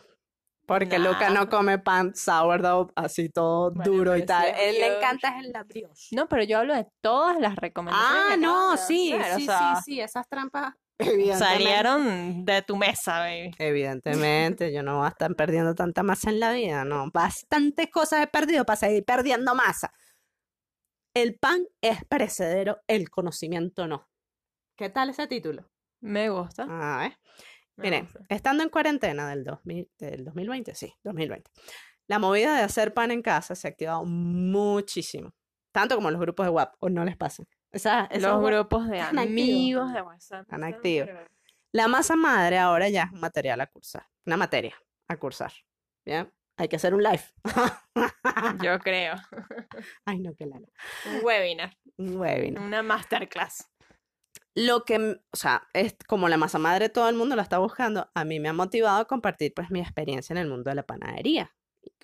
Porque 0.66 0.98
Nah. 0.98 1.08
Luca 1.08 1.30
no 1.30 1.48
come 1.48 1.78
pan 1.78 2.14
sourdough 2.14 2.92
así 2.94 3.30
todo 3.30 3.70
Bueno, 3.70 3.90
duro 3.90 4.16
y 4.18 4.26
tal. 4.26 4.48
Él 4.60 4.74
le 4.78 4.98
encanta 4.98 5.38
es 5.40 5.48
la 5.48 5.62
brioche. 5.64 6.14
No, 6.14 6.28
pero 6.28 6.44
yo 6.44 6.58
hablo 6.58 6.74
de 6.74 6.86
todas 7.00 7.40
las 7.40 7.56
recomendaciones. 7.56 8.24
Ah, 8.30 8.36
no, 8.36 8.76
sí, 8.76 9.14
hacer, 9.14 9.32
o 9.32 9.38
sí, 9.38 9.46
sea, 9.46 9.76
sí, 9.76 9.82
sí, 9.86 10.00
esas 10.02 10.28
trampas. 10.28 10.74
Salieron 11.38 12.44
de 12.44 12.62
tu 12.62 12.76
mesa, 12.76 13.20
baby. 13.20 13.54
Evidentemente, 13.58 14.72
yo 14.72 14.82
no 14.82 14.98
voy 14.98 15.06
a 15.06 15.10
estar 15.10 15.34
perdiendo 15.34 15.74
tanta 15.74 16.02
masa 16.02 16.30
en 16.30 16.40
la 16.40 16.52
vida, 16.52 16.84
no. 16.84 17.10
Bastantes 17.12 17.88
cosas 17.90 18.22
he 18.22 18.26
perdido 18.26 18.64
para 18.64 18.76
seguir 18.76 19.04
perdiendo 19.04 19.54
masa. 19.54 19.92
El 21.14 21.38
pan 21.38 21.66
es 21.80 22.04
perecedero, 22.04 22.80
el 22.86 23.10
conocimiento 23.10 23.86
no. 23.86 24.08
¿Qué 24.76 24.90
tal 24.90 25.10
ese 25.10 25.26
título? 25.26 25.68
Me 26.00 26.30
gusta. 26.30 26.66
A 26.68 26.98
ver. 26.98 27.18
Miren, 27.76 28.08
estando 28.28 28.62
en 28.62 28.68
cuarentena 28.68 29.28
del, 29.30 29.44
2000, 29.44 29.90
del 29.98 30.24
2020, 30.24 30.74
sí, 30.74 30.92
2020, 31.02 31.50
la 32.08 32.18
movida 32.18 32.56
de 32.56 32.62
hacer 32.62 32.92
pan 32.92 33.10
en 33.10 33.22
casa 33.22 33.54
se 33.54 33.66
ha 33.66 33.70
activado 33.70 34.04
muchísimo. 34.04 35.32
Tanto 35.72 35.94
como 35.94 36.10
los 36.10 36.20
grupos 36.20 36.46
de 36.46 36.50
WhatsApp, 36.50 36.76
o 36.80 36.88
no 36.90 37.04
les 37.04 37.16
pasa. 37.16 37.44
Los 37.72 38.42
grupos 38.42 38.88
de 38.88 38.98
están 38.98 39.18
activos. 39.18 39.22
amigos 39.22 39.92
de 39.92 40.02
WhatsApp. 40.02 40.42
Están, 40.42 40.64
activos. 40.64 41.08
La 41.72 41.86
masa 41.88 42.16
madre 42.16 42.58
ahora 42.58 42.88
ya 42.88 43.04
es 43.04 43.12
un 43.12 43.20
material 43.20 43.60
a 43.60 43.66
cursar, 43.66 44.06
una 44.26 44.36
materia 44.36 44.74
a 45.08 45.16
cursar. 45.16 45.52
¿Bien? 46.04 46.32
Hay 46.56 46.68
que 46.68 46.76
hacer 46.76 46.94
un 46.94 47.02
live. 47.02 47.22
Yo 48.62 48.78
creo. 48.80 49.14
Ay, 50.04 50.18
no, 50.20 50.34
qué 50.34 50.46
lala. 50.46 50.66
Un 51.06 51.24
webinar, 51.24 51.76
Un 51.96 52.16
webinar. 52.18 52.62
una 52.62 52.82
masterclass. 52.82 53.70
Lo 54.54 54.84
que, 54.84 55.20
o 55.32 55.36
sea, 55.36 55.68
es 55.72 55.96
como 56.08 56.28
la 56.28 56.36
masa 56.36 56.58
madre 56.58 56.88
todo 56.88 57.08
el 57.08 57.14
mundo 57.14 57.36
la 57.36 57.42
está 57.42 57.58
buscando, 57.58 58.10
a 58.14 58.24
mí 58.24 58.40
me 58.40 58.48
ha 58.48 58.52
motivado 58.52 59.00
a 59.00 59.04
compartir 59.04 59.52
pues 59.54 59.70
mi 59.70 59.80
experiencia 59.80 60.34
en 60.34 60.38
el 60.38 60.48
mundo 60.48 60.70
de 60.70 60.74
la 60.74 60.82
panadería. 60.82 61.54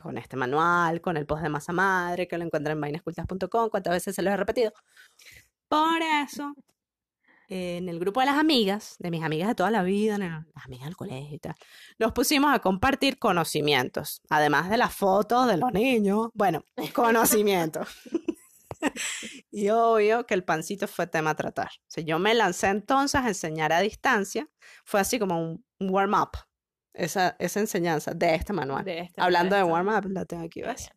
Con 0.01 0.17
este 0.17 0.37
manual, 0.37 1.01
con 1.01 1.17
el 1.17 1.27
post 1.27 1.43
de 1.43 1.49
masa 1.49 1.73
madre, 1.73 2.29
que 2.29 2.39
lo 2.39 2.45
encuentran 2.45 2.77
en 2.77 2.81
vainascultas.com, 2.81 3.69
cuántas 3.69 3.93
veces 3.93 4.15
se 4.15 4.23
los 4.23 4.33
he 4.33 4.37
repetido. 4.37 4.73
Por 5.69 6.01
eso, 6.25 6.55
en 7.49 7.89
el 7.89 7.99
grupo 7.99 8.21
de 8.21 8.27
las 8.27 8.39
amigas, 8.39 8.97
de 8.99 9.11
mis 9.11 9.23
amigas 9.23 9.49
de 9.49 9.55
toda 9.55 9.71
la 9.71 9.83
vida, 9.83 10.19
las 10.19 10.45
amigas 10.55 10.87
del 10.87 10.97
colegio 10.97 11.35
y 11.35 11.39
tal, 11.39 11.55
nos 11.99 12.13
pusimos 12.13 12.53
a 12.53 12.59
compartir 12.61 13.19
conocimientos, 13.19 14.21
además 14.29 14.69
de 14.71 14.77
las 14.79 14.95
fotos 14.95 15.47
de 15.49 15.57
los 15.57 15.73
niños, 15.73 16.29
bueno, 16.35 16.65
conocimientos. 16.93 17.89
Y 19.51 19.71
obvio 19.71 20.27
que 20.27 20.35
el 20.35 20.45
pancito 20.45 20.87
fue 20.87 21.07
tema 21.07 21.31
a 21.31 21.35
tratar. 21.35 21.69
O 21.69 21.85
sea, 21.89 22.05
yo 22.05 22.19
me 22.19 22.35
lancé 22.35 22.67
entonces 22.69 23.21
a 23.23 23.29
enseñar 23.29 23.73
a 23.73 23.81
distancia. 23.81 24.49
Fue 24.85 25.01
así 25.01 25.19
como 25.19 25.41
un 25.41 25.65
warm-up, 25.81 26.33
esa, 26.93 27.37
esa 27.39 27.61
enseñanza 27.61 28.13
de 28.13 28.35
este 28.35 28.53
manual. 28.53 28.85
De 28.85 28.99
este- 29.01 29.21
Hablando 29.21 29.55
de 29.57 29.63
esto. 29.63 29.73
warm-up, 29.73 30.11
la 30.11 30.27
tengo 30.27 30.45
aquí, 30.45 30.61
¿ves? 30.61 30.91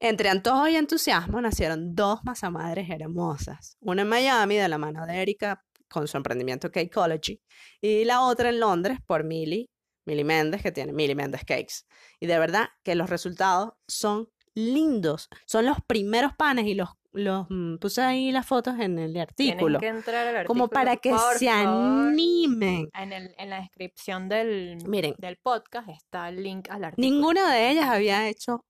Entre 0.00 0.28
antojo 0.28 0.68
y 0.68 0.76
entusiasmo 0.76 1.40
nacieron 1.40 1.94
dos 1.94 2.20
masamadres 2.24 2.88
hermosas. 2.90 3.76
Una 3.80 4.02
en 4.02 4.08
Miami 4.08 4.56
de 4.56 4.68
la 4.68 4.78
mano 4.78 5.06
de 5.06 5.22
Erika 5.22 5.64
con 5.88 6.08
su 6.08 6.16
emprendimiento 6.16 6.70
Cakeology 6.70 7.40
y 7.80 8.04
la 8.04 8.22
otra 8.22 8.48
en 8.48 8.60
Londres 8.60 8.98
por 9.06 9.24
Millie, 9.24 9.70
Millie 10.06 10.24
Méndez 10.24 10.62
que 10.62 10.72
tiene 10.72 10.92
Millie 10.92 11.14
Méndez 11.14 11.44
Cakes. 11.44 11.84
Y 12.20 12.26
de 12.26 12.38
verdad 12.38 12.68
que 12.82 12.94
los 12.96 13.08
resultados 13.08 13.74
son 13.88 14.28
lindos. 14.54 15.28
Son 15.46 15.64
los 15.64 15.78
primeros 15.86 16.32
panes 16.36 16.66
y 16.66 16.74
los, 16.74 16.90
los 17.12 17.46
mm, 17.48 17.76
puse 17.76 18.02
ahí 18.02 18.30
las 18.32 18.46
fotos 18.46 18.74
en 18.80 18.98
el 18.98 19.12
Tienen 19.12 19.54
artículo. 19.54 19.78
que 19.80 19.88
entrar 19.88 20.26
al 20.36 20.46
Como 20.46 20.64
artículo, 20.64 20.68
para 20.80 20.96
que 20.96 21.10
se 21.10 21.16
favor. 21.16 21.36
animen. 21.48 22.88
En, 22.94 23.12
el, 23.12 23.34
en 23.38 23.50
la 23.50 23.60
descripción 23.60 24.28
del, 24.28 24.78
Miren, 24.86 25.14
del 25.18 25.36
podcast 25.38 25.88
está 25.88 26.28
el 26.28 26.42
link 26.42 26.68
al 26.70 26.84
artículo. 26.84 27.08
Ninguna 27.08 27.52
de 27.52 27.70
ellas 27.70 27.88
había 27.88 28.28
hecho 28.28 28.64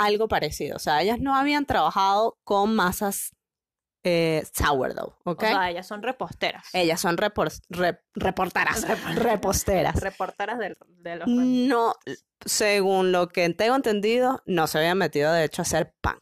algo 0.00 0.28
parecido. 0.28 0.76
O 0.76 0.78
sea, 0.78 1.02
ellas 1.02 1.18
no 1.20 1.34
habían 1.34 1.66
trabajado 1.66 2.38
con 2.44 2.74
masas 2.74 3.34
eh, 4.02 4.42
sourdough, 4.54 5.14
¿ok? 5.24 5.42
O 5.42 5.46
sea, 5.46 5.70
ellas 5.70 5.86
son 5.86 6.02
reposteras. 6.02 6.66
ellas 6.72 7.00
son 7.00 7.18
repor- 7.18 7.60
re- 7.68 8.00
reporteras, 8.14 8.86
reposteras. 9.16 10.00
Reporteras 10.00 10.58
del- 10.58 10.78
de 10.88 11.16
los 11.16 11.28
No, 11.28 11.94
según 12.44 13.12
lo 13.12 13.28
que 13.28 13.48
tengo 13.50 13.76
entendido, 13.76 14.42
no 14.46 14.66
se 14.66 14.78
habían 14.78 14.96
metido 14.96 15.30
de 15.32 15.44
hecho 15.44 15.60
a 15.60 15.64
hacer 15.64 15.94
pan. 16.00 16.18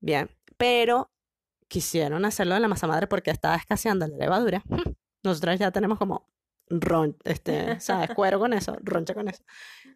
Bien, 0.00 0.30
pero 0.56 1.12
quisieron 1.68 2.24
hacerlo 2.24 2.54
de 2.54 2.60
la 2.60 2.66
masa 2.68 2.88
madre 2.88 3.06
porque 3.06 3.30
estaba 3.30 3.54
escaseando 3.54 4.08
la 4.08 4.16
levadura. 4.16 4.62
Nosotros 5.22 5.58
ya 5.60 5.70
tenemos 5.70 5.96
como 5.98 6.28
ron, 6.68 7.16
este, 7.24 7.78
¿sabes? 7.78 8.10
Cuero 8.16 8.40
con 8.40 8.52
eso, 8.52 8.76
roncha 8.82 9.14
con 9.14 9.28
eso. 9.28 9.44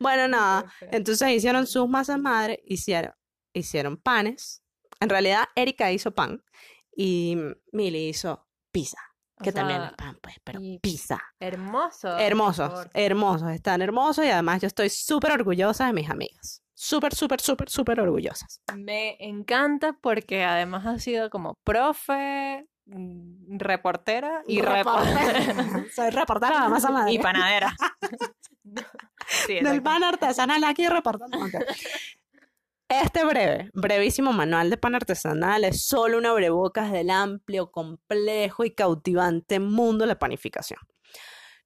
Bueno, 0.00 0.28
nada, 0.28 0.64
entonces 0.92 1.30
hicieron 1.30 1.66
sus 1.66 1.88
masas 1.88 2.18
madre, 2.18 2.62
hicieron, 2.66 3.12
hicieron 3.52 3.96
panes. 3.96 4.62
En 5.00 5.08
realidad, 5.08 5.44
Erika 5.56 5.90
hizo 5.92 6.12
pan 6.12 6.42
y 6.96 7.36
Milly 7.72 8.08
hizo 8.08 8.46
pizza, 8.70 8.98
O 9.40 9.44
que 9.44 9.52
también 9.52 9.80
sea, 9.80 9.88
es 9.90 9.94
pan, 9.96 10.18
pues, 10.22 10.36
pero 10.44 10.60
pizza. 10.80 11.20
Hermoso. 11.40 12.16
Hermosos, 12.18 12.86
hermosos, 12.94 13.50
están 13.50 13.82
hermosos 13.82 14.24
y 14.24 14.28
además 14.30 14.60
yo 14.62 14.66
estoy 14.68 14.88
súper 14.90 15.32
orgullosa 15.32 15.86
de 15.86 15.92
mis 15.92 16.08
amigas. 16.08 16.62
Súper, 16.76 17.14
súper, 17.14 17.40
súper, 17.40 17.68
súper 17.70 18.00
orgullosas. 18.00 18.60
Me 18.74 19.16
encanta 19.20 19.96
porque 20.00 20.42
además 20.44 20.84
ha 20.86 20.98
sido 20.98 21.30
como 21.30 21.54
profe, 21.64 22.66
mm, 22.86 23.58
reportera 23.58 24.42
y 24.46 24.60
repo- 24.60 25.00
Soy 25.94 26.10
reportera 26.10 26.68
masa 26.68 26.90
madre. 26.90 27.12
y 27.12 27.18
panadera. 27.18 27.74
Sí, 29.28 29.60
Del 29.60 29.82
pan 29.82 30.04
artesanal 30.04 30.64
aquí 30.64 30.86
reportando. 30.88 31.38
Ok. 31.38 31.54
Este 32.88 33.24
breve, 33.24 33.70
brevísimo 33.72 34.32
manual 34.32 34.68
de 34.68 34.76
pan 34.76 34.94
artesanal 34.94 35.64
es 35.64 35.86
solo 35.86 36.18
un 36.18 36.26
abrebocas 36.26 36.92
del 36.92 37.10
amplio, 37.10 37.70
complejo 37.70 38.64
y 38.64 38.72
cautivante 38.72 39.58
mundo 39.58 40.04
de 40.04 40.08
la 40.08 40.18
panificación. 40.18 40.78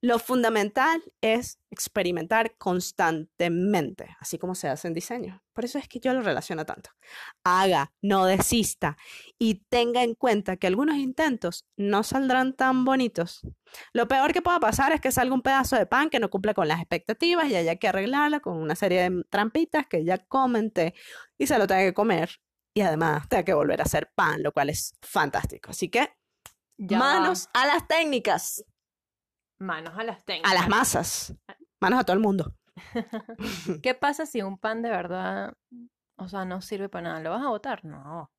Lo 0.01 0.17
fundamental 0.17 1.03
es 1.19 1.59
experimentar 1.69 2.55
constantemente, 2.57 4.15
así 4.19 4.37
como 4.37 4.55
se 4.55 4.69
hace 4.69 4.87
en 4.87 4.93
diseño. 4.93 5.43
Por 5.53 5.65
eso 5.65 5.77
es 5.77 5.89
que 5.89 5.99
yo 5.99 6.13
lo 6.13 6.21
relaciono 6.21 6.65
tanto. 6.65 6.91
Haga, 7.43 7.91
no 8.01 8.25
desista 8.25 8.97
y 9.37 9.55
tenga 9.69 10.03
en 10.03 10.15
cuenta 10.15 10.55
que 10.55 10.67
algunos 10.67 10.95
intentos 10.95 11.65
no 11.75 12.03
saldrán 12.03 12.53
tan 12.53 12.85
bonitos. 12.85 13.41
Lo 13.91 14.07
peor 14.07 14.31
que 14.31 14.41
pueda 14.41 14.61
pasar 14.61 14.93
es 14.93 15.01
que 15.01 15.11
salga 15.11 15.33
un 15.33 15.41
pedazo 15.41 15.75
de 15.75 15.85
pan 15.85 16.09
que 16.09 16.19
no 16.19 16.29
cumple 16.29 16.53
con 16.53 16.69
las 16.69 16.79
expectativas 16.79 17.49
y 17.49 17.55
haya 17.55 17.75
que 17.75 17.89
arreglarla 17.89 18.39
con 18.39 18.55
una 18.55 18.75
serie 18.75 19.09
de 19.09 19.23
trampitas 19.29 19.85
que 19.87 20.05
ya 20.05 20.17
comenté 20.17 20.93
y 21.37 21.47
se 21.47 21.57
lo 21.57 21.67
tenga 21.67 21.81
que 21.81 21.93
comer 21.93 22.39
y 22.73 22.81
además 22.81 23.27
tenga 23.27 23.43
que 23.43 23.53
volver 23.53 23.81
a 23.81 23.83
hacer 23.83 24.11
pan, 24.15 24.43
lo 24.43 24.53
cual 24.53 24.69
es 24.69 24.93
fantástico. 25.01 25.71
Así 25.71 25.89
que 25.89 26.09
Ya 26.77 26.97
manos 26.97 27.49
a 27.53 27.67
las 27.67 27.85
técnicas, 27.87 28.63
Manos 29.59 29.97
a 29.97 30.03
las 30.03 30.23
técnicas. 30.23 30.51
a 30.51 30.55
las 30.55 30.69
masas, 30.69 31.35
manos 31.81 31.99
a 31.99 32.03
todo 32.03 32.15
el 32.15 32.21
mundo. 32.23 32.53
¿Qué 33.83 33.93
pasa 33.93 34.25
si 34.25 34.41
un 34.41 34.57
pan 34.57 34.81
de 34.81 34.89
verdad, 34.89 35.53
o 36.17 36.27
sea, 36.27 36.45
no 36.45 36.61
sirve 36.61 36.89
para 36.89 37.09
nada? 37.09 37.19
¿Lo 37.21 37.29
vas 37.31 37.43
a 37.43 37.49
botar? 37.49 37.83
No. 37.85 38.31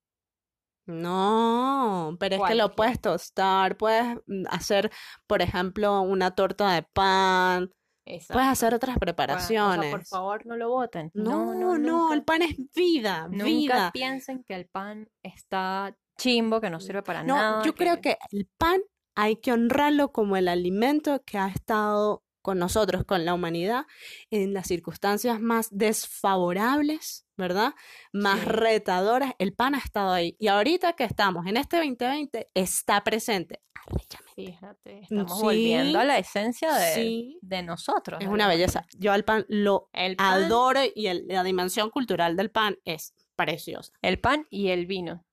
No, 0.87 2.17
pero 2.19 2.37
es 2.37 2.43
que 2.49 2.55
lo 2.57 2.75
puedes 2.75 3.01
tostar, 3.01 3.77
puedes 3.77 4.17
mm, 4.27 4.45
hacer, 4.51 4.91
por 5.27 5.41
ejemplo, 5.43 6.01
una 6.01 6.33
torta 6.35 6.73
de 6.73 6.83
pan, 6.83 7.71
Exacto. 8.07 8.33
puedes 8.35 8.49
hacer 8.49 8.75
otras 8.75 8.97
O 8.97 8.99
sea, 8.99 9.01
preparaciones. 9.01 9.91
por 9.93 10.05
favor, 10.05 10.47
no 10.47 10.57
lo 10.57 10.71
boten. 10.71 11.11
No, 11.15 11.55
no, 11.55 11.79
nunca, 11.79 12.15
el 12.15 12.25
pan 12.25 12.43
es 12.43 12.57
vida, 12.75 13.29
nunca 13.29 13.45
vida. 13.45 13.91
piensen 13.93 14.43
que 14.43 14.55
el 14.57 14.67
pan 14.69 15.09
está 15.23 15.95
chimbo, 16.19 16.61
que 16.61 16.71
no 16.71 16.81
sirve 16.81 17.03
para 17.03 17.23
No, 17.23 17.37
nada. 17.37 17.63
yo 17.63 17.75
creo 17.75 18.01
que 18.01 18.19
el 18.33 18.49
pan 18.59 18.81
hay 19.15 19.37
que 19.37 19.53
honrarlo 19.53 20.13
como 20.13 20.37
el 20.37 20.49
alimento 20.49 21.23
que 21.25 21.39
ha 21.39 21.49
estado 21.49 22.25
con 22.43 22.59
nosotros, 22.59 23.05
con 23.05 23.27
la 23.27 23.35
humanidad, 23.35 23.85
en 24.31 24.55
las 24.55 24.67
circunstancias 24.67 25.41
más 25.41 25.69
desfavorables, 25.71 27.27
¿verdad? 27.37 27.75
Más 28.13 28.41
Sí. 28.41 28.47
retadoras. 28.47 29.33
El 29.39 29.53
pan 29.53 29.75
ha 29.75 29.79
estado 29.79 30.13
ahí. 30.13 30.37
Y 30.39 30.49
ahorita 30.49 30.95
que 30.95 31.05
estamos 31.05 31.47
en 31.47 31.57
este 31.59 31.77
2020, 31.77 32.47
está 32.55 33.03
presente. 33.05 33.61
Arrechamente. 33.75 34.33
Fíjate, 34.37 35.01
estamos 35.01 35.37
sí, 35.39 35.43
volviendo 35.43 35.99
a 35.99 36.05
la 36.05 36.19
esencia 36.19 36.73
de, 36.73 36.95
sí. 36.95 37.39
de 37.43 37.63
nosotros. 37.63 38.21
Es 38.21 38.29
de 38.29 38.33
una 38.33 38.49
belleza. 38.49 38.87
Yo 38.99 39.13
al 39.13 39.25
pan 39.25 39.45
lo 39.49 39.89
El 39.93 40.17
pan, 40.17 40.45
adoro 40.45 40.81
y 40.95 41.07
el- 41.09 41.27
la 41.29 41.43
dimensión 41.45 41.91
cultural 41.91 42.37
del 42.37 42.51
pan 42.51 42.77
es 42.85 43.15
preciosa. 43.37 43.93
el 44.03 44.19
pan 44.21 44.47
y 44.51 44.69
el 44.69 44.87
vino. 44.87 45.25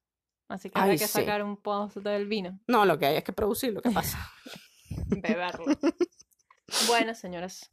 Así 0.47 0.69
que 0.69 0.79
habrá 0.79 0.91
Ay, 0.93 0.97
que 0.97 1.07
sí. 1.07 1.13
sacar 1.13 1.43
un 1.43 1.57
post 1.57 1.97
del 1.97 2.27
vino, 2.27 2.59
No, 2.67 2.85
lo 2.85 2.97
que 2.97 3.05
hay 3.07 3.17
es 3.17 3.23
que 3.23 3.33
producir 3.33 3.73
lo 3.73 3.81
que 3.81 3.91
pasa. 3.91 4.17
beberlo. 5.09 5.65
bueno, 6.87 7.13
señoras, 7.15 7.69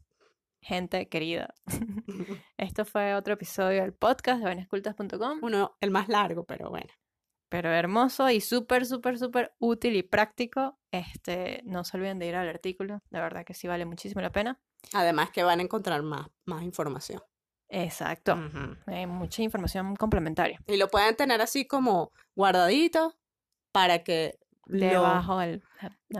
gente 0.60 1.08
querida, 1.08 1.54
esto 2.56 2.84
fue 2.84 3.14
otro 3.14 3.34
episodio 3.34 3.82
del 3.82 3.92
podcast 3.94 4.38
de 4.40 4.44
vainescultas.com. 4.46 5.38
Uno, 5.42 5.76
el 5.80 5.90
más 5.90 6.08
largo, 6.08 6.44
pero 6.44 6.70
bueno. 6.70 6.90
pero 7.48 7.70
hermoso 7.70 8.28
y 8.30 8.40
súper, 8.40 8.86
súper, 8.86 9.18
súper 9.18 9.54
útil 9.58 9.94
y 9.96 10.02
práctico. 10.02 10.78
Este, 10.90 11.62
no 11.64 11.84
se 11.84 11.96
olviden 11.96 12.18
de 12.18 12.26
ir 12.26 12.34
al 12.36 12.48
artículo, 12.48 13.02
de 13.10 13.20
verdad 13.20 13.44
que 13.44 13.54
sí 13.54 13.68
vale 13.68 13.84
muchísimo 13.84 14.20
la 14.20 14.32
pena. 14.32 14.60
Además 14.92 15.30
que 15.30 15.44
van 15.44 15.60
a 15.60 15.62
encontrar 15.62 16.02
más, 16.02 16.26
más 16.44 16.62
información. 16.62 17.22
Exacto, 17.76 18.38
hay 18.86 19.06
mucha 19.06 19.42
información 19.42 19.96
complementaria. 19.96 20.60
Y 20.66 20.76
lo 20.76 20.88
pueden 20.88 21.16
tener 21.16 21.40
así 21.40 21.66
como 21.66 22.12
guardadito 22.36 23.16
para 23.72 24.04
que 24.04 24.38
lo- 24.66 24.78
Debajo 24.86 25.38
del... 25.38 25.62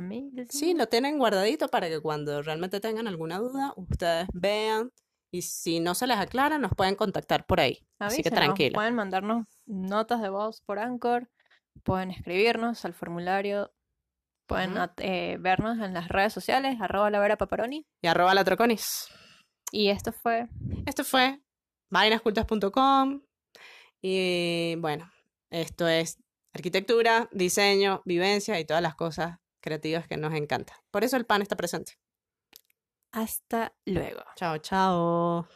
mí, 0.03 0.33
Sí, 0.49 0.75
lo 0.75 0.87
tienen 0.89 1.17
guardadito 1.19 1.69
para 1.69 1.89
que 1.89 2.01
cuando 2.01 2.43
realmente 2.43 2.81
tengan 2.81 3.07
alguna 3.07 3.39
duda, 3.39 3.73
ustedes 3.77 4.27
vean 4.33 4.91
y 5.31 5.43
si 5.43 5.79
no 5.81 5.95
se 5.95 6.07
les 6.09 6.19
aclara, 6.19 6.59
nos 6.59 6.73
pueden 6.75 6.97
contactar 6.97 7.47
por 7.47 7.61
ahí. 7.61 7.79
Así 8.01 8.23
que 8.23 8.31
tranquilo. 8.31 8.75
Pueden 8.75 8.95
mandarnos 8.95 9.47
notas 9.67 10.21
de 10.23 10.29
voz 10.29 10.61
por 10.61 10.79
Anchor, 10.81 11.31
pueden 11.85 12.11
escribirnos 12.11 12.85
al 12.85 12.95
formulario, 12.95 13.73
pueden 14.47 14.75
eh, 14.99 15.37
vernos 15.41 15.79
en 15.79 15.95
las 15.95 16.09
redes 16.09 16.33
sociales, 16.33 16.81
arroba 16.81 17.11
la 17.11 17.21
vera 17.21 17.37
paparoni. 17.37 17.87
Y 18.03 18.07
arroba 18.09 18.35
la 18.35 18.45
troconis. 18.45 19.07
Y 19.73 19.89
esto 19.89 20.13
fue 20.13 20.49
Esto 20.87 21.03
fue 21.03 21.41
vainascultas.com 21.95 23.23
y 24.03 24.75
bueno, 24.79 25.11
esto 25.51 25.87
es 25.87 26.19
arquitectura, 26.53 27.29
diseño, 27.31 28.03
vivencia 28.05 28.59
y 28.59 28.65
todas 28.65 28.83
las 28.83 28.97
cosas 28.97 29.39
creativas 29.61 30.09
que 30.09 30.17
nos 30.17 30.35
encantan. 30.35 30.77
Por 30.91 31.05
eso 31.05 31.17
el 31.17 31.25
pan 31.25 31.41
está 31.41 31.57
presente. 31.57 31.93
Hasta 33.13 33.73
luego. 33.87 34.25
Chao, 34.35 34.59
chao. 34.59 35.49